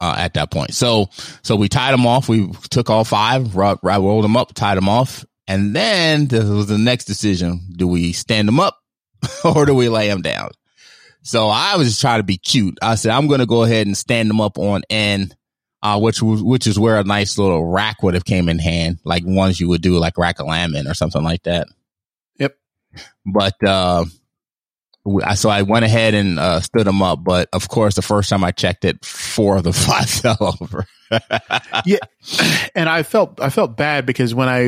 uh, 0.00 0.14
at 0.18 0.34
that 0.34 0.50
point. 0.50 0.74
So, 0.74 1.08
so 1.42 1.56
we 1.56 1.68
tied 1.68 1.92
them 1.92 2.06
off. 2.06 2.28
We 2.28 2.50
took 2.70 2.90
all 2.90 3.04
five, 3.04 3.54
rolled, 3.54 3.80
rolled 3.82 4.24
them 4.24 4.36
up, 4.36 4.54
tied 4.54 4.76
them 4.76 4.88
off. 4.88 5.24
And 5.46 5.74
then 5.74 6.26
this 6.26 6.44
was 6.44 6.66
the 6.66 6.78
next 6.78 7.06
decision. 7.06 7.60
Do 7.74 7.88
we 7.88 8.12
stand 8.12 8.46
them 8.46 8.60
up 8.60 8.78
or 9.44 9.64
do 9.66 9.74
we 9.74 9.88
lay 9.88 10.08
them 10.08 10.22
down? 10.22 10.50
So 11.22 11.48
I 11.48 11.76
was 11.76 11.88
just 11.88 12.00
trying 12.00 12.20
to 12.20 12.24
be 12.24 12.38
cute. 12.38 12.78
I 12.80 12.94
said, 12.94 13.12
I'm 13.12 13.26
going 13.26 13.40
to 13.40 13.46
go 13.46 13.62
ahead 13.62 13.86
and 13.86 13.96
stand 13.96 14.30
them 14.30 14.40
up 14.40 14.58
on 14.58 14.82
end, 14.88 15.36
uh, 15.82 15.98
which 15.98 16.22
was, 16.22 16.42
which 16.42 16.66
is 16.66 16.78
where 16.78 16.98
a 16.98 17.04
nice 17.04 17.38
little 17.38 17.66
rack 17.66 18.02
would 18.02 18.14
have 18.14 18.24
came 18.24 18.48
in 18.48 18.58
hand, 18.58 18.98
like 19.04 19.24
ones 19.26 19.60
you 19.60 19.68
would 19.68 19.82
do 19.82 19.98
like 19.98 20.16
rack 20.16 20.38
of 20.38 20.46
lamb 20.46 20.74
or 20.74 20.94
something 20.94 21.22
like 21.22 21.42
that. 21.42 21.66
Yep. 22.38 22.56
But, 23.26 23.62
uh, 23.62 24.04
so 25.34 25.48
I 25.48 25.62
went 25.62 25.84
ahead 25.84 26.14
and 26.14 26.38
uh, 26.38 26.60
stood 26.60 26.86
them 26.86 27.02
up, 27.02 27.22
but 27.22 27.48
of 27.52 27.68
course, 27.68 27.94
the 27.94 28.02
first 28.02 28.30
time 28.30 28.44
I 28.44 28.50
checked 28.50 28.84
it, 28.84 29.04
four 29.04 29.56
of 29.56 29.64
the 29.64 29.72
five 29.72 30.08
fell 30.08 30.56
over. 30.60 30.86
yeah, 31.86 31.98
and 32.74 32.88
I 32.88 33.02
felt 33.02 33.40
I 33.40 33.48
felt 33.50 33.76
bad 33.76 34.04
because 34.04 34.34
when 34.34 34.48
I, 34.48 34.60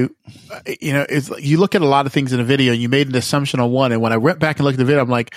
you 0.81 0.93
know, 0.93 1.05
it's 1.09 1.31
you 1.38 1.59
look 1.59 1.75
at 1.75 1.83
a 1.83 1.87
lot 1.87 2.07
of 2.07 2.12
things 2.12 2.33
in 2.33 2.40
a 2.40 2.45
video 2.45 2.73
and 2.73 2.81
you 2.81 2.88
made 2.88 3.09
an 3.09 3.16
assumption 3.16 3.61
on 3.61 3.71
one, 3.71 3.93
and 3.93 4.01
when 4.01 4.12
I 4.12 4.16
went 4.16 4.38
back 4.38 4.59
and 4.59 4.64
looked 4.64 4.77
at 4.77 4.79
the 4.79 4.85
video, 4.87 5.03
I'm 5.03 5.11
like, 5.11 5.35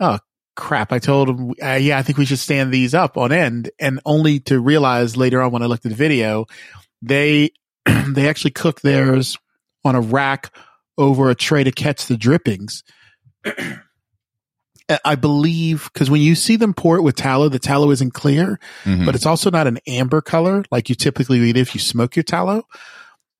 oh 0.00 0.18
crap! 0.56 0.92
I 0.92 0.98
told 0.98 1.28
him, 1.28 1.54
uh, 1.62 1.78
yeah, 1.80 1.98
I 1.98 2.02
think 2.02 2.18
we 2.18 2.24
should 2.24 2.40
stand 2.40 2.72
these 2.72 2.94
up 2.94 3.16
on 3.16 3.30
end, 3.30 3.70
and 3.78 4.00
only 4.04 4.40
to 4.40 4.58
realize 4.58 5.16
later 5.16 5.40
on 5.40 5.52
when 5.52 5.62
I 5.62 5.66
looked 5.66 5.86
at 5.86 5.90
the 5.90 5.96
video, 5.96 6.46
they 7.00 7.50
they 8.08 8.28
actually 8.28 8.50
cook 8.50 8.80
theirs 8.80 9.38
on 9.84 9.94
a 9.94 10.00
rack 10.00 10.52
over 10.98 11.30
a 11.30 11.34
tray 11.36 11.62
to 11.62 11.72
catch 11.72 12.06
the 12.06 12.16
drippings. 12.16 12.82
I 15.04 15.14
believe 15.14 15.90
because 15.92 16.10
when 16.10 16.20
you 16.20 16.34
see 16.34 16.56
them 16.56 16.74
pour 16.74 16.96
it 16.96 17.02
with 17.02 17.16
tallow, 17.16 17.48
the 17.48 17.58
tallow 17.58 17.90
isn't 17.90 18.12
clear, 18.12 18.58
mm-hmm. 18.84 19.06
but 19.06 19.14
it's 19.14 19.26
also 19.26 19.50
not 19.50 19.66
an 19.66 19.78
amber 19.86 20.20
color 20.20 20.64
like 20.70 20.88
you 20.88 20.94
typically 20.94 21.38
eat 21.40 21.56
if 21.56 21.74
you 21.74 21.80
smoke 21.80 22.16
your 22.16 22.22
tallow. 22.22 22.64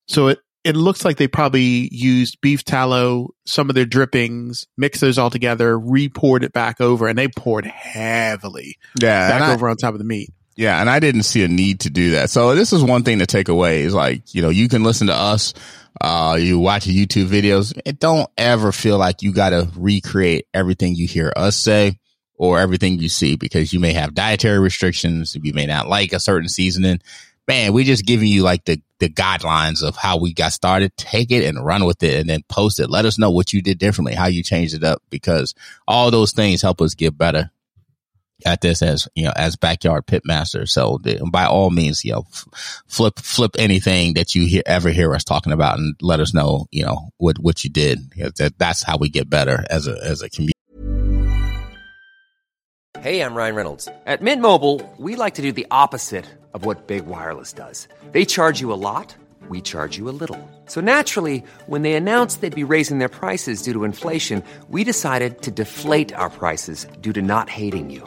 So 0.08 0.28
it 0.28 0.38
it 0.62 0.76
looks 0.76 1.04
like 1.04 1.16
they 1.16 1.28
probably 1.28 1.88
used 1.90 2.40
beef 2.40 2.64
tallow, 2.64 3.30
some 3.46 3.70
of 3.70 3.74
their 3.74 3.86
drippings, 3.86 4.66
mixed 4.76 5.00
those 5.00 5.18
all 5.18 5.30
together, 5.30 5.78
re-poured 5.78 6.44
it 6.44 6.52
back 6.52 6.80
over, 6.80 7.08
and 7.08 7.18
they 7.18 7.28
poured 7.28 7.64
heavily 7.64 8.76
yeah, 9.00 9.38
back 9.38 9.54
over 9.54 9.68
I, 9.68 9.70
on 9.70 9.76
top 9.76 9.94
of 9.94 9.98
the 9.98 10.04
meat. 10.04 10.30
Yeah, 10.60 10.78
and 10.78 10.90
I 10.90 11.00
didn't 11.00 11.22
see 11.22 11.42
a 11.42 11.48
need 11.48 11.80
to 11.80 11.90
do 11.90 12.10
that. 12.10 12.28
So 12.28 12.54
this 12.54 12.74
is 12.74 12.84
one 12.84 13.02
thing 13.02 13.20
to 13.20 13.26
take 13.26 13.48
away 13.48 13.80
is 13.80 13.94
like, 13.94 14.34
you 14.34 14.42
know, 14.42 14.50
you 14.50 14.68
can 14.68 14.82
listen 14.82 15.06
to 15.06 15.14
us, 15.14 15.54
uh, 16.02 16.36
you 16.38 16.58
watch 16.58 16.84
YouTube 16.84 17.28
videos. 17.28 17.72
It 17.86 17.98
don't 17.98 18.28
ever 18.36 18.70
feel 18.70 18.98
like 18.98 19.22
you 19.22 19.32
got 19.32 19.50
to 19.50 19.70
recreate 19.74 20.48
everything 20.52 20.94
you 20.94 21.06
hear 21.06 21.32
us 21.34 21.56
say 21.56 21.98
or 22.34 22.60
everything 22.60 22.98
you 22.98 23.08
see 23.08 23.36
because 23.36 23.72
you 23.72 23.80
may 23.80 23.94
have 23.94 24.12
dietary 24.12 24.58
restrictions. 24.58 25.34
You 25.42 25.54
may 25.54 25.64
not 25.64 25.88
like 25.88 26.12
a 26.12 26.20
certain 26.20 26.50
seasoning. 26.50 27.00
Man, 27.48 27.72
we 27.72 27.84
just 27.84 28.04
giving 28.04 28.28
you 28.28 28.42
like 28.42 28.66
the, 28.66 28.82
the 28.98 29.08
guidelines 29.08 29.82
of 29.82 29.96
how 29.96 30.18
we 30.18 30.34
got 30.34 30.52
started. 30.52 30.94
Take 30.98 31.30
it 31.30 31.42
and 31.42 31.64
run 31.64 31.86
with 31.86 32.02
it 32.02 32.20
and 32.20 32.28
then 32.28 32.42
post 32.50 32.80
it. 32.80 32.90
Let 32.90 33.06
us 33.06 33.18
know 33.18 33.30
what 33.30 33.54
you 33.54 33.62
did 33.62 33.78
differently, 33.78 34.14
how 34.14 34.26
you 34.26 34.42
changed 34.42 34.74
it 34.74 34.84
up 34.84 35.02
because 35.08 35.54
all 35.88 36.10
those 36.10 36.32
things 36.32 36.60
help 36.60 36.82
us 36.82 36.94
get 36.94 37.16
better 37.16 37.50
at 38.44 38.60
this 38.60 38.82
as 38.82 39.08
you 39.14 39.24
know 39.24 39.32
as 39.36 39.56
backyard 39.56 40.06
pit 40.06 40.22
master. 40.24 40.66
So 40.66 40.98
by 41.30 41.46
all 41.46 41.70
means, 41.70 42.04
you 42.04 42.12
know, 42.12 42.26
flip 42.86 43.18
flip 43.18 43.52
anything 43.58 44.14
that 44.14 44.34
you 44.34 44.46
hear, 44.46 44.62
ever 44.66 44.90
hear 44.90 45.14
us 45.14 45.24
talking 45.24 45.52
about, 45.52 45.78
and 45.78 45.94
let 46.00 46.20
us 46.20 46.34
know 46.34 46.66
you 46.70 46.84
know 46.84 47.10
what 47.18 47.38
what 47.38 47.64
you 47.64 47.70
did. 47.70 48.10
That, 48.36 48.54
that's 48.58 48.82
how 48.82 48.96
we 48.96 49.08
get 49.08 49.30
better 49.30 49.64
as 49.70 49.86
a 49.86 49.96
as 50.02 50.22
a 50.22 50.28
community. 50.28 50.54
Hey, 53.00 53.22
I'm 53.22 53.34
Ryan 53.34 53.54
Reynolds. 53.54 53.88
At 54.04 54.20
Mint 54.20 54.42
Mobile, 54.42 54.82
we 54.98 55.16
like 55.16 55.36
to 55.36 55.42
do 55.42 55.52
the 55.52 55.66
opposite 55.70 56.26
of 56.52 56.66
what 56.66 56.86
big 56.86 57.06
wireless 57.06 57.54
does. 57.54 57.88
They 58.12 58.26
charge 58.26 58.60
you 58.60 58.74
a 58.74 58.76
lot. 58.76 59.16
We 59.48 59.62
charge 59.62 59.96
you 59.96 60.10
a 60.10 60.12
little. 60.12 60.38
So 60.66 60.82
naturally, 60.82 61.42
when 61.66 61.80
they 61.80 61.94
announced 61.94 62.42
they'd 62.42 62.54
be 62.54 62.74
raising 62.74 62.98
their 62.98 63.08
prices 63.08 63.62
due 63.62 63.72
to 63.72 63.84
inflation, 63.84 64.42
we 64.68 64.84
decided 64.84 65.40
to 65.42 65.50
deflate 65.50 66.12
our 66.12 66.28
prices 66.28 66.86
due 67.00 67.14
to 67.14 67.22
not 67.22 67.48
hating 67.48 67.88
you. 67.88 68.06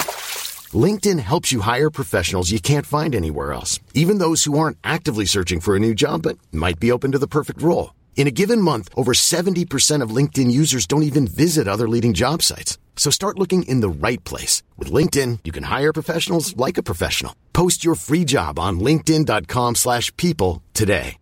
LinkedIn 0.73 1.19
helps 1.19 1.51
you 1.51 1.61
hire 1.61 1.89
professionals 1.89 2.51
you 2.51 2.59
can't 2.59 2.85
find 2.85 3.15
anywhere 3.15 3.51
else, 3.51 3.79
even 3.93 4.19
those 4.19 4.43
who 4.43 4.57
aren't 4.57 4.77
actively 4.83 5.25
searching 5.25 5.59
for 5.59 5.75
a 5.75 5.79
new 5.79 5.95
job 5.95 6.21
but 6.21 6.37
might 6.51 6.79
be 6.79 6.91
open 6.91 7.11
to 7.11 7.17
the 7.19 7.27
perfect 7.27 7.61
role. 7.61 7.95
In 8.15 8.27
a 8.27 8.31
given 8.31 8.61
month, 8.61 8.87
over 8.95 9.13
70% 9.13 10.03
of 10.03 10.15
LinkedIn 10.15 10.51
users 10.51 10.85
don't 10.85 11.03
even 11.03 11.25
visit 11.27 11.67
other 11.67 11.89
leading 11.89 12.13
job 12.13 12.43
sites. 12.43 12.77
So 12.95 13.09
start 13.09 13.39
looking 13.39 13.63
in 13.63 13.81
the 13.81 13.89
right 13.89 14.23
place. 14.23 14.61
With 14.77 14.91
LinkedIn, 14.91 15.39
you 15.43 15.51
can 15.51 15.63
hire 15.63 15.91
professionals 15.91 16.55
like 16.55 16.77
a 16.77 16.83
professional. 16.83 17.35
Post 17.51 17.83
your 17.83 17.95
free 17.95 18.23
job 18.25 18.59
on 18.59 18.79
linkedin.com 18.79 19.75
slash 19.75 20.15
people 20.17 20.61
today. 20.73 21.17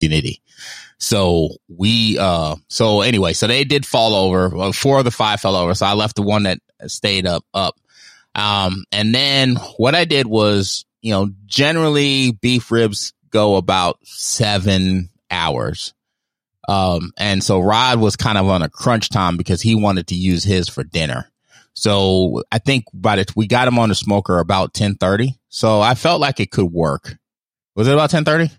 Unity. 0.00 0.42
So 0.98 1.56
we, 1.68 2.18
uh, 2.18 2.56
so 2.68 3.00
anyway, 3.00 3.32
so 3.32 3.46
they 3.46 3.64
did 3.64 3.86
fall 3.86 4.14
over. 4.14 4.72
Four 4.72 4.98
of 4.98 5.04
the 5.04 5.10
five 5.10 5.40
fell 5.40 5.56
over. 5.56 5.74
So 5.74 5.86
I 5.86 5.94
left 5.94 6.16
the 6.16 6.22
one 6.22 6.44
that 6.44 6.58
stayed 6.86 7.26
up, 7.26 7.44
up. 7.54 7.76
Um, 8.34 8.84
and 8.92 9.14
then 9.14 9.56
what 9.78 9.94
I 9.94 10.04
did 10.04 10.26
was, 10.26 10.84
you 11.00 11.12
know, 11.12 11.30
generally 11.46 12.32
beef 12.32 12.70
ribs 12.70 13.12
go 13.30 13.56
about 13.56 13.98
seven 14.04 15.10
hours. 15.30 15.94
Um, 16.68 17.12
and 17.16 17.42
so 17.42 17.60
Rod 17.60 18.00
was 18.00 18.16
kind 18.16 18.38
of 18.38 18.48
on 18.48 18.62
a 18.62 18.68
crunch 18.68 19.08
time 19.08 19.36
because 19.36 19.62
he 19.62 19.74
wanted 19.74 20.08
to 20.08 20.14
use 20.14 20.44
his 20.44 20.68
for 20.68 20.84
dinner. 20.84 21.30
So 21.74 22.42
I 22.50 22.58
think 22.58 22.84
by 22.92 23.16
the, 23.16 23.32
we 23.36 23.46
got 23.46 23.68
him 23.68 23.78
on 23.78 23.90
the 23.90 23.94
smoker 23.94 24.38
about 24.38 24.78
1030. 24.78 25.38
So 25.48 25.80
I 25.80 25.94
felt 25.94 26.20
like 26.20 26.40
it 26.40 26.50
could 26.50 26.72
work. 26.72 27.16
Was 27.74 27.86
it 27.86 27.92
about 27.92 28.12
1030? 28.12 28.50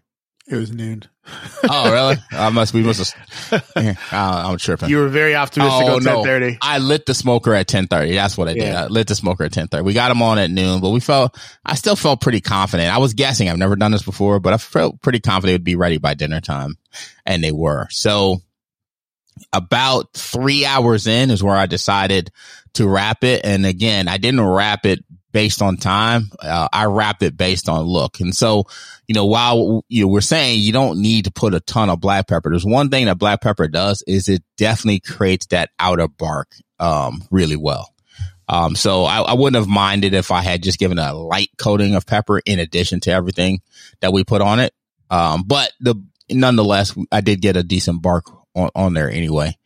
It 0.47 0.55
was 0.55 0.71
noon. 0.71 1.03
oh, 1.69 1.91
really? 1.91 2.17
I 2.31 2.49
must. 2.49 2.73
We 2.73 2.83
must 2.83 3.13
have. 3.51 3.99
I'm 4.11 4.57
tripping. 4.57 4.89
You 4.89 4.97
were 4.97 5.09
very 5.09 5.35
optimistic 5.35 5.87
oh, 5.87 5.95
on 5.95 6.01
ten 6.01 6.23
thirty. 6.23 6.57
I 6.61 6.77
lit 6.77 7.05
the 7.05 7.13
smoker 7.13 7.53
at 7.53 7.67
ten 7.67 7.87
thirty. 7.87 8.13
That's 8.13 8.37
what 8.37 8.47
I 8.47 8.53
did. 8.53 8.63
Yeah. 8.63 8.83
I 8.83 8.87
lit 8.87 9.07
the 9.07 9.15
smoker 9.15 9.43
at 9.43 9.51
ten 9.51 9.67
thirty. 9.67 9.83
We 9.83 9.93
got 9.93 10.11
him 10.11 10.21
on 10.21 10.37
at 10.39 10.49
noon, 10.49 10.79
but 10.81 10.89
we 10.89 10.99
felt. 10.99 11.37
I 11.65 11.75
still 11.75 11.95
felt 11.95 12.21
pretty 12.21 12.41
confident. 12.41 12.93
I 12.93 12.99
was 12.99 13.13
guessing. 13.13 13.49
I've 13.49 13.57
never 13.57 13.75
done 13.75 13.91
this 13.91 14.03
before, 14.03 14.39
but 14.39 14.53
I 14.53 14.57
felt 14.57 15.01
pretty 15.01 15.19
confident 15.19 15.51
it 15.51 15.55
would 15.55 15.63
be 15.63 15.75
ready 15.75 15.97
by 15.97 16.13
dinner 16.13 16.41
time, 16.41 16.77
and 17.25 17.43
they 17.43 17.51
were. 17.51 17.87
So, 17.89 18.37
about 19.51 20.13
three 20.13 20.65
hours 20.65 21.07
in 21.07 21.31
is 21.31 21.43
where 21.43 21.57
I 21.57 21.65
decided 21.65 22.31
to 22.73 22.87
wrap 22.87 23.23
it. 23.23 23.41
And 23.43 23.65
again, 23.65 24.07
I 24.07 24.17
didn't 24.17 24.41
wrap 24.41 24.85
it 24.85 25.03
based 25.31 25.61
on 25.61 25.77
time. 25.77 26.31
Uh, 26.39 26.67
I 26.71 26.85
wrapped 26.85 27.23
it 27.23 27.37
based 27.37 27.69
on 27.69 27.85
look. 27.85 28.19
And 28.19 28.35
so, 28.35 28.65
you 29.07 29.15
know, 29.15 29.25
while 29.25 29.83
you 29.87 30.03
know, 30.03 30.07
we're 30.07 30.21
saying 30.21 30.59
you 30.59 30.71
don't 30.71 31.01
need 31.01 31.25
to 31.25 31.31
put 31.31 31.53
a 31.53 31.59
ton 31.59 31.89
of 31.89 31.99
black 31.99 32.27
pepper, 32.27 32.49
there's 32.49 32.65
one 32.65 32.89
thing 32.89 33.05
that 33.05 33.17
black 33.17 33.41
pepper 33.41 33.67
does 33.67 34.03
is 34.07 34.29
it 34.29 34.43
definitely 34.57 34.99
creates 34.99 35.47
that 35.47 35.69
outer 35.79 36.07
bark, 36.07 36.49
um, 36.79 37.23
really 37.31 37.55
well. 37.55 37.93
Um, 38.49 38.75
so 38.75 39.03
I, 39.03 39.19
I, 39.19 39.33
wouldn't 39.33 39.59
have 39.61 39.67
minded 39.67 40.13
if 40.13 40.31
I 40.31 40.41
had 40.41 40.63
just 40.63 40.79
given 40.79 40.97
a 40.97 41.13
light 41.13 41.49
coating 41.57 41.95
of 41.95 42.05
pepper 42.05 42.39
in 42.39 42.59
addition 42.59 43.01
to 43.01 43.11
everything 43.11 43.59
that 43.99 44.13
we 44.13 44.23
put 44.23 44.41
on 44.41 44.61
it. 44.61 44.73
Um, 45.09 45.43
but 45.45 45.73
the, 45.81 45.95
nonetheless, 46.29 46.97
I 47.11 47.19
did 47.19 47.41
get 47.41 47.57
a 47.57 47.63
decent 47.63 48.01
bark 48.01 48.25
on, 48.55 48.69
on 48.73 48.93
there 48.93 49.09
anyway. 49.09 49.57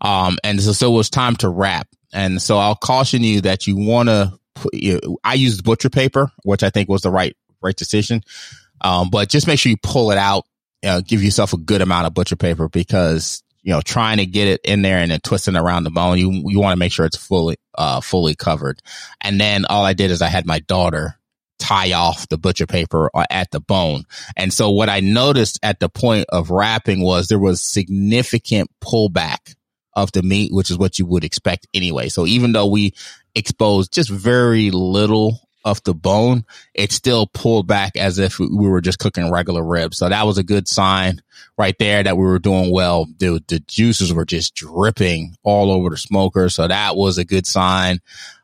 Um, 0.00 0.38
and 0.42 0.60
so, 0.62 0.72
so 0.72 0.92
it 0.92 0.96
was 0.96 1.10
time 1.10 1.36
to 1.36 1.48
wrap. 1.50 1.88
And 2.12 2.40
so 2.40 2.58
I'll 2.58 2.74
caution 2.74 3.22
you 3.22 3.42
that 3.42 3.66
you 3.66 3.76
want 3.76 4.08
to 4.08 4.38
you 4.72 5.00
know, 5.02 5.18
I 5.24 5.34
used 5.34 5.64
butcher 5.64 5.90
paper, 5.90 6.30
which 6.44 6.62
I 6.62 6.70
think 6.70 6.88
was 6.88 7.02
the 7.02 7.10
right 7.10 7.36
right 7.62 7.76
decision. 7.76 8.22
Um, 8.80 9.10
but 9.10 9.28
just 9.28 9.46
make 9.46 9.58
sure 9.58 9.70
you 9.70 9.76
pull 9.82 10.10
it 10.10 10.18
out. 10.18 10.44
Uh, 10.84 11.00
give 11.00 11.22
yourself 11.22 11.52
a 11.52 11.58
good 11.58 11.80
amount 11.80 12.06
of 12.06 12.14
butcher 12.14 12.34
paper 12.34 12.68
because 12.68 13.42
you 13.62 13.72
know 13.72 13.80
trying 13.80 14.16
to 14.18 14.26
get 14.26 14.48
it 14.48 14.60
in 14.64 14.82
there 14.82 14.98
and 14.98 15.12
then 15.12 15.20
twisting 15.20 15.56
around 15.56 15.84
the 15.84 15.90
bone, 15.90 16.18
you 16.18 16.30
you 16.46 16.58
want 16.58 16.72
to 16.72 16.78
make 16.78 16.92
sure 16.92 17.06
it's 17.06 17.16
fully 17.16 17.56
uh 17.76 18.00
fully 18.00 18.34
covered. 18.34 18.80
And 19.20 19.40
then 19.40 19.64
all 19.66 19.84
I 19.84 19.92
did 19.92 20.10
is 20.10 20.22
I 20.22 20.28
had 20.28 20.46
my 20.46 20.58
daughter 20.58 21.18
tie 21.62 21.92
off 21.92 22.28
the 22.28 22.38
butcher 22.38 22.66
paper 22.66 23.08
uh, 23.14 23.24
at 23.30 23.50
the 23.52 23.60
bone. 23.60 24.02
And 24.36 24.52
so 24.52 24.70
what 24.70 24.88
I 24.88 24.98
noticed 24.98 25.60
at 25.62 25.78
the 25.78 25.88
point 25.88 26.26
of 26.30 26.50
wrapping 26.50 27.00
was 27.00 27.28
there 27.28 27.38
was 27.38 27.62
significant 27.62 28.68
pullback 28.82 29.54
of 29.94 30.10
the 30.12 30.22
meat, 30.22 30.52
which 30.52 30.70
is 30.70 30.78
what 30.78 30.98
you 30.98 31.06
would 31.06 31.22
expect 31.22 31.68
anyway. 31.72 32.08
So 32.08 32.26
even 32.26 32.52
though 32.52 32.66
we 32.66 32.94
exposed 33.34 33.92
just 33.92 34.10
very 34.10 34.70
little 34.70 35.40
of 35.64 35.82
the 35.84 35.94
bone, 35.94 36.44
it 36.74 36.92
still 36.92 37.26
pulled 37.26 37.66
back 37.66 37.96
as 37.96 38.18
if 38.18 38.38
we 38.38 38.68
were 38.68 38.80
just 38.80 38.98
cooking 38.98 39.30
regular 39.30 39.62
ribs. 39.62 39.98
So 39.98 40.08
that 40.08 40.26
was 40.26 40.38
a 40.38 40.42
good 40.42 40.66
sign 40.66 41.22
right 41.56 41.76
there 41.78 42.02
that 42.02 42.16
we 42.16 42.24
were 42.24 42.38
doing 42.38 42.72
well. 42.72 43.06
The, 43.18 43.42
the 43.46 43.60
juices 43.60 44.12
were 44.12 44.24
just 44.24 44.54
dripping 44.54 45.36
all 45.42 45.70
over 45.70 45.90
the 45.90 45.96
smoker. 45.96 46.48
So 46.48 46.66
that 46.66 46.96
was 46.96 47.18
a 47.18 47.24
good 47.24 47.46
sign, 47.46 48.00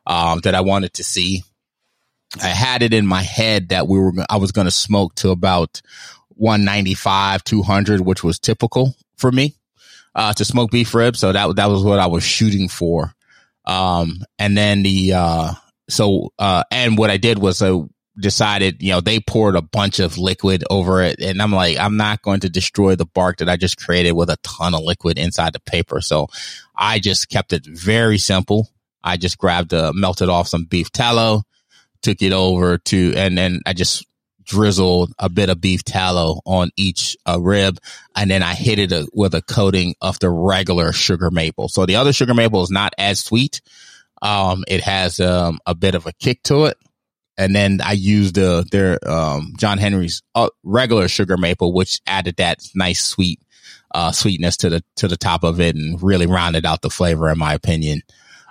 um, 0.07 0.40
that 0.40 0.55
I 0.55 0.61
wanted 0.61 0.94
to 0.94 1.05
see. 1.05 1.42
I 2.42 2.48
had 2.48 2.83
it 2.83 2.92
in 2.92 3.07
my 3.07 3.22
head 3.22 3.70
that 3.70 3.88
we 3.88 3.98
were, 3.98 4.12
I 4.29 4.37
was 4.37 4.53
going 4.53 4.66
to 4.66 4.70
smoke 4.70 5.14
to 5.16 5.31
about 5.31 5.81
195, 6.31 7.42
200, 7.42 8.01
which 8.01 8.22
was 8.22 8.38
typical 8.38 8.94
for 9.16 9.33
me, 9.33 9.55
uh, 10.14 10.33
to 10.35 10.44
smoke 10.44 10.70
beef 10.70 10.94
ribs. 10.94 11.18
So 11.18 11.33
that, 11.33 11.57
that 11.57 11.66
was 11.66 11.83
what 11.83 11.98
I 11.98 12.07
was 12.07 12.22
shooting 12.22 12.68
for. 12.68 13.14
Um, 13.68 14.22
and 14.38 14.57
then 14.57 14.83
the, 14.83 15.12
uh, 15.12 15.52
so, 15.88 16.33
uh, 16.38 16.64
and 16.70 16.98
what 16.98 17.11
I 17.11 17.18
did 17.18 17.38
was 17.38 17.62
I 17.62 17.78
decided, 18.18 18.83
you 18.83 18.92
know, 18.92 19.00
they 19.00 19.20
poured 19.20 19.57
a 19.57 19.62
bunch 19.62 20.00
of 20.00 20.18
liquid 20.18 20.64
over 20.70 21.02
it. 21.02 21.20
And 21.20 21.40
I'm 21.40 21.52
like, 21.52 21.78
I'm 21.78 21.96
not 21.96 22.22
going 22.22 22.40
to 22.40 22.48
destroy 22.48 22.96
the 22.96 23.07
bark 23.07 23.38
that 23.38 23.48
I 23.48 23.57
just 23.57 23.78
created 23.78 24.12
with 24.12 24.31
a 24.31 24.38
ton 24.42 24.74
of 24.74 24.83
liquid 24.83 25.18
inside 25.18 25.52
the 25.52 25.61
paper. 25.61 26.00
So 26.00 26.28
I 26.74 26.98
just 26.98 27.28
kept 27.28 27.52
it 27.52 27.66
very 27.66 28.18
simple. 28.18 28.68
I 29.04 29.16
just 29.18 29.38
grabbed, 29.38 29.72
uh, 29.72 29.92
melted 29.94 30.28
off 30.28 30.48
some 30.48 30.64
beef 30.64 30.90
tallow, 30.90 31.42
took 32.02 32.22
it 32.22 32.33
over 32.33 32.78
to, 32.78 33.14
and 33.16 33.38
then 33.38 33.61
I 33.66 33.72
just 33.72 34.04
drizzled 34.48 35.12
a 35.18 35.28
bit 35.28 35.50
of 35.50 35.61
beef 35.61 35.84
tallow 35.84 36.40
on 36.44 36.70
each 36.76 37.16
uh, 37.28 37.38
rib, 37.40 37.78
and 38.16 38.30
then 38.30 38.42
I 38.42 38.54
hit 38.54 38.78
it 38.78 38.92
uh, 38.92 39.06
with 39.12 39.34
a 39.34 39.42
coating 39.42 39.94
of 40.00 40.18
the 40.18 40.30
regular 40.30 40.92
sugar 40.92 41.30
maple. 41.30 41.68
So 41.68 41.87
the 41.87 41.96
other 41.96 42.12
sugar 42.12 42.34
maple 42.34 42.62
is 42.62 42.70
not 42.70 42.94
as 42.98 43.22
sweet. 43.22 43.61
Um, 44.20 44.64
it 44.66 44.80
has 44.80 45.20
um, 45.20 45.61
a 45.66 45.74
bit 45.74 45.94
of 45.94 46.06
a 46.06 46.12
kick 46.12 46.42
to 46.44 46.64
it. 46.64 46.76
And 47.37 47.54
then 47.54 47.80
I 47.84 47.92
used 47.92 48.34
the 48.34 48.66
their 48.72 48.98
um, 49.08 49.52
John 49.58 49.78
Henry's 49.78 50.22
uh, 50.34 50.48
regular 50.64 51.06
sugar 51.06 51.37
maple, 51.37 51.72
which 51.72 52.00
added 52.04 52.37
that 52.38 52.58
nice 52.74 53.00
sweet 53.00 53.40
uh, 53.94 54.11
sweetness 54.11 54.56
to 54.58 54.70
the 54.70 54.84
to 54.96 55.06
the 55.06 55.16
top 55.16 55.44
of 55.44 55.61
it, 55.61 55.76
and 55.76 56.02
really 56.02 56.26
rounded 56.26 56.66
out 56.66 56.82
the 56.82 56.90
flavor, 56.90 57.30
in 57.30 57.38
my 57.38 57.54
opinion. 57.54 58.02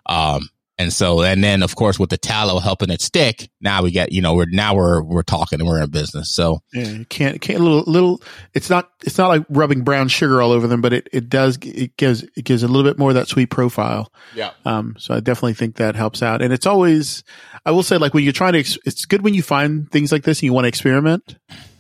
Um, 0.05 0.47
and 0.77 0.93
so, 0.93 1.21
and 1.21 1.43
then 1.43 1.63
of 1.63 1.75
course 1.75 1.97
with 1.97 2.09
the 2.09 2.17
tallow 2.17 2.59
helping 2.59 2.89
it 2.89 3.01
stick, 3.01 3.49
now 3.61 3.83
we 3.83 3.91
get, 3.91 4.11
you 4.11 4.21
know, 4.21 4.35
we're, 4.35 4.45
now 4.49 4.75
we're, 4.75 5.01
we're 5.01 5.23
talking 5.23 5.59
and 5.59 5.67
we're 5.67 5.81
in 5.81 5.89
business. 5.89 6.33
So 6.33 6.59
yeah, 6.73 6.89
you 6.89 7.05
can't, 7.05 7.41
can't 7.41 7.59
little, 7.61 7.83
little, 7.91 8.21
it's 8.53 8.69
not, 8.69 8.91
it's 9.03 9.17
not 9.17 9.29
like 9.29 9.45
rubbing 9.49 9.83
brown 9.83 10.07
sugar 10.07 10.41
all 10.41 10.51
over 10.51 10.67
them, 10.67 10.81
but 10.81 10.93
it, 10.93 11.09
it 11.11 11.29
does, 11.29 11.57
it 11.63 11.97
gives, 11.97 12.23
it 12.23 12.45
gives 12.45 12.63
a 12.63 12.67
little 12.67 12.89
bit 12.89 12.99
more 12.99 13.09
of 13.09 13.15
that 13.15 13.27
sweet 13.27 13.49
profile. 13.49 14.11
Yeah. 14.35 14.51
Um, 14.65 14.95
so 14.99 15.13
I 15.13 15.19
definitely 15.19 15.55
think 15.55 15.77
that 15.77 15.95
helps 15.95 16.21
out. 16.21 16.41
And 16.41 16.53
it's 16.53 16.65
always, 16.65 17.23
I 17.65 17.71
will 17.71 17.83
say 17.83 17.97
like 17.97 18.13
when 18.13 18.23
you're 18.23 18.33
trying 18.33 18.53
to, 18.53 18.79
it's 18.85 19.05
good 19.05 19.23
when 19.23 19.33
you 19.33 19.41
find 19.41 19.91
things 19.91 20.11
like 20.11 20.23
this 20.23 20.39
and 20.39 20.43
you 20.43 20.53
want 20.53 20.65
to 20.65 20.69
experiment 20.69 21.37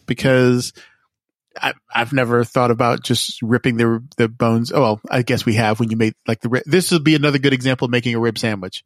because 0.07 0.73
I, 1.61 1.73
have 1.89 2.13
never 2.13 2.43
thought 2.43 2.71
about 2.71 3.03
just 3.03 3.41
ripping 3.41 3.77
the 3.77 4.03
the 4.17 4.27
bones. 4.27 4.71
Oh, 4.71 4.81
well, 4.81 5.01
I 5.09 5.21
guess 5.21 5.45
we 5.45 5.55
have 5.55 5.79
when 5.79 5.89
you 5.89 5.97
made 5.97 6.13
like 6.27 6.41
the 6.41 6.49
rib. 6.49 6.63
this 6.65 6.91
would 6.91 7.03
be 7.03 7.15
another 7.15 7.39
good 7.39 7.53
example 7.53 7.85
of 7.85 7.91
making 7.91 8.15
a 8.15 8.19
rib 8.19 8.37
sandwich. 8.37 8.83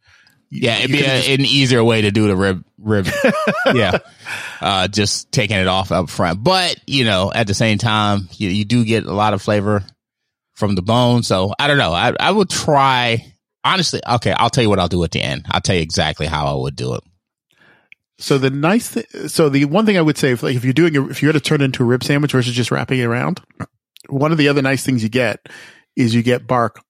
yeah, 0.50 0.78
it'd 0.78 0.92
be 0.92 1.00
a, 1.00 1.04
just, 1.04 1.30
an 1.30 1.42
easier 1.42 1.84
way 1.84 2.02
to 2.02 2.12
do 2.12 2.28
the 2.28 2.36
rib 2.36 2.64
rib. 2.80 3.08
yeah, 3.74 4.00
uh, 4.62 4.88
just 4.88 5.32
taking 5.32 5.58
it 5.58 5.68
off 5.68 5.92
up 5.92 6.10
front. 6.10 6.44
But 6.44 6.78
you 6.88 7.06
know, 7.06 7.32
at 7.34 7.48
the 7.48 7.54
same 7.54 7.78
time, 7.78 8.30
you, 8.34 8.50
you 8.50 8.66
do 8.66 8.84
get 8.86 9.06
a 9.06 9.14
lot 9.14 9.34
of 9.34 9.42
flavor 9.42 9.84
from 10.54 10.76
the 10.76 10.82
bone. 10.82 11.24
So 11.24 11.54
I 11.60 11.68
don't 11.68 11.78
know. 11.78 11.94
I 11.94 12.14
I 12.20 12.32
would 12.32 12.50
try. 12.50 13.34
Honestly, 13.64 14.02
okay, 14.08 14.32
I'll 14.32 14.50
tell 14.50 14.64
you 14.64 14.70
what 14.70 14.80
I'll 14.80 14.88
do 14.88 15.04
at 15.04 15.12
the 15.12 15.22
end. 15.22 15.46
I'll 15.52 15.62
tell 15.62 15.76
you 15.76 15.84
exactly 15.84 16.26
how 16.26 16.48
I 16.48 16.56
would 16.56 16.76
do 16.76 16.96
it. 16.96 17.04
So 18.22 18.38
the 18.38 18.52
nice 18.52 18.90
thing, 18.90 19.28
so 19.28 19.50
the 19.50 19.66
one 19.66 19.86
thing 19.86 19.98
I 19.98 20.02
would 20.02 20.18
say, 20.18 20.32
if 20.32 20.44
like 20.44 20.56
if 20.56 20.64
you're 20.64 20.74
doing, 20.74 20.96
a, 20.96 21.08
if 21.08 21.22
you're 21.22 21.32
going 21.32 21.42
to 21.42 21.46
turn 21.48 21.62
it 21.62 21.66
into 21.66 21.84
a 21.84 21.86
rib 21.88 22.04
sandwich 22.04 22.32
versus 22.32 22.54
just 22.54 22.72
wrapping 22.72 23.00
it 23.00 23.06
around, 23.06 23.42
one 24.10 24.32
of 24.32 24.38
the 24.38 24.48
other 24.48 24.62
nice 24.62 24.84
things 24.84 25.02
you 25.02 25.10
get 25.10 25.48
is 25.96 26.14
you 26.14 26.22
get 26.22 26.46
bark 26.46 26.82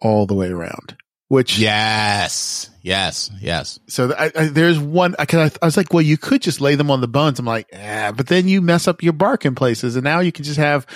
all 0.00 0.26
the 0.26 0.34
way 0.34 0.48
around. 0.48 0.96
Which 1.28 1.58
yes, 1.58 2.70
yes, 2.80 3.30
yes. 3.38 3.78
So 3.86 4.14
I, 4.14 4.32
I, 4.34 4.46
there's 4.46 4.78
one. 4.78 5.14
I, 5.18 5.26
I, 5.30 5.50
I 5.60 5.66
was 5.66 5.76
like, 5.76 5.92
well, 5.92 6.00
you 6.00 6.16
could 6.16 6.40
just 6.40 6.62
lay 6.62 6.74
them 6.74 6.90
on 6.90 7.02
the 7.02 7.08
buns. 7.08 7.38
I'm 7.38 7.44
like, 7.44 7.66
yeah, 7.70 8.12
but 8.12 8.28
then 8.28 8.48
you 8.48 8.62
mess 8.62 8.88
up 8.88 9.02
your 9.02 9.12
bark 9.12 9.44
in 9.44 9.54
places, 9.54 9.94
and 9.94 10.04
now 10.04 10.20
you 10.20 10.32
can 10.32 10.46
just 10.46 10.58
have 10.58 10.86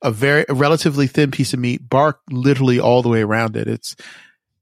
a 0.00 0.12
very 0.12 0.44
a 0.48 0.54
relatively 0.54 1.08
thin 1.08 1.32
piece 1.32 1.52
of 1.52 1.58
meat, 1.58 1.88
bark 1.88 2.20
literally 2.30 2.78
all 2.78 3.02
the 3.02 3.08
way 3.08 3.22
around 3.22 3.56
it. 3.56 3.66
It's 3.66 3.96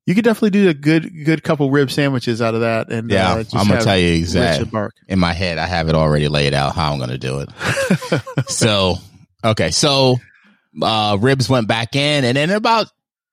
you 0.07 0.15
could 0.15 0.25
definitely 0.25 0.51
do 0.51 0.69
a 0.69 0.75
good 0.75 1.25
good 1.25 1.43
couple 1.43 1.71
rib 1.71 1.91
sandwiches 1.91 2.41
out 2.41 2.55
of 2.55 2.61
that. 2.61 2.91
And 2.91 3.11
yeah, 3.11 3.33
uh, 3.33 3.45
I'm 3.55 3.69
gonna 3.69 3.83
tell 3.83 3.99
you 3.99 4.15
exactly. 4.15 4.71
In 5.09 5.19
my 5.19 5.33
head, 5.33 5.59
I 5.59 5.67
have 5.67 5.89
it 5.89 5.95
already 5.95 6.29
laid 6.29 6.55
out 6.55 6.75
how 6.75 6.93
I'm 6.93 6.99
gonna 6.99 7.19
do 7.19 7.41
it. 7.41 8.49
so 8.49 8.97
okay, 9.45 9.71
so 9.71 10.17
uh, 10.83 11.19
ribs 11.21 11.49
went 11.49 11.69
back 11.69 11.97
in, 11.97 12.25
and 12.25 12.37
then 12.37 12.51
about 12.51 12.87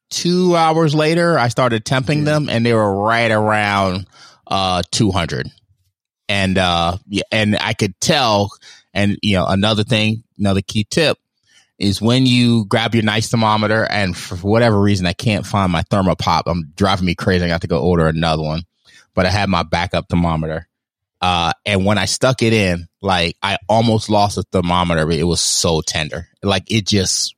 two 0.09 0.55
hours 0.55 0.93
later, 0.93 1.37
I 1.39 1.47
started 1.47 1.85
temping 1.85 2.25
them, 2.25 2.49
and 2.49 2.65
they 2.65 2.73
were 2.73 3.03
right 3.03 3.31
around 3.31 4.07
uh 4.47 4.83
200. 4.91 5.49
And 6.29 6.57
uh, 6.57 6.97
yeah, 7.07 7.23
and 7.31 7.57
I 7.57 7.73
could 7.73 7.99
tell. 8.01 8.51
And 8.93 9.17
you 9.21 9.35
know, 9.35 9.45
another 9.47 9.83
thing, 9.83 10.23
another 10.37 10.61
key 10.61 10.85
tip 10.89 11.17
is 11.79 12.01
when 12.01 12.25
you 12.25 12.65
grab 12.65 12.95
your 12.95 13.03
nice 13.03 13.29
thermometer 13.29 13.85
and 13.89 14.17
for 14.17 14.35
whatever 14.37 14.79
reason 14.79 15.05
I 15.05 15.13
can't 15.13 15.45
find 15.45 15.71
my 15.71 15.83
thermopop. 15.83 16.43
I'm 16.47 16.71
driving 16.75 17.05
me 17.05 17.15
crazy. 17.15 17.45
I 17.45 17.47
got 17.47 17.61
to 17.61 17.67
go 17.67 17.81
order 17.81 18.07
another 18.07 18.43
one, 18.43 18.63
but 19.13 19.25
I 19.25 19.29
had 19.29 19.49
my 19.49 19.63
backup 19.63 20.09
thermometer. 20.09 20.67
Uh, 21.21 21.51
and 21.65 21.85
when 21.85 21.97
I 21.97 22.05
stuck 22.05 22.41
it 22.41 22.53
in, 22.53 22.87
like 23.01 23.35
I 23.41 23.57
almost 23.67 24.09
lost 24.09 24.35
the 24.35 24.43
thermometer. 24.51 25.05
but 25.05 25.15
It 25.15 25.23
was 25.23 25.41
so 25.41 25.81
tender. 25.81 26.27
Like 26.43 26.71
it 26.71 26.87
just 26.87 27.35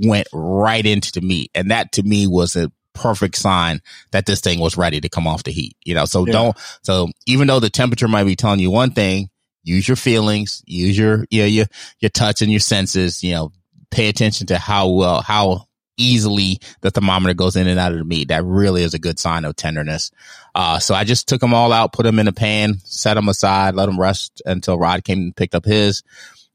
went 0.00 0.28
right 0.32 0.84
into 0.84 1.12
the 1.12 1.20
meat. 1.20 1.50
And 1.54 1.70
that 1.70 1.92
to 1.92 2.02
me 2.02 2.26
was 2.26 2.56
a 2.56 2.70
perfect 2.94 3.36
sign 3.36 3.80
that 4.10 4.26
this 4.26 4.40
thing 4.40 4.58
was 4.58 4.76
ready 4.76 5.00
to 5.00 5.08
come 5.08 5.26
off 5.26 5.44
the 5.44 5.52
heat, 5.52 5.76
you 5.84 5.94
know? 5.94 6.04
So 6.04 6.26
yeah. 6.26 6.32
don't, 6.32 6.56
so 6.82 7.08
even 7.26 7.46
though 7.46 7.60
the 7.60 7.70
temperature 7.70 8.08
might 8.08 8.24
be 8.24 8.36
telling 8.36 8.60
you 8.60 8.70
one 8.70 8.90
thing, 8.90 9.30
use 9.68 9.86
your 9.86 9.96
feelings, 9.96 10.62
use 10.66 10.96
your, 10.96 11.24
you 11.30 11.42
know, 11.42 11.46
your, 11.46 11.66
your 12.00 12.08
touch 12.10 12.42
and 12.42 12.50
your 12.50 12.60
senses, 12.60 13.22
you 13.22 13.32
know, 13.32 13.52
pay 13.90 14.08
attention 14.08 14.46
to 14.48 14.58
how 14.58 14.88
well, 14.88 15.22
how 15.22 15.68
easily 15.98 16.60
the 16.80 16.90
thermometer 16.90 17.34
goes 17.34 17.56
in 17.56 17.66
and 17.66 17.78
out 17.78 17.92
of 17.92 17.98
the 17.98 18.04
meat. 18.04 18.28
That 18.28 18.44
really 18.44 18.82
is 18.82 18.94
a 18.94 18.98
good 18.98 19.18
sign 19.18 19.44
of 19.44 19.56
tenderness. 19.56 20.10
Uh, 20.54 20.78
so 20.78 20.94
I 20.94 21.04
just 21.04 21.28
took 21.28 21.40
them 21.40 21.52
all 21.52 21.72
out, 21.72 21.92
put 21.92 22.04
them 22.04 22.18
in 22.18 22.28
a 22.28 22.32
pan, 22.32 22.78
set 22.84 23.14
them 23.14 23.28
aside, 23.28 23.74
let 23.74 23.86
them 23.86 24.00
rest 24.00 24.40
until 24.46 24.78
Rod 24.78 25.04
came 25.04 25.18
and 25.18 25.36
picked 25.36 25.54
up 25.54 25.64
his. 25.64 26.02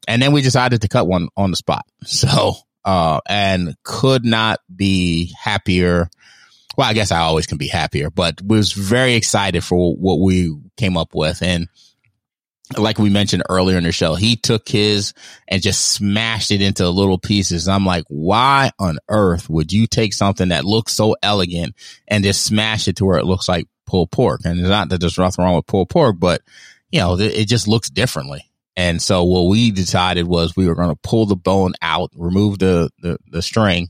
And 0.08 0.22
then 0.22 0.32
we 0.32 0.42
decided 0.42 0.82
to 0.82 0.88
cut 0.88 1.08
one 1.08 1.30
on 1.38 1.52
the 1.52 1.58
spot. 1.58 1.86
So, 2.06 2.56
uh, 2.86 3.22
and 3.30 3.76
could 3.84 4.26
not 4.26 4.60
be 4.74 5.34
happier. 5.42 6.10
Well, 6.78 6.90
I 6.90 6.94
guess 6.94 7.12
I 7.14 7.20
always 7.20 7.48
can 7.48 7.58
be 7.58 7.68
happier, 7.68 8.10
but 8.10 8.42
was 8.42 8.74
very 8.74 9.14
excited 9.14 9.64
for 9.64 9.96
what 9.96 10.20
we 10.20 10.54
came 10.76 10.98
up 10.98 11.16
with. 11.16 11.42
And 11.42 11.70
like 12.78 12.98
we 12.98 13.10
mentioned 13.10 13.44
earlier 13.50 13.78
in 13.78 13.84
the 13.84 13.92
show, 13.92 14.16
he 14.16 14.36
took 14.36 14.68
his 14.68 15.14
and 15.48 15.62
just 15.62 15.92
smashed 15.92 16.52
it 16.52 16.62
into 16.62 16.90
little 16.90 17.18
pieces. 17.18 17.68
I'm 17.68 17.86
like, 17.86 18.06
why 18.08 18.72
on 18.80 19.00
earth 19.10 19.50
would 19.50 19.72
you 19.72 19.86
take 19.86 20.14
something 20.14 20.50
that 20.50 20.66
looks 20.66 20.94
so 20.94 21.16
elegant 21.22 21.76
and 22.08 22.24
just 22.24 22.44
smash 22.44 22.88
it 22.88 22.98
to 22.98 23.06
where 23.06 23.18
it 23.18 23.26
looks 23.26 23.50
like 23.50 23.68
pulled 23.86 24.12
pork? 24.12 24.42
And 24.46 24.60
it's 24.60 24.70
not 24.70 24.90
that 24.90 25.02
there's 25.02 25.18
nothing 25.18 25.44
wrong 25.44 25.56
with 25.56 25.68
pulled 25.68 25.90
pork, 25.90 26.16
but 26.20 26.42
you 26.90 27.00
know, 27.00 27.20
it 27.20 27.48
just 27.48 27.68
looks 27.68 27.90
differently. 27.90 28.50
And 28.76 29.02
so 29.02 29.24
what 29.24 29.50
we 29.50 29.72
decided 29.72 30.28
was 30.28 30.56
we 30.56 30.68
were 30.68 30.76
going 30.76 30.90
to 30.90 31.00
pull 31.04 31.26
the 31.26 31.36
bone 31.36 31.74
out, 31.82 32.12
remove 32.16 32.60
the, 32.60 32.90
the, 33.00 33.18
the 33.28 33.42
string, 33.42 33.90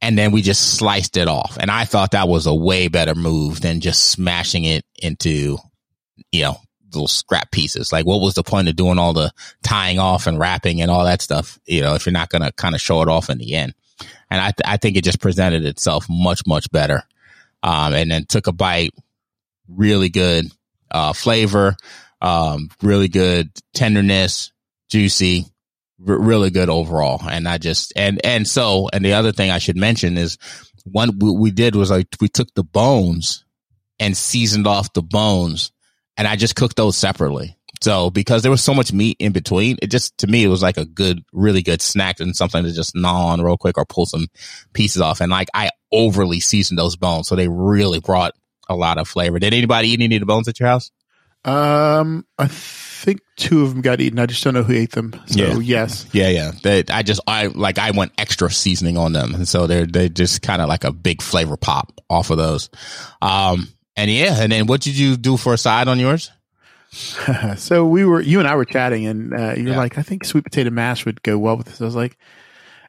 and 0.00 0.16
then 0.16 0.32
we 0.32 0.42
just 0.42 0.74
sliced 0.74 1.16
it 1.16 1.28
off. 1.28 1.58
And 1.60 1.70
I 1.70 1.84
thought 1.84 2.12
that 2.12 2.28
was 2.28 2.46
a 2.46 2.54
way 2.54 2.88
better 2.88 3.14
move 3.14 3.60
than 3.60 3.80
just 3.80 4.10
smashing 4.10 4.64
it 4.64 4.84
into, 5.00 5.58
you 6.30 6.42
know, 6.42 6.56
little 6.94 7.08
scrap 7.08 7.50
pieces. 7.50 7.92
Like, 7.92 8.06
what 8.06 8.20
was 8.20 8.34
the 8.34 8.42
point 8.42 8.68
of 8.68 8.76
doing 8.76 8.98
all 8.98 9.12
the 9.12 9.32
tying 9.62 9.98
off 9.98 10.26
and 10.26 10.38
wrapping 10.38 10.80
and 10.80 10.90
all 10.90 11.04
that 11.04 11.22
stuff? 11.22 11.58
You 11.66 11.82
know, 11.82 11.94
if 11.94 12.06
you're 12.06 12.12
not 12.12 12.30
going 12.30 12.42
to 12.42 12.52
kind 12.52 12.74
of 12.74 12.80
show 12.80 13.02
it 13.02 13.08
off 13.08 13.30
in 13.30 13.38
the 13.38 13.54
end. 13.54 13.74
And 14.30 14.40
I, 14.40 14.52
th- 14.52 14.64
I 14.64 14.76
think 14.76 14.96
it 14.96 15.04
just 15.04 15.20
presented 15.20 15.64
itself 15.64 16.06
much, 16.08 16.42
much 16.46 16.70
better. 16.70 17.02
Um, 17.62 17.94
and 17.94 18.10
then 18.10 18.24
took 18.24 18.46
a 18.46 18.52
bite, 18.52 18.94
really 19.68 20.08
good, 20.08 20.46
uh, 20.90 21.12
flavor, 21.12 21.76
um, 22.20 22.68
really 22.82 23.08
good 23.08 23.50
tenderness, 23.74 24.52
juicy, 24.88 25.46
r- 26.06 26.18
really 26.18 26.50
good 26.50 26.68
overall. 26.68 27.20
And 27.28 27.46
I 27.46 27.58
just, 27.58 27.92
and, 27.94 28.20
and 28.24 28.48
so, 28.48 28.88
and 28.92 29.04
the 29.04 29.12
other 29.12 29.32
thing 29.32 29.50
I 29.50 29.58
should 29.58 29.76
mention 29.76 30.18
is 30.18 30.38
one 30.84 31.18
we, 31.18 31.30
we 31.30 31.50
did 31.50 31.76
was 31.76 31.90
like, 31.90 32.08
we 32.20 32.28
took 32.28 32.52
the 32.54 32.64
bones 32.64 33.44
and 34.00 34.16
seasoned 34.16 34.66
off 34.66 34.92
the 34.92 35.02
bones 35.02 35.70
and 36.16 36.28
I 36.28 36.36
just 36.36 36.56
cooked 36.56 36.76
those 36.76 36.96
separately. 36.96 37.56
So 37.80 38.10
because 38.10 38.42
there 38.42 38.50
was 38.50 38.62
so 38.62 38.74
much 38.74 38.92
meat 38.92 39.16
in 39.18 39.32
between, 39.32 39.76
it 39.82 39.90
just 39.90 40.16
to 40.18 40.28
me 40.28 40.44
it 40.44 40.48
was 40.48 40.62
like 40.62 40.76
a 40.76 40.84
good, 40.84 41.24
really 41.32 41.62
good 41.62 41.82
snack 41.82 42.20
and 42.20 42.36
something 42.36 42.62
to 42.62 42.72
just 42.72 42.94
gnaw 42.94 43.28
on 43.28 43.42
real 43.42 43.56
quick 43.56 43.76
or 43.76 43.84
pull 43.84 44.06
some 44.06 44.28
pieces 44.72 45.02
off. 45.02 45.20
And 45.20 45.30
like 45.30 45.48
I 45.52 45.70
overly 45.90 46.38
seasoned 46.40 46.78
those 46.78 46.96
bones, 46.96 47.28
so 47.28 47.34
they 47.34 47.48
really 47.48 47.98
brought 48.00 48.34
a 48.68 48.76
lot 48.76 48.98
of 48.98 49.08
flavor. 49.08 49.38
Did 49.40 49.52
anybody 49.52 49.88
eat 49.88 50.00
any 50.00 50.14
of 50.16 50.20
the 50.20 50.26
bones 50.26 50.46
at 50.46 50.60
your 50.60 50.68
house? 50.68 50.92
Um, 51.44 52.24
I 52.38 52.46
think 52.46 53.20
two 53.36 53.64
of 53.64 53.70
them 53.70 53.82
got 53.82 54.00
eaten. 54.00 54.20
I 54.20 54.26
just 54.26 54.44
don't 54.44 54.54
know 54.54 54.62
who 54.62 54.74
ate 54.74 54.92
them. 54.92 55.12
So 55.26 55.40
Yeah. 55.40 55.58
yes, 55.58 56.06
Yeah, 56.12 56.28
yeah. 56.28 56.52
They, 56.62 56.84
I 56.88 57.02
just 57.02 57.20
I 57.26 57.46
like 57.48 57.78
I 57.78 57.90
went 57.90 58.12
extra 58.16 58.48
seasoning 58.48 58.96
on 58.96 59.12
them, 59.12 59.34
and 59.34 59.48
so 59.48 59.66
they're 59.66 59.86
they 59.86 60.08
just 60.08 60.42
kind 60.42 60.62
of 60.62 60.68
like 60.68 60.84
a 60.84 60.92
big 60.92 61.20
flavor 61.20 61.56
pop 61.56 62.00
off 62.08 62.30
of 62.30 62.38
those. 62.38 62.70
Um, 63.20 63.68
and 63.96 64.10
yeah, 64.10 64.42
and 64.42 64.50
then 64.52 64.66
what 64.66 64.80
did 64.80 64.96
you 64.96 65.16
do 65.16 65.36
for 65.36 65.54
a 65.54 65.58
side 65.58 65.88
on 65.88 65.98
yours? 65.98 66.30
so 67.56 67.86
we 67.86 68.04
were 68.04 68.20
you 68.20 68.38
and 68.38 68.46
I 68.48 68.54
were 68.56 68.64
chatting, 68.64 69.06
and 69.06 69.32
uh, 69.34 69.54
you're 69.56 69.68
Yeah. 69.70 69.76
like, 69.76 69.98
I 69.98 70.02
think 70.02 70.24
sweet 70.24 70.44
potato 70.44 70.70
mash 70.70 71.06
would 71.06 71.22
go 71.22 71.38
well 71.38 71.56
with 71.56 71.66
this. 71.66 71.80
I 71.80 71.84
was 71.84 71.94
like, 71.96 72.18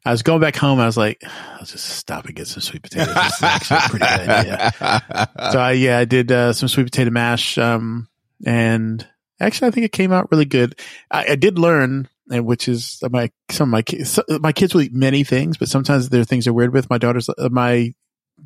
I 0.06 0.12
was 0.12 0.24
going 0.24 0.42
back 0.42 0.56
home. 0.58 0.80
I 0.82 0.86
was 0.86 0.98
like, 0.98 1.24
I'll 1.24 1.66
just 1.66 1.86
stop 1.86 2.26
and 2.26 2.36
get 2.36 2.48
some 2.48 2.62
sweet 2.62 2.84
potatoes. 2.84 3.14
This 3.16 3.36
is 3.38 3.44
actually 3.44 3.78
a 3.78 3.90
pretty 3.90 4.06
good 4.06 4.30
idea. 4.30 5.30
So 5.54 5.60
I, 5.60 5.72
yeah, 5.74 6.00
I 6.00 6.06
did 6.06 6.32
uh, 6.32 6.52
some 6.54 6.68
sweet 6.68 6.84
potato 6.86 7.12
mash, 7.12 7.58
um, 7.58 8.08
and 8.46 9.08
actually, 9.40 9.70
I 9.70 9.72
think 9.72 9.86
it 9.86 9.92
came 9.94 10.12
out 10.12 10.30
really 10.32 10.46
good. 10.46 10.78
I, 11.10 11.32
I 11.32 11.36
did 11.36 11.58
learn, 11.58 12.10
and 12.30 12.46
which 12.46 12.68
is 12.68 13.00
my 13.10 13.32
some 13.52 13.70
of 13.70 13.72
my 13.72 13.82
kids. 13.84 14.10
so- 14.12 14.24
My 14.42 14.52
kids 14.52 14.74
will 14.74 14.82
eat 14.82 14.94
many 14.94 15.24
things, 15.24 15.58
but 15.58 15.70
sometimes 15.70 16.10
there 16.10 16.20
are 16.22 16.26
things 16.26 16.44
they're 16.44 16.54
weird 16.54 16.74
with. 16.74 16.90
My 16.90 16.98
daughter's, 16.98 17.30
uh, 17.30 17.48
my 17.50 17.94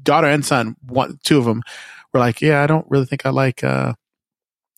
daughter 0.03 0.27
and 0.27 0.45
son, 0.45 0.75
one, 0.85 1.19
two 1.23 1.39
of 1.39 1.45
them, 1.45 1.63
were 2.13 2.19
like, 2.19 2.41
"Yeah, 2.41 2.61
I 2.63 2.67
don't 2.67 2.85
really 2.89 3.05
think 3.05 3.25
I 3.25 3.29
like 3.29 3.63
uh, 3.63 3.93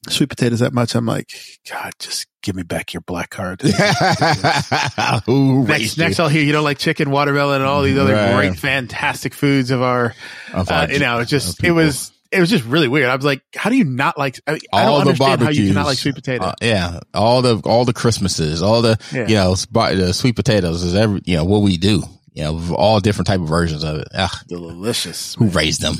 sweet 0.07 0.29
potatoes 0.29 0.59
that 0.59 0.73
much." 0.73 0.95
I'm 0.95 1.05
like, 1.05 1.31
"God, 1.69 1.93
just 1.99 2.27
give 2.41 2.55
me 2.55 2.63
back 2.63 2.93
your 2.93 3.01
black 3.01 3.29
card." 3.29 3.61
Next, 5.27 5.97
next, 5.97 6.19
I'll 6.19 6.27
hear 6.29 6.43
you 6.43 6.51
don't 6.51 6.63
like 6.63 6.77
chicken, 6.77 7.11
watermelon, 7.11 7.61
and 7.61 7.65
all 7.69 7.81
these 7.83 7.97
other 7.97 8.13
Right. 8.13 8.35
great, 8.35 8.57
fantastic 8.57 9.33
foods 9.33 9.71
of 9.71 9.81
our 9.81 10.13
Of 10.53 10.69
uh, 10.71 10.87
you 10.89 10.99
know, 10.99 11.19
it's 11.19 11.31
of 11.31 11.39
just 11.41 11.63
it 11.63 11.71
was 11.71 12.11
it 12.31 12.39
was 12.39 12.49
just 12.49 12.63
really 12.65 12.87
weird. 12.87 13.09
I 13.09 13.15
was 13.15 13.25
like, 13.25 13.41
how 13.55 13.69
do 13.69 13.75
you 13.75 13.85
not 13.85 14.17
like? 14.17 14.39
I, 14.47 14.59
I 14.73 14.83
all 14.85 15.03
don't 15.03 15.15
the 15.17 15.23
understand 15.23 15.41
how 15.41 15.49
you 15.49 15.67
cannot 15.69 15.83
barbecues. 15.83 15.85
like 15.85 15.97
sweet 15.97 16.15
potato. 16.15 16.43
Uh, 16.45 16.53
yeah, 16.61 16.99
all 17.13 17.41
the 17.41 17.57
all 17.65 17.85
the 17.85 17.93
Christmases, 17.93 18.61
all 18.61 18.81
the 18.81 18.97
Yeah. 19.13 19.27
you 19.27 19.35
know 19.35 19.55
sp- 19.57 19.95
the 19.97 20.13
sweet 20.13 20.35
potatoes 20.35 20.83
is 20.83 20.95
every 20.95 21.21
you 21.25 21.35
know 21.37 21.45
what 21.45 21.61
we 21.61 21.77
do. 21.77 22.03
You 22.33 22.43
know, 22.43 22.75
all 22.75 22.99
different 22.99 23.27
type 23.27 23.41
of 23.41 23.47
versions 23.49 23.83
of 23.83 23.97
it. 23.97 24.07
Ugh, 24.13 24.29
Delicious. 24.47 25.35
who 25.35 25.47
raised 25.47 25.81
them? 25.81 25.95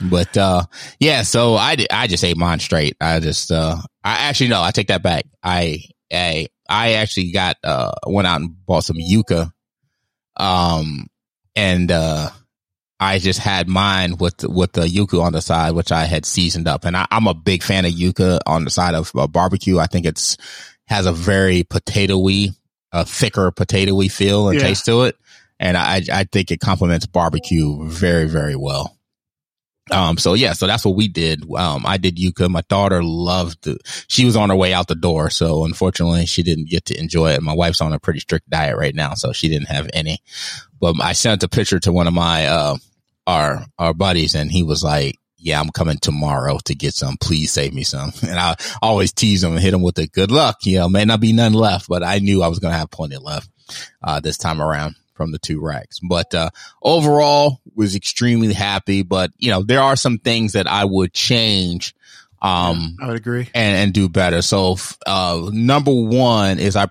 But 0.00 0.36
uh 0.36 0.62
yeah, 0.98 1.22
so 1.22 1.56
I 1.56 1.76
did, 1.76 1.88
I 1.90 2.06
just 2.06 2.24
ate 2.24 2.36
mine 2.36 2.58
straight. 2.60 2.96
I 3.00 3.20
just 3.20 3.50
uh 3.52 3.76
I 4.02 4.28
actually 4.28 4.48
no, 4.48 4.62
I 4.62 4.70
take 4.70 4.88
that 4.88 5.02
back. 5.02 5.24
I 5.42 5.82
I 6.12 6.48
I 6.68 6.92
actually 6.94 7.32
got 7.32 7.56
uh 7.62 7.92
went 8.06 8.26
out 8.26 8.40
and 8.40 8.54
bought 8.66 8.84
some 8.84 8.96
yuca. 8.96 9.52
Um 10.36 11.06
and 11.56 11.90
uh 11.90 12.30
I 13.02 13.18
just 13.18 13.38
had 13.40 13.66
mine 13.68 14.16
with 14.18 14.44
with 14.44 14.72
the 14.72 14.82
yuca 14.82 15.22
on 15.22 15.32
the 15.32 15.40
side, 15.40 15.72
which 15.72 15.90
I 15.90 16.04
had 16.04 16.26
seasoned 16.26 16.68
up, 16.68 16.84
and 16.84 16.96
I, 16.96 17.06
I'm 17.10 17.26
a 17.26 17.34
big 17.34 17.62
fan 17.62 17.84
of 17.86 17.92
yuca 17.92 18.40
on 18.46 18.64
the 18.64 18.70
side 18.70 18.94
of 18.94 19.10
barbecue. 19.32 19.78
I 19.78 19.86
think 19.86 20.04
it's 20.06 20.36
has 20.86 21.06
a 21.06 21.12
very 21.12 21.64
potatoey, 21.64 22.54
a 22.92 23.04
thicker 23.06 23.50
potatoey 23.52 24.10
feel 24.12 24.48
and 24.50 24.58
Yeah. 24.58 24.66
taste 24.66 24.84
to 24.84 25.04
it, 25.04 25.16
and 25.58 25.78
I 25.78 26.02
I 26.12 26.24
think 26.24 26.50
it 26.50 26.60
complements 26.60 27.06
barbecue 27.06 27.84
very 27.88 28.28
very 28.28 28.54
well. 28.56 28.96
Um, 29.92 30.18
so 30.18 30.34
yeah, 30.34 30.52
so 30.52 30.66
that's 30.66 30.84
what 30.84 30.94
we 30.94 31.08
did. 31.08 31.44
Um, 31.54 31.84
I 31.86 31.96
did 31.96 32.16
yuca. 32.16 32.48
My 32.48 32.62
daughter 32.68 33.02
loved 33.02 33.66
it. 33.66 33.78
She 34.08 34.24
was 34.24 34.36
on 34.36 34.50
her 34.50 34.56
way 34.56 34.72
out 34.72 34.88
the 34.88 34.94
door. 34.94 35.30
So 35.30 35.64
unfortunately 35.64 36.26
she 36.26 36.42
didn't 36.42 36.68
get 36.68 36.86
to 36.86 36.98
enjoy 36.98 37.32
it. 37.32 37.42
My 37.42 37.54
wife's 37.54 37.80
on 37.80 37.92
a 37.92 37.98
pretty 37.98 38.20
strict 38.20 38.48
diet 38.48 38.76
right 38.76 38.94
now. 38.94 39.14
So 39.14 39.32
she 39.32 39.48
didn't 39.48 39.68
have 39.68 39.90
any, 39.92 40.18
but 40.80 41.00
I 41.02 41.12
sent 41.12 41.42
a 41.42 41.48
picture 41.48 41.80
to 41.80 41.92
one 41.92 42.06
of 42.06 42.14
my, 42.14 42.46
uh, 42.46 42.76
our, 43.26 43.64
our 43.78 43.94
buddies 43.94 44.34
and 44.34 44.50
he 44.50 44.62
was 44.62 44.82
like, 44.82 45.16
yeah, 45.42 45.58
I'm 45.58 45.70
coming 45.70 45.98
tomorrow 45.98 46.58
to 46.66 46.74
get 46.74 46.94
some. 46.94 47.16
Please 47.16 47.50
save 47.50 47.72
me 47.72 47.82
some. 47.82 48.12
And 48.22 48.38
I 48.38 48.56
always 48.82 49.12
tease 49.12 49.42
him 49.42 49.52
and 49.52 49.60
hit 49.60 49.74
him 49.74 49.82
with 49.82 49.94
the 49.94 50.06
good 50.06 50.30
luck. 50.30 50.58
You 50.64 50.78
know, 50.78 50.88
may 50.88 51.04
not 51.04 51.20
be 51.20 51.32
none 51.32 51.54
left, 51.54 51.88
but 51.88 52.02
I 52.02 52.18
knew 52.18 52.42
I 52.42 52.48
was 52.48 52.58
going 52.58 52.72
to 52.72 52.78
have 52.78 52.90
plenty 52.90 53.16
left, 53.16 53.48
uh, 54.02 54.20
this 54.20 54.36
time 54.36 54.60
around 54.60 54.96
from 55.20 55.32
the 55.32 55.38
two 55.38 55.60
racks. 55.60 55.98
But, 55.98 56.34
uh, 56.34 56.48
overall 56.82 57.60
was 57.74 57.94
extremely 57.94 58.54
happy, 58.54 59.02
but 59.02 59.30
you 59.36 59.50
know, 59.50 59.62
there 59.62 59.82
are 59.82 59.96
some 59.96 60.16
things 60.16 60.54
that 60.54 60.66
I 60.66 60.86
would 60.86 61.12
change. 61.12 61.94
Um, 62.40 62.96
I 63.02 63.08
would 63.08 63.16
agree. 63.16 63.50
and, 63.54 63.76
and 63.76 63.92
do 63.92 64.08
better. 64.08 64.40
So, 64.40 64.78
uh, 65.06 65.50
number 65.52 65.92
one 65.92 66.58
is 66.58 66.74
I 66.74 66.88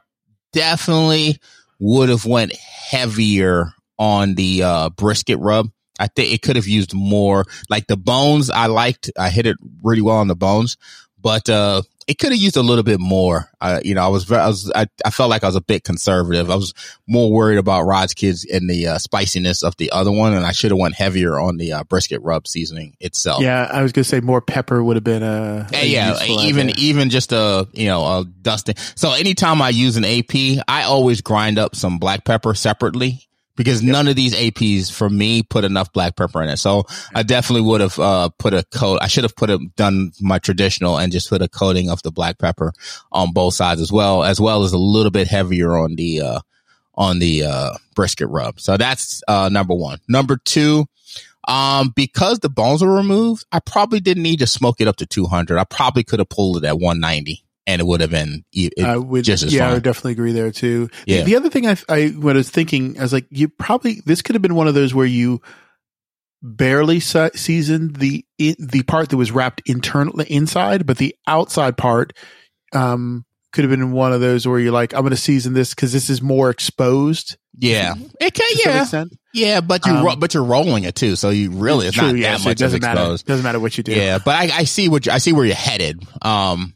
definitely 0.54 1.40
would 1.80 2.10
have 2.10 2.28
went 2.28 2.56
heavier 2.56 3.74
on 3.98 4.36
the, 4.36 4.62
uh, 4.62 4.90
brisket 4.92 5.40
rub. 5.40 5.72
I 6.00 6.06
think 6.06 6.32
it 6.32 6.44
could 6.44 6.56
have 6.56 6.68
used 6.68 6.94
more 6.94 7.46
like 7.68 7.88
the 7.88 7.98
bones. 7.98 8.52
I 8.52 8.68
liked, 8.68 9.10
I 9.18 9.32
hit 9.32 9.48
it 9.48 9.58
really 9.82 10.02
well 10.02 10.18
on 10.18 10.28
the 10.28 10.36
bones, 10.36 10.78
but, 11.20 11.50
uh, 11.50 11.82
it 12.10 12.18
could 12.18 12.32
have 12.32 12.42
used 12.42 12.58
a 12.58 12.64
little 12.64 12.84
bit 12.84 13.00
more. 13.00 13.52
Uh, 13.62 13.80
you 13.84 13.94
know, 13.94 14.04
I 14.04 14.08
was, 14.08 14.24
very, 14.24 14.42
I 14.42 14.48
was, 14.48 14.72
I, 14.74 14.88
I 15.06 15.12
felt 15.12 15.30
like 15.30 15.44
I 15.44 15.48
was 15.48 15.56
a 15.56 15.62
bit 15.62 15.84
conservative. 15.84 16.50
I 16.50 16.56
was 16.56 16.74
more 17.08 17.32
worried 17.32 17.60
about 17.60 17.84
Rod's 17.84 18.16
kids 18.16 18.48
and 18.52 18.68
the 18.68 18.88
uh, 18.88 18.98
spiciness 18.98 19.62
of 19.62 19.78
the 19.78 19.92
other 19.92 20.12
one, 20.12 20.34
and 20.34 20.44
I 20.44 20.52
should 20.52 20.72
have 20.72 20.80
went 20.80 20.96
heavier 20.96 21.40
on 21.40 21.58
the 21.58 21.74
uh, 21.74 21.84
brisket 21.84 22.20
rub 22.24 22.48
seasoning 22.48 22.96
itself. 23.00 23.44
Yeah, 23.44 23.70
I 23.72 23.84
was 23.84 23.92
gonna 23.92 24.06
say 24.06 24.22
more 24.22 24.42
pepper 24.42 24.84
would 24.84 24.96
have 24.96 25.04
been 25.04 25.22
a, 25.22 25.68
a 25.72 25.86
Yeah, 25.86 26.16
yeah, 26.16 26.24
even 26.42 26.70
idea. 26.70 26.84
even 26.84 27.10
just 27.12 27.32
a 27.32 27.68
you 27.74 27.86
know 27.86 28.04
a 28.04 28.26
dusting. 28.26 28.76
So 28.96 29.12
anytime 29.14 29.62
I 29.62 29.70
use 29.70 29.96
an 29.96 30.04
AP, 30.04 30.64
I 30.68 30.84
always 30.86 31.22
grind 31.22 31.60
up 31.60 31.76
some 31.76 32.00
black 32.00 32.26
pepper 32.26 32.56
separately 32.56 33.29
because 33.60 33.84
none 33.84 34.08
of 34.08 34.16
these 34.16 34.34
APs 34.34 34.90
for 34.90 35.10
me 35.10 35.44
put 35.44 35.66
enough 35.66 35.92
black 35.92 36.16
pepper 36.16 36.42
in 36.42 36.48
it. 36.48 36.56
So 36.56 36.86
I 37.14 37.24
definitely 37.24 37.68
would 37.68 37.82
have 37.82 38.00
uh 38.00 38.30
put 38.40 38.54
a 38.54 38.64
coat. 38.74 39.00
I 39.02 39.08
should 39.08 39.26
have 39.26 39.36
put 39.36 39.50
a 39.50 39.60
done 39.76 40.14
my 40.22 40.40
traditional 40.40 40.98
and 40.98 41.12
just 41.12 41.28
put 41.30 41.42
a 41.42 41.50
coating 41.50 41.90
of 41.90 42.02
the 42.02 42.10
black 42.10 42.38
pepper 42.38 42.72
on 43.12 43.34
both 43.34 43.56
sides 43.56 43.82
as 43.82 43.92
well, 43.92 44.24
as 44.24 44.40
well 44.40 44.64
as 44.64 44.72
a 44.72 44.78
little 44.78 45.12
bit 45.12 45.28
heavier 45.28 45.76
on 45.76 45.96
the 45.96 46.22
uh 46.22 46.40
on 46.96 47.20
the 47.20 47.44
uh 47.44 47.74
brisket 47.96 48.30
rub. 48.30 48.62
So 48.62 48.78
that's 48.78 49.22
uh 49.28 49.50
number 49.52 49.74
one. 49.74 50.00
Number 50.08 50.38
two. 50.38 50.86
Um, 51.48 51.92
because 51.96 52.40
the 52.40 52.50
bones 52.50 52.84
were 52.84 52.96
removed, 52.96 53.46
I 53.52 53.60
probably 53.60 54.00
didn't 54.00 54.24
need 54.24 54.40
to 54.40 54.48
smoke 54.48 54.80
it 54.80 54.88
up 54.88 54.98
to 54.98 55.08
200. 55.08 55.58
I 55.58 55.64
probably 55.64 56.04
could 56.04 56.20
have 56.20 56.30
pulled 56.30 56.58
it 56.58 56.68
at 56.68 56.80
190 56.80 57.44
and 57.70 57.80
it 57.82 57.86
would 57.86 58.02
have 58.02 58.10
been 58.10 58.44
it, 58.52 58.74
I 58.84 58.98
would, 58.98 59.24
just 59.24 59.44
as 59.44 59.54
yeah, 59.54 59.70
I 59.70 59.74
would 59.74 59.84
definitely 59.84 60.14
agree 60.14 60.32
there 60.34 60.52
too. 60.52 60.88
The- 60.88 61.14
Yeah. 61.14 61.24
The, 61.24 61.36
other 61.36 61.50
thing 61.50 61.68
I, 61.68 61.78
I, 61.88 62.08
when 62.10 62.36
I 62.36 62.40
was 62.40 62.50
thinking, 62.50 62.98
I 63.00 63.04
was 63.04 63.14
like, 63.14 63.28
you 63.30 63.48
probably, 63.48 64.02
this 64.06 64.22
could 64.22 64.36
have 64.36 64.42
been 64.42 64.56
one 64.56 64.68
of 64.68 64.74
those 64.74 64.94
where 64.94 65.06
you 65.06 65.42
barely 66.42 67.00
se- 67.00 67.32
seasoned 67.36 67.98
the, 67.98 68.26
the 68.38 68.84
part 68.88 69.10
that 69.10 69.18
was 69.18 69.32
wrapped 69.32 69.62
internally 69.66 70.26
inside, 70.30 70.86
but 70.86 70.98
the 70.98 71.16
outside 71.28 71.78
part, 71.78 72.14
um, 72.74 73.26
could 73.52 73.64
have 73.64 73.72
been 73.72 73.92
one 73.92 74.14
of 74.14 74.22
those 74.22 74.48
where 74.48 74.60
you're 74.60 74.72
like, 74.72 74.94
I'm 74.94 75.02
going 75.02 75.10
to 75.10 75.18
season 75.18 75.54
this 75.54 75.72
because 75.74 75.92
this 75.92 76.10
is 76.12 76.22
more 76.22 76.52
exposed. 76.52 77.36
yeah. 77.58 77.96
It 78.22 78.34
can, 78.36 78.48
yeah. 78.64 79.06
Yeah, 79.34 79.62
but 79.62 79.86
you 79.88 79.92
Um, 79.94 80.06
ro- 80.06 80.16
but 80.16 80.34
you're 80.36 80.44
rolling 80.44 80.84
it 80.84 80.94
too, 80.96 81.16
so 81.16 81.30
you 81.32 81.50
really 81.52 81.88
it's 81.88 81.96
True, 81.98 82.08
not 82.08 82.18
yeah, 82.18 82.32
that 82.34 82.42
so 82.42 82.50
it 82.50 82.52
much 82.52 82.54
of 82.54 82.58
doesn't 82.60 82.82
matter. 82.84 83.00
exposed. 83.02 83.26
Doesn't 83.26 83.44
matter 83.44 83.60
what 83.60 83.76
you 83.78 83.84
do. 83.84 83.92
Yeah, 83.94 84.20
but 84.24 84.36
I, 84.36 84.50
I 84.60 84.64
see 84.66 84.88
what 84.88 85.06
you, 85.08 85.12
I 85.12 85.18
see 85.18 85.34
where 85.34 85.46
you're 85.46 85.56
headed. 85.56 86.04
Um, 86.22 86.74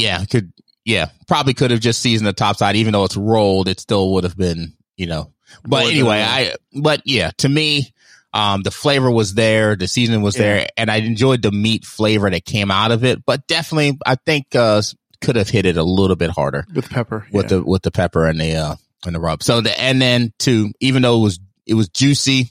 yeah, 0.00 0.24
could 0.24 0.52
yeah, 0.84 1.10
probably 1.28 1.54
could 1.54 1.70
have 1.70 1.80
just 1.80 2.00
seasoned 2.00 2.26
the 2.26 2.32
top 2.32 2.56
side, 2.56 2.76
even 2.76 2.92
though 2.92 3.04
it's 3.04 3.16
rolled, 3.16 3.68
it 3.68 3.80
still 3.80 4.12
would 4.14 4.24
have 4.24 4.36
been, 4.36 4.74
you 4.96 5.06
know. 5.06 5.32
But 5.62 5.82
More 5.82 5.90
anyway, 5.90 6.20
I 6.22 6.54
but 6.74 7.02
yeah, 7.04 7.30
to 7.38 7.48
me, 7.48 7.92
um, 8.32 8.62
the 8.62 8.70
flavor 8.70 9.10
was 9.10 9.34
there, 9.34 9.74
the 9.76 9.88
seasoning 9.88 10.22
was 10.22 10.36
Yeah. 10.36 10.42
there, 10.42 10.68
and 10.76 10.90
I 10.90 10.96
enjoyed 10.98 11.42
the 11.42 11.50
meat 11.52 11.84
flavor 11.84 12.30
that 12.30 12.44
came 12.44 12.70
out 12.70 12.92
of 12.92 13.04
it. 13.04 13.24
But 13.26 13.46
definitely, 13.48 13.98
I 14.06 14.14
think 14.14 14.54
uh 14.54 14.80
could 15.20 15.36
have 15.36 15.50
hit 15.50 15.66
it 15.66 15.76
a 15.76 15.82
little 15.82 16.16
bit 16.16 16.30
harder 16.30 16.64
With 16.74 16.88
pepper. 16.88 17.26
with 17.32 17.46
yeah. 17.50 17.58
the 17.58 17.64
with 17.64 17.82
the 17.82 17.90
pepper 17.90 18.26
and 18.26 18.40
the 18.40 18.54
uh 18.56 18.76
and 19.04 19.14
the 19.14 19.20
rub. 19.20 19.42
So 19.42 19.60
the 19.60 19.78
and 19.78 20.00
then 20.00 20.32
too, 20.38 20.72
even 20.80 21.02
though 21.02 21.18
it 21.18 21.22
was 21.24 21.40
it 21.66 21.74
was 21.74 21.88
juicy, 21.88 22.50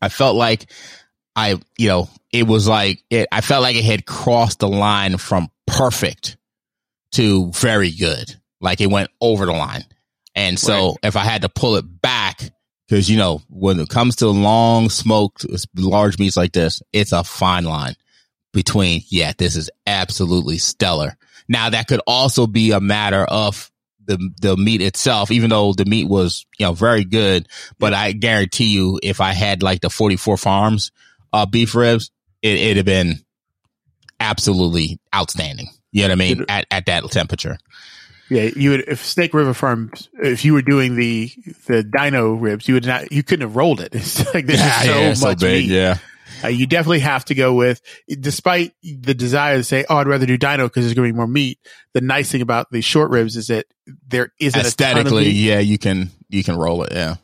I 0.00 0.08
felt 0.08 0.34
like 0.34 0.70
I 1.36 1.60
you 1.76 1.88
know 1.88 2.08
it 2.32 2.46
was 2.46 2.66
like 2.66 3.04
it. 3.10 3.28
I 3.30 3.42
felt 3.42 3.62
like 3.62 3.76
it 3.76 3.84
had 3.84 4.06
crossed 4.06 4.60
the 4.60 4.68
line 4.68 5.18
from 5.18 5.48
perfect 5.66 6.37
to 7.12 7.50
very 7.52 7.90
good. 7.90 8.34
Like 8.60 8.80
it 8.80 8.90
went 8.90 9.10
over 9.20 9.46
the 9.46 9.52
line, 9.52 9.84
and 10.34 10.58
so 10.58 10.88
Right. 10.88 10.96
if 11.04 11.16
I 11.16 11.24
had 11.24 11.42
to 11.42 11.48
pull 11.48 11.76
it 11.76 11.84
back. 12.02 12.40
Because 12.88 13.10
you 13.10 13.18
know, 13.18 13.42
when 13.50 13.78
it 13.80 13.88
comes 13.90 14.16
to 14.16 14.28
long 14.28 14.88
smoked 14.88 15.44
large 15.76 16.18
meats 16.18 16.36
like 16.38 16.52
this, 16.52 16.82
it's 16.92 17.12
a 17.12 17.22
fine 17.22 17.64
line 17.64 17.94
between, 18.54 19.02
yeah, 19.10 19.32
this 19.36 19.56
is 19.56 19.68
absolutely 19.86 20.56
stellar. 20.56 21.16
Now 21.48 21.68
that 21.70 21.86
could 21.86 22.00
also 22.06 22.46
be 22.46 22.70
a 22.72 22.80
matter 22.80 23.24
of 23.24 23.70
the 24.06 24.16
the 24.40 24.56
meat 24.56 24.80
itself, 24.80 25.30
even 25.30 25.50
though 25.50 25.74
the 25.74 25.84
meat 25.84 26.08
was 26.08 26.46
you 26.58 26.64
know 26.64 26.72
very 26.72 27.04
good. 27.04 27.46
But 27.78 27.92
I 27.92 28.12
guarantee 28.12 28.68
you, 28.72 28.98
if 29.02 29.20
I 29.20 29.32
had 29.32 29.62
like 29.62 29.82
the 29.82 29.90
forty 29.90 30.16
four 30.16 30.38
farms 30.38 30.90
uh, 31.32 31.44
beef 31.44 31.74
ribs, 31.74 32.10
it, 32.40 32.56
it'd 32.58 32.78
have 32.78 32.86
been 32.86 33.16
absolutely 34.18 34.98
outstanding. 35.14 35.68
You 35.92 36.02
know 36.02 36.08
what 36.08 36.12
I 36.12 36.16
mean? 36.16 36.44
At 36.48 36.66
at 36.70 36.86
that 36.86 37.10
temperature. 37.10 37.58
Yeah, 38.30 38.50
you 38.54 38.70
would 38.70 38.80
if 38.88 39.04
Snake 39.04 39.32
River 39.32 39.54
Farms 39.54 40.08
if 40.22 40.44
you 40.44 40.52
were 40.52 40.62
doing 40.62 40.96
the 40.96 41.30
the 41.66 41.82
dino 41.82 42.34
ribs, 42.34 42.68
you 42.68 42.74
would 42.74 42.86
not 42.86 43.10
you 43.10 43.22
couldn't 43.22 43.46
have 43.48 43.56
rolled 43.56 43.80
it. 43.80 43.94
It's 43.94 44.34
like 44.34 44.46
this 44.46 44.60
Yeah, 44.60 44.68
just 44.68 44.84
so 44.84 44.98
yeah, 45.00 45.08
much 45.08 45.16
so 45.18 45.34
big, 45.46 45.68
meat. 45.68 45.74
yeah. 45.74 45.98
Uh, 46.44 46.48
you 46.48 46.66
definitely 46.66 47.00
have 47.00 47.24
to 47.24 47.34
go 47.34 47.54
with, 47.54 47.80
despite 48.20 48.72
the 48.82 49.14
desire 49.14 49.56
to 49.56 49.64
say, 49.64 49.84
"Oh, 49.88 49.96
I'd 49.96 50.06
rather 50.06 50.26
do 50.26 50.36
dino 50.36 50.64
because 50.68 50.84
there's 50.84 50.94
going 50.94 51.08
to 51.08 51.12
be 51.12 51.16
more 51.16 51.26
meat." 51.26 51.58
The 51.94 52.00
nice 52.02 52.30
thing 52.30 52.42
about 52.42 52.70
the 52.70 52.80
short 52.82 53.10
ribs 53.10 53.34
is 53.34 53.46
that 53.48 53.66
there 54.06 54.32
isn't 54.38 54.60
a 54.60 54.62
ton 54.62 54.62
of 54.62 54.66
aesthetically, 54.66 55.30
yeah, 55.30 55.58
you 55.58 55.78
can 55.78 56.10
you 56.28 56.44
can 56.44 56.56
roll 56.56 56.82
it, 56.84 56.92
yeah. 56.92 57.16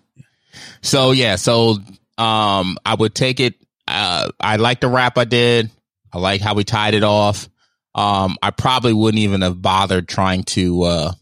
So 0.83 1.13
yeah, 1.13 1.37
so 1.37 1.77
um, 2.19 2.77
I 2.85 2.95
would 2.99 3.15
take 3.15 3.41
it. 3.41 3.55
Uh, 3.87 4.31
I 4.41 4.57
like 4.57 4.81
the 4.81 4.89
wrap 4.89 5.19
I 5.19 5.25
did. 5.25 5.71
I 6.13 6.19
like 6.19 6.41
how 6.41 6.55
we 6.55 6.65
tied 6.65 6.95
it 6.95 7.05
off. 7.05 7.49
Um, 7.95 8.37
I 8.43 8.51
probably 8.51 8.93
wouldn't 8.93 9.23
even 9.23 9.43
have 9.43 9.61
bothered 9.63 10.09
trying 10.09 10.43
to 10.45 10.83
uh 10.83 11.13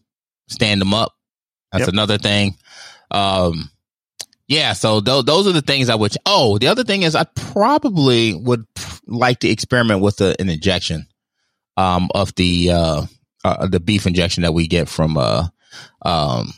stand 0.48 0.80
them 0.80 0.94
up. 0.94 1.14
That's 1.70 1.82
Yep. 1.82 1.92
another 1.92 2.18
thing. 2.18 2.56
Um, 3.10 3.70
yeah, 4.48 4.72
so 4.74 5.00
those 5.00 5.24
those 5.24 5.46
are 5.46 5.52
the 5.52 5.62
things 5.62 5.88
I 5.88 5.94
would. 5.94 6.14
Oh, 6.26 6.58
the 6.58 6.68
other 6.68 6.84
thing 6.84 7.02
is 7.02 7.14
I 7.14 7.24
probably 7.24 8.34
would 8.34 8.66
like 9.06 9.40
to 9.40 9.48
experiment 9.48 10.00
with 10.00 10.20
a, 10.20 10.34
an 10.40 10.48
injection 10.48 11.06
um, 11.76 12.10
of 12.14 12.34
the 12.34 12.70
uh, 12.70 13.06
uh, 13.44 13.66
the 13.66 13.80
beef 13.80 14.06
injection 14.06 14.42
that 14.42 14.52
we 14.52 14.66
get 14.66 14.88
from 14.88 15.16
uh, 15.16 15.48
um, 16.02 16.52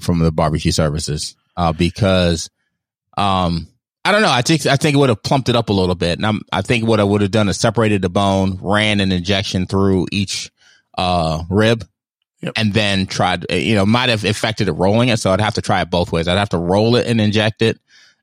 from 0.00 0.18
the 0.20 0.30
barbecue 0.32 0.72
services 0.72 1.34
uh, 1.56 1.72
because 1.72 2.48
um, 3.16 3.66
I 4.04 4.10
don't 4.10 4.22
know. 4.22 4.30
I 4.32 4.42
think 4.42 4.66
I 4.66 4.76
think 4.76 4.94
it 4.94 4.98
would 4.98 5.10
have 5.10 5.22
plumped 5.22 5.48
it 5.48 5.54
up 5.56 5.68
a 5.68 5.72
little 5.72 5.94
bit, 5.94 6.18
and 6.18 6.26
I'm, 6.26 6.40
I 6.52 6.62
think 6.62 6.86
what 6.86 6.98
I 6.98 7.04
would 7.04 7.20
have 7.20 7.30
done 7.30 7.48
is 7.48 7.56
separated 7.58 8.02
the 8.02 8.08
bone, 8.08 8.58
ran 8.60 8.98
an 9.00 9.12
injection 9.12 9.66
through 9.66 10.06
each 10.10 10.50
uh, 10.98 11.42
rib, 11.48 11.86
Yep. 12.40 12.54
and 12.56 12.74
then 12.74 13.06
tried. 13.06 13.46
uh, 13.50 13.54
You 13.54 13.76
know, 13.76 13.86
might 13.86 14.08
have 14.08 14.24
affected 14.24 14.66
it 14.68 14.72
rolling 14.72 15.08
it, 15.08 15.18
so 15.20 15.30
I'd 15.30 15.40
have 15.40 15.54
to 15.54 15.62
try 15.62 15.80
it 15.82 15.90
both 15.90 16.10
ways. 16.10 16.26
I'd 16.26 16.38
have 16.38 16.48
to 16.48 16.58
roll 16.58 16.96
it 16.96 17.06
and 17.06 17.20
inject 17.20 17.62
it, 17.62 17.78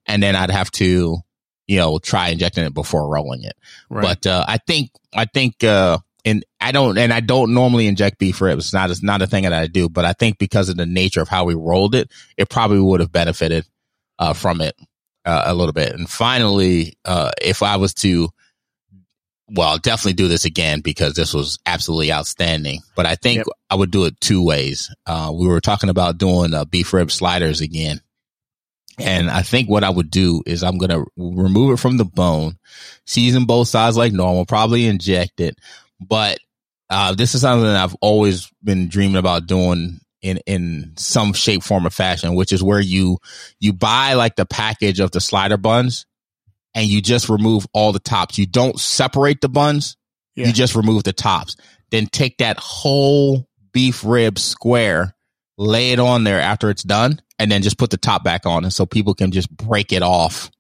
and 0.06 0.22
then 0.22 0.36
I'd 0.36 0.52
have 0.52 0.70
to, 0.72 1.18
you 1.68 1.78
know, 1.78 1.98
try 2.00 2.28
injecting 2.30 2.66
it 2.66 2.74
before 2.74 3.08
rolling 3.08 3.44
it. 3.44 3.56
Right. 3.90 4.02
But 4.04 4.28
uh, 4.28 4.44
I 4.46 4.58
think 4.58 4.92
I 5.16 5.24
think 5.26 5.64
uh, 5.64 6.00
and 6.26 6.44
I 6.60 6.74
don't 6.74 6.98
and 6.98 7.14
I 7.14 7.22
don't 7.22 7.54
normally 7.54 7.88
inject 7.88 8.20
beef 8.20 8.42
ribs. 8.42 8.66
It's 8.66 8.74
not 8.74 8.92
it's 8.92 9.02
not 9.02 9.22
a 9.22 9.28
thing 9.28 9.44
that 9.44 9.54
I 9.54 9.68
do. 9.68 9.88
But 9.88 10.04
I 10.04 10.12
think 10.12 10.40
because 10.40 10.68
of 10.68 10.76
the 10.76 10.86
nature 10.86 11.22
of 11.22 11.30
how 11.30 11.46
we 11.46 11.56
rolled 11.56 11.96
it, 11.96 12.12
it 12.36 12.50
probably 12.50 12.82
would 12.82 13.00
have 13.00 13.14
benefited 13.14 13.66
uh, 14.20 14.34
from 14.34 14.60
it 14.60 14.76
uh, 15.30 15.44
a 15.46 15.54
little 15.54 15.74
bit. 15.74 15.94
And 15.94 16.10
finally, 16.10 16.98
uh, 17.06 17.32
if 17.40 17.62
I 17.62 17.78
was 17.78 17.94
to, 17.96 18.30
well, 19.48 19.70
I'll 19.70 19.78
definitely 19.78 20.14
do 20.14 20.28
this 20.28 20.46
again 20.46 20.82
because 20.82 21.14
this 21.14 21.34
was 21.34 21.60
absolutely 21.66 22.12
outstanding. 22.12 22.82
But 22.96 23.06
I 23.06 23.16
think 23.16 23.38
Yep. 23.38 23.48
I 23.70 23.76
would 23.76 23.92
do 23.92 24.06
it 24.06 24.20
two 24.20 24.44
ways. 24.44 24.94
Uh, 25.06 25.32
we 25.34 25.48
were 25.48 25.62
talking 25.62 25.90
about 25.90 26.18
doing 26.18 26.54
uh, 26.54 26.66
beef 26.66 26.94
rib 26.94 27.12
sliders 27.12 27.62
again. 27.62 28.02
And 28.98 29.30
I 29.30 29.44
think 29.44 29.70
what 29.70 29.84
I 29.84 29.90
would 29.90 30.12
do 30.12 30.44
is 30.46 30.62
I'm 30.62 30.78
going 30.78 30.90
to 30.90 31.06
remove 31.16 31.74
it 31.74 31.82
from 31.82 31.98
the 31.98 32.06
bone, 32.06 32.58
season 33.06 33.46
both 33.46 33.70
sides 33.70 33.96
like 33.96 34.12
normal, 34.12 34.46
probably 34.46 34.88
inject 34.88 35.40
it. 35.40 35.56
But 36.02 36.40
uh, 36.90 37.14
this 37.14 37.34
is 37.36 37.42
something 37.42 37.64
that 37.64 37.82
I've 37.82 37.96
always 38.02 38.52
been 38.64 38.90
dreaming 38.90 39.16
about 39.18 39.48
doing 39.48 40.00
in 40.22 40.40
in 40.46 40.94
some 40.98 41.34
shape, 41.34 41.64
form, 41.64 41.88
or 41.88 41.92
fashion, 41.92 42.36
which 42.36 42.54
is 42.54 42.64
where 42.64 42.80
you 42.80 43.18
you 43.60 43.74
buy 43.74 44.14
like 44.14 44.36
the 44.36 44.46
package 44.46 45.00
of 45.00 45.12
the 45.12 45.22
slider 45.22 45.58
buns, 45.58 46.06
and 46.74 46.88
you 46.88 47.02
just 47.02 47.30
remove 47.30 47.66
all 47.74 47.92
the 47.92 48.00
tops. 48.00 48.38
You 48.38 48.46
don't 48.46 48.80
separate 48.80 49.42
the 49.42 49.50
buns. 49.50 49.98
Yeah. 50.36 50.48
You 50.48 50.54
just 50.54 50.76
remove 50.76 51.04
the 51.04 51.14
tops. 51.14 51.56
Then 51.92 52.06
take 52.08 52.38
that 52.38 52.58
whole 52.58 53.48
beef 53.74 54.04
rib 54.06 54.40
square, 54.40 55.16
lay 55.58 55.92
it 55.92 56.00
on 56.00 56.24
there 56.24 56.40
after 56.40 56.70
it's 56.70 56.84
done, 56.84 57.22
and 57.38 57.52
then 57.52 57.62
just 57.62 57.78
put 57.78 57.90
the 57.90 57.98
top 57.98 58.24
back 58.24 58.46
on, 58.46 58.64
and 58.64 58.74
so 58.74 58.86
people 58.86 59.14
can 59.14 59.32
just 59.32 59.56
break 59.56 59.92
it 59.92 60.04
off 60.04 60.52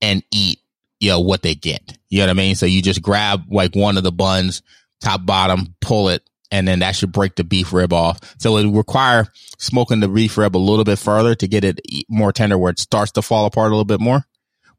and 0.00 0.22
eat, 0.32 0.60
you 0.98 1.10
know, 1.10 1.20
what 1.20 1.42
they 1.42 1.54
get. 1.54 1.98
You 2.08 2.20
know 2.20 2.26
what 2.26 2.30
I 2.30 2.34
mean? 2.34 2.54
So 2.54 2.66
you 2.66 2.82
just 2.82 3.02
grab 3.02 3.42
like 3.50 3.76
one 3.76 3.96
of 3.96 4.02
the 4.02 4.12
buns, 4.12 4.62
top, 5.00 5.24
bottom, 5.24 5.74
pull 5.80 6.08
it, 6.08 6.22
and 6.50 6.66
then 6.66 6.80
that 6.80 6.96
should 6.96 7.12
break 7.12 7.36
the 7.36 7.44
beef 7.44 7.72
rib 7.72 7.92
off. 7.92 8.18
So 8.38 8.56
it 8.56 8.70
require 8.70 9.26
smoking 9.58 10.00
the 10.00 10.08
beef 10.08 10.36
rib 10.36 10.56
a 10.56 10.58
little 10.58 10.84
bit 10.84 10.98
further 10.98 11.34
to 11.34 11.48
get 11.48 11.64
it 11.64 11.80
more 12.08 12.32
tender 12.32 12.58
where 12.58 12.70
it 12.70 12.78
starts 12.78 13.12
to 13.12 13.22
fall 13.22 13.46
apart 13.46 13.68
a 13.68 13.74
little 13.74 13.84
bit 13.84 14.00
more. 14.00 14.24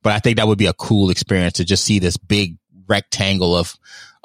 But 0.03 0.13
I 0.13 0.19
think 0.19 0.37
that 0.37 0.47
would 0.47 0.57
be 0.57 0.65
a 0.67 0.73
cool 0.73 1.09
experience 1.09 1.53
to 1.53 1.65
just 1.65 1.83
see 1.83 1.99
this 1.99 2.17
big 2.17 2.57
rectangle 2.87 3.55
of 3.55 3.75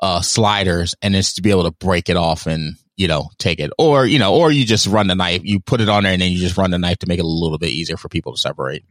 uh, 0.01 0.21
sliders 0.23 0.95
and 1.03 1.15
just 1.15 1.37
to 1.37 1.43
be 1.43 1.51
able 1.51 1.65
to 1.65 1.71
break 1.71 2.09
it 2.09 2.17
off 2.17 2.47
and, 2.47 2.77
you 2.97 3.09
know, 3.09 3.29
take 3.39 3.61
it. 3.61 3.71
Or, 3.79 4.07
you 4.07 4.19
know, 4.19 4.35
or 4.35 4.51
you 4.51 4.65
just 4.65 4.87
run 4.87 5.07
the 5.07 5.15
knife, 5.15 5.43
you 5.45 5.61
put 5.61 5.81
it 5.81 5.89
on 5.89 6.05
there 6.05 6.13
and 6.13 6.23
then 6.23 6.33
you 6.33 6.39
just 6.39 6.57
run 6.57 6.71
the 6.71 6.79
knife 6.79 6.99
to 6.99 7.07
make 7.07 7.19
it 7.19 7.25
a 7.25 7.29
little 7.29 7.59
bit 7.59 7.71
easier 7.71 7.97
for 7.97 8.09
people 8.09 8.35
to 8.35 8.41
separate. 8.41 8.85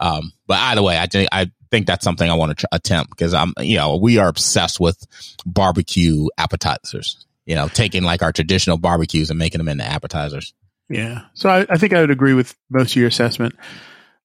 Um, 0.00 0.32
but 0.46 0.58
either 0.58 0.82
way, 0.82 0.98
I 0.98 1.06
think, 1.06 1.28
I 1.32 1.50
think 1.70 1.86
that's 1.86 2.04
something 2.04 2.28
I 2.30 2.34
want 2.34 2.50
to 2.50 2.54
tr- 2.56 2.66
attempt 2.72 3.10
because 3.10 3.34
I'm, 3.34 3.52
you 3.58 3.76
know, 3.76 3.96
we 3.96 4.18
are 4.18 4.28
obsessed 4.28 4.78
with 4.78 5.06
barbecue 5.44 6.28
appetizers, 6.38 7.26
you 7.48 7.54
know, 7.54 7.66
taking 7.66 8.02
like 8.02 8.22
our 8.22 8.30
traditional 8.30 8.76
barbecues 8.76 9.30
and 9.30 9.38
making 9.38 9.58
them 9.58 9.68
into 9.68 9.82
appetizers. 9.82 10.52
Yeah. 10.90 11.22
So 11.32 11.48
I, 11.48 11.66
I 11.70 11.78
think 11.78 11.94
I 11.94 12.02
would 12.02 12.10
agree 12.10 12.34
with 12.34 12.54
most 12.68 12.92
of 12.92 12.96
your 12.96 13.08
assessment. 13.08 13.56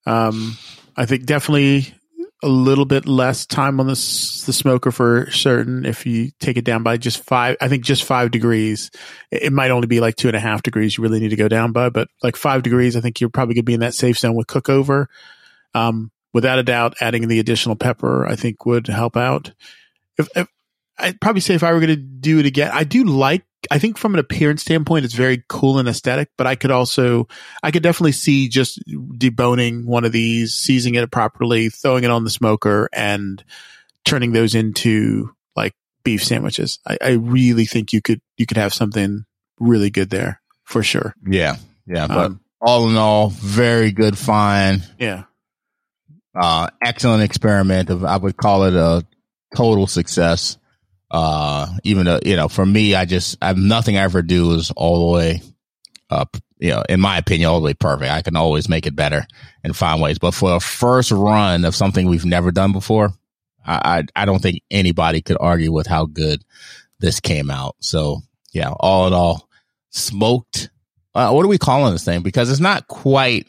Um, 0.05 0.57
I 0.97 1.05
think 1.05 1.26
definitely 1.26 1.93
a 2.43 2.49
little 2.49 2.84
bit 2.84 3.07
less 3.07 3.45
time 3.45 3.80
on 3.80 3.88
the 3.88 3.93
the 3.93 4.51
smoker 4.51 4.91
for 4.91 5.32
certain. 5.32 5.86
If 5.86 6.05
you 6.05 6.32
take 6.41 6.57
it 6.57 6.65
down 6.65 6.84
by 6.84 6.97
just 6.97 7.24
five, 7.24 7.55
I 7.61 7.69
think 7.69 7.86
just 7.86 8.03
five 8.03 8.30
degrees. 8.30 8.91
It, 9.32 9.53
might 9.53 9.71
only 9.71 9.88
be 9.88 10.01
like 10.01 10.17
two 10.17 10.28
and 10.28 10.36
a 10.36 10.41
half 10.41 10.61
degrees. 10.61 10.97
You 10.97 11.03
really 11.03 11.21
need 11.21 11.30
to 11.30 11.38
go 11.38 11.47
down 11.47 11.71
by, 11.71 11.89
but 11.89 12.09
like 12.21 12.36
five 12.36 12.61
degrees, 12.61 12.97
I 12.97 13.01
think 13.01 13.21
you're 13.21 13.30
probably 13.30 13.55
gonna 13.55 13.63
be 13.63 13.74
in 13.74 13.80
that 13.80 13.93
safe 13.93 14.19
zone 14.19 14.36
with 14.36 14.47
cook 14.47 14.67
over. 14.67 15.07
Um, 15.74 16.11
without 16.34 16.59
a 16.59 16.63
doubt, 16.63 16.95
adding 16.99 17.30
the 17.30 17.39
additional 17.39 17.78
pepper, 17.78 18.28
I 18.28 18.36
think 18.36 18.65
would 18.65 18.88
help 18.88 19.15
out. 19.15 19.53
If, 20.17 20.28
if 20.36 20.47
I'd 20.98 21.20
probably 21.20 21.41
say 21.41 21.56
if 21.56 21.64
I 21.64 21.74
were 21.74 21.80
going 21.80 21.89
to 21.89 21.96
do 21.96 22.39
it 22.39 22.46
again, 22.46 22.72
I 22.74 22.84
do 22.84 23.04
like. 23.04 23.44
I 23.72 23.80
think 23.80 23.98
from 23.98 24.14
an 24.14 24.20
appearance 24.20 24.62
standpoint, 24.62 25.06
it's 25.06 25.14
very 25.14 25.44
cool 25.48 25.80
and 25.80 25.88
aesthetic. 25.88 26.30
But 26.38 26.48
I 26.48 26.56
could 26.56 26.72
also, 26.72 27.28
I 27.64 27.72
could 27.72 27.84
definitely 27.84 28.12
see 28.12 28.50
just 28.50 28.80
deboning 28.88 29.86
one 29.86 30.04
of 30.04 30.12
these, 30.12 30.54
seizing 30.54 30.96
it 30.96 31.12
properly, 31.12 31.70
throwing 31.70 32.04
it 32.04 32.12
on 32.12 32.24
the 32.26 32.30
smoker, 32.30 32.89
and 32.94 33.44
turning 34.06 34.34
those 34.34 34.54
into 34.54 35.34
like 35.56 35.74
beef 36.04 36.24
sandwiches. 36.24 36.80
I, 36.86 36.98
I 37.02 37.10
really 37.12 37.66
think 37.66 37.94
you 37.94 38.02
could 38.02 38.22
you 38.38 38.46
could 38.46 38.58
have 38.58 38.74
something 38.74 39.26
really 39.60 39.89
good 39.89 40.10
there 40.10 40.41
for 40.66 40.84
sure. 40.84 41.16
Yeah. 41.26 41.56
Yeah. 41.88 42.08
But 42.08 42.18
Um, 42.26 42.39
all 42.62 42.89
in 42.89 42.98
all, 42.98 43.30
very 43.30 43.91
good 43.91 44.18
find. 44.18 44.84
yeah, 44.98 45.24
uh, 46.36 46.68
excellent 46.82 47.24
experiment. 47.24 47.89
Of, 47.89 48.04
I 48.06 48.18
would 48.18 48.38
call 48.38 48.64
it 48.64 48.74
a 48.74 49.06
total 49.56 49.88
success. 49.88 50.58
Uh, 51.14 51.68
even 51.84 52.05
though, 52.05 52.20
you 52.26 52.36
know, 52.36 52.47
for 52.47 52.66
me, 52.66 52.95
I 52.95 53.05
just, 53.05 53.38
I 53.39 53.53
nothing 53.53 53.97
I 53.97 54.01
ever 54.01 54.24
do 54.24 54.53
is 54.53 54.72
all 54.72 55.07
the 55.07 55.14
way 55.14 55.41
up, 56.09 56.36
you 56.57 56.72
know, 56.72 56.84
in 56.89 56.99
my 56.99 57.20
opinion, 57.20 57.49
all 57.49 57.59
the 57.59 57.66
way 57.66 57.76
perfect. 57.76 58.11
I 58.11 58.24
can 58.24 58.36
always 58.36 58.68
make 58.68 58.88
it 58.88 58.95
better 58.95 59.28
and 59.64 59.78
find 59.78 60.01
ways. 60.01 60.18
But 60.18 60.34
for 60.34 60.55
a 60.55 60.59
first 60.59 61.11
run 61.11 61.66
of 61.66 61.76
something 61.76 62.07
we've 62.07 62.26
never 62.26 62.51
done 62.51 62.72
before, 62.72 63.14
I, 63.64 64.03
I, 64.16 64.24
I 64.24 64.26
don't 64.26 64.41
think 64.41 64.64
anybody 64.72 65.22
could 65.22 65.38
argue 65.39 65.72
with 65.72 65.86
how 65.86 66.07
good 66.07 66.43
this 66.97 67.20
came 67.20 67.51
out. 67.51 67.76
So 67.80 68.22
yeah, 68.51 68.72
all 68.72 69.05
in 69.05 69.14
all, 69.14 69.47
smoked. 69.91 70.72
Uh, 71.14 71.30
what 71.32 71.45
are 71.45 71.49
we 71.49 71.59
calling 71.59 71.93
this 71.93 72.05
thing? 72.05 72.24
Because 72.24 72.49
it's 72.49 72.59
not 72.59 72.88
quite, 72.88 73.47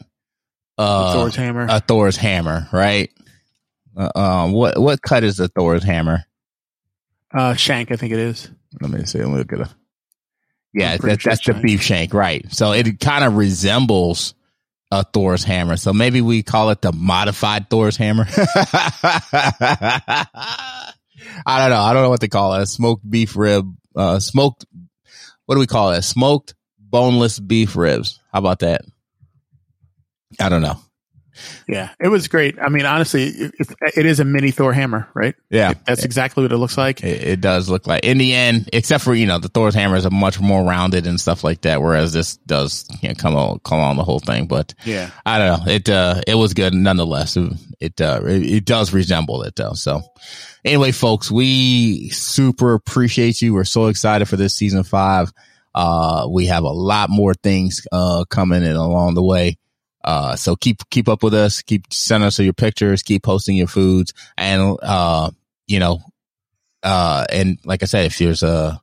uh, 0.77 1.13
Thor's 1.13 1.35
hammer. 1.35 1.65
a 1.67 1.79
Thor's 1.79 2.15
hammer, 2.15 2.67
right? 2.71 3.09
Uh, 3.97 4.11
um, 4.15 4.51
what 4.51 4.77
what 4.77 5.01
cut 5.01 5.23
is 5.23 5.37
the 5.37 5.47
Thor's 5.47 5.83
hammer? 5.83 6.25
Uh, 7.33 7.53
shank, 7.53 7.91
I 7.91 7.95
think 7.95 8.13
it 8.13 8.19
is. 8.19 8.49
Let 8.81 8.91
me 8.91 9.05
see. 9.05 9.19
Let 9.19 9.29
me 9.29 9.37
look 9.37 9.53
at 9.53 9.61
it. 9.61 9.67
Yeah, 10.73 10.91
I'm 10.91 10.97
that, 10.97 11.21
sure 11.21 11.31
that's 11.31 11.47
it's 11.47 11.57
the 11.57 11.61
beef 11.61 11.81
shank, 11.81 12.13
right? 12.13 12.45
So 12.51 12.73
it 12.73 12.99
kind 12.99 13.23
of 13.23 13.35
resembles 13.35 14.33
a 14.91 15.03
Thor's 15.03 15.43
hammer. 15.43 15.77
So 15.77 15.93
maybe 15.93 16.21
we 16.21 16.43
call 16.43 16.69
it 16.69 16.81
the 16.81 16.91
modified 16.91 17.69
Thor's 17.69 17.97
hammer. 17.97 18.25
I 18.35 20.27
don't 21.45 21.69
know. 21.69 21.81
I 21.81 21.93
don't 21.93 22.03
know 22.03 22.09
what 22.09 22.19
they 22.19 22.27
call 22.27 22.55
it. 22.55 22.65
Smoked 22.67 23.09
beef 23.09 23.35
rib. 23.35 23.73
Uh, 23.95 24.19
smoked. 24.19 24.65
What 25.45 25.55
do 25.55 25.59
we 25.59 25.67
call 25.67 25.91
it? 25.91 26.01
Smoked 26.01 26.55
boneless 26.77 27.39
beef 27.39 27.75
ribs. 27.75 28.19
How 28.31 28.39
about 28.39 28.59
that? 28.59 28.81
I 30.39 30.49
don't 30.49 30.61
know. 30.61 30.79
Yeah, 31.67 31.89
it 31.99 32.07
was 32.07 32.27
great. 32.27 32.57
I 32.59 32.69
mean, 32.69 32.85
honestly, 32.85 33.25
it, 33.25 33.53
it 33.95 34.05
is 34.05 34.19
a 34.19 34.25
mini 34.25 34.51
Thor 34.51 34.71
hammer, 34.73 35.09
right? 35.13 35.35
Yeah. 35.49 35.71
It- 35.71 35.77
that's 35.85 36.03
exactly 36.05 36.43
what 36.43 36.51
it 36.51 36.57
looks 36.57 36.77
like. 36.77 37.03
It, 37.03 37.23
it 37.23 37.41
does 37.41 37.69
look 37.69 37.87
like 37.87 38.03
in 38.05 38.17
the 38.17 38.33
end, 38.33 38.69
except 38.73 39.03
for 39.03 39.13
you 39.13 39.25
know 39.27 39.39
the 39.39 39.49
Thor's 39.49 39.75
hammer 39.75 39.95
is 39.97 40.05
a 40.05 40.09
much 40.09 40.39
more 40.39 40.63
rounded 40.63 41.07
and 41.07 41.19
stuff 41.19 41.43
like 41.43 41.61
that, 41.61 41.81
whereas 41.81 42.13
this 42.13 42.37
does 42.37 42.85
you 43.01 43.09
know, 43.09 43.15
come 43.15 43.35
on 43.35 43.59
come 43.59 43.79
on 43.79 43.95
the 43.97 44.03
whole 44.03 44.19
thing. 44.19 44.47
But 44.47 44.73
Yeah. 44.85 45.09
I 45.25 45.37
don't 45.37 45.59
know. 45.65 45.71
It 45.71 45.89
uh 45.89 46.21
it 46.27 46.35
was 46.35 46.53
good 46.53 46.73
nonetheless. 46.73 47.35
It 47.37 47.53
it, 47.79 48.01
uh, 48.01 48.21
it 48.25 48.43
it 48.43 48.65
does 48.65 48.93
resemble 48.93 49.43
it 49.43 49.55
though. 49.55 49.73
So 49.73 50.01
anyway, 50.63 50.91
folks, 50.91 51.29
we 51.29 52.09
super 52.09 52.73
appreciate 52.73 53.41
you. 53.41 53.53
We're 53.53 53.63
so 53.65 53.87
excited 53.87 54.27
for 54.29 54.37
this 54.37 54.53
season 54.55 54.83
five. 54.83 55.31
Uh, 55.73 56.25
we 56.31 56.45
have 56.45 56.63
a 56.63 56.69
lot 56.69 57.09
more 57.09 57.33
things 57.33 57.85
uh 57.91 58.23
coming 58.29 58.63
in 58.63 58.75
along 58.77 59.13
the 59.15 59.23
way. 59.23 59.57
Uh, 60.05 60.35
so 60.35 60.55
keep 60.55 60.87
keep 60.91 61.09
up 61.09 61.23
with 61.23 61.33
us. 61.33 61.63
Keep 61.63 61.91
sending 61.91 62.27
us 62.27 62.39
your 62.39 62.53
pictures. 62.53 63.01
Keep 63.01 63.23
posting 63.23 63.57
your 63.57 63.67
foods, 63.67 64.13
and 64.37 64.77
uh, 64.81 65.31
you 65.67 65.79
know, 65.79 65.99
uh, 66.83 67.25
and 67.31 67.57
like 67.65 67.81
I 67.81 67.87
said, 67.87 68.05
if 68.05 68.19
there's 68.19 68.43
a 68.43 68.79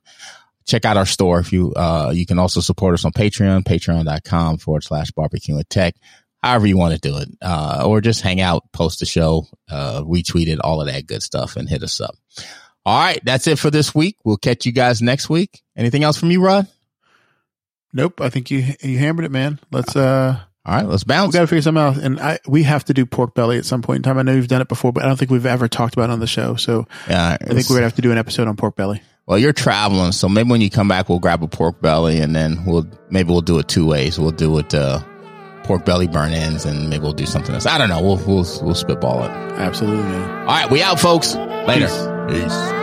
check 0.65 0.85
out 0.85 0.97
our 0.97 1.05
store. 1.05 1.39
If 1.39 1.53
you 1.53 1.73
uh, 1.73 2.11
you 2.13 2.25
can 2.25 2.39
also 2.39 2.59
support 2.59 2.93
us 2.93 3.05
on 3.05 3.11
Patreon, 3.11 3.63
patreon.com 3.63 4.57
forward 4.57 4.83
slash 4.83 5.11
barbecue 5.11 5.55
and 5.55 5.69
tech. 5.69 5.95
However 6.41 6.67
you 6.67 6.77
want 6.77 6.93
to 6.93 6.99
do 6.99 7.17
it, 7.19 7.29
uh, 7.41 7.83
or 7.85 8.01
just 8.01 8.19
hang 8.21 8.41
out, 8.41 8.69
post 8.73 8.99
the 8.99 9.05
show, 9.05 9.47
uh, 9.69 10.01
retweet 10.01 10.47
it, 10.47 10.59
all 10.59 10.81
of 10.81 10.87
that 10.87 11.07
good 11.07 11.23
stuff, 11.23 11.55
and 11.55 11.69
hit 11.69 11.83
us 11.83 12.01
up. 12.01 12.15
All 12.85 12.99
right, 12.99 13.21
that's 13.23 13.47
it 13.47 13.59
for 13.59 13.71
this 13.71 13.95
week. 13.95 14.17
We'll 14.25 14.35
catch 14.35 14.65
you 14.65 14.73
guys 14.73 15.01
next 15.01 15.29
week. 15.29 15.61
Anything 15.77 16.03
else 16.03 16.17
from 16.17 16.31
you, 16.31 16.43
Rod? 16.43 16.67
Nope. 17.93 18.19
I 18.19 18.29
think 18.29 18.51
you 18.51 18.65
you 18.81 18.97
hammered 18.97 19.23
it, 19.23 19.31
man. 19.31 19.59
Let's 19.71 19.95
uh, 19.95 20.39
All 20.65 20.73
right, 20.73 20.87
let's 20.87 21.03
bounce. 21.03 21.27
we 21.27 21.27
bounce. 21.27 21.33
got 21.33 21.41
to 21.41 21.47
figure 21.47 21.61
something 21.61 21.83
out. 21.83 21.97
And 21.97 22.19
I 22.21 22.39
we 22.47 22.63
have 22.63 22.85
to 22.85 22.93
do 22.93 23.05
pork 23.05 23.33
belly 23.35 23.57
at 23.57 23.65
some 23.65 23.81
point 23.81 23.97
in 23.97 24.03
time. 24.03 24.17
I 24.17 24.21
know 24.21 24.33
you've 24.33 24.47
done 24.47 24.61
it 24.61 24.69
before, 24.69 24.93
but 24.93 25.03
I 25.03 25.07
don't 25.07 25.17
think 25.17 25.29
we've 25.29 25.45
ever 25.45 25.67
talked 25.67 25.93
about 25.93 26.09
it 26.09 26.13
on 26.13 26.19
the 26.19 26.27
show. 26.27 26.55
So 26.55 26.87
Yeah, 27.09 27.37
I 27.39 27.45
think 27.45 27.69
we're 27.69 27.75
gonna 27.75 27.87
have 27.87 27.95
to 27.95 28.01
do 28.01 28.11
an 28.11 28.17
episode 28.17 28.47
on 28.47 28.55
pork 28.55 28.75
belly. 28.75 29.01
Well, 29.25 29.37
you're 29.37 29.53
traveling, 29.53 30.11
so 30.11 30.27
maybe 30.27 30.49
when 30.49 30.59
you 30.61 30.69
come 30.69 30.89
back, 30.89 31.07
we'll 31.07 31.19
grab 31.19 31.43
a 31.43 31.47
pork 31.47 31.81
belly, 31.81 32.19
and 32.19 32.35
then 32.35 32.65
we'll 32.65 32.87
maybe 33.09 33.29
we'll 33.29 33.41
do 33.41 33.59
it 33.59 33.67
two 33.67 33.85
ways. 33.85 34.19
We'll 34.19 34.31
do 34.31 34.57
it 34.57 34.73
uh, 34.73 35.01
pork 35.63 35.85
belly 35.85 36.07
burnt 36.07 36.33
ends, 36.33 36.65
and 36.65 36.89
maybe 36.89 37.03
we'll 37.03 37.13
do 37.13 37.25
something 37.25 37.53
else. 37.55 37.65
I 37.65 37.77
don't 37.77 37.89
know. 37.89 38.01
We'll 38.01 38.17
we'll 38.17 38.45
we'll 38.61 38.75
spitball 38.75 39.23
it. 39.23 39.29
Absolutely. 39.29 40.15
All 40.15 40.45
right, 40.45 40.69
we 40.69 40.81
out, 40.81 40.99
folks. 40.99 41.35
Later. 41.35 41.87
Peace. 42.27 42.43
Peace. 42.43 42.82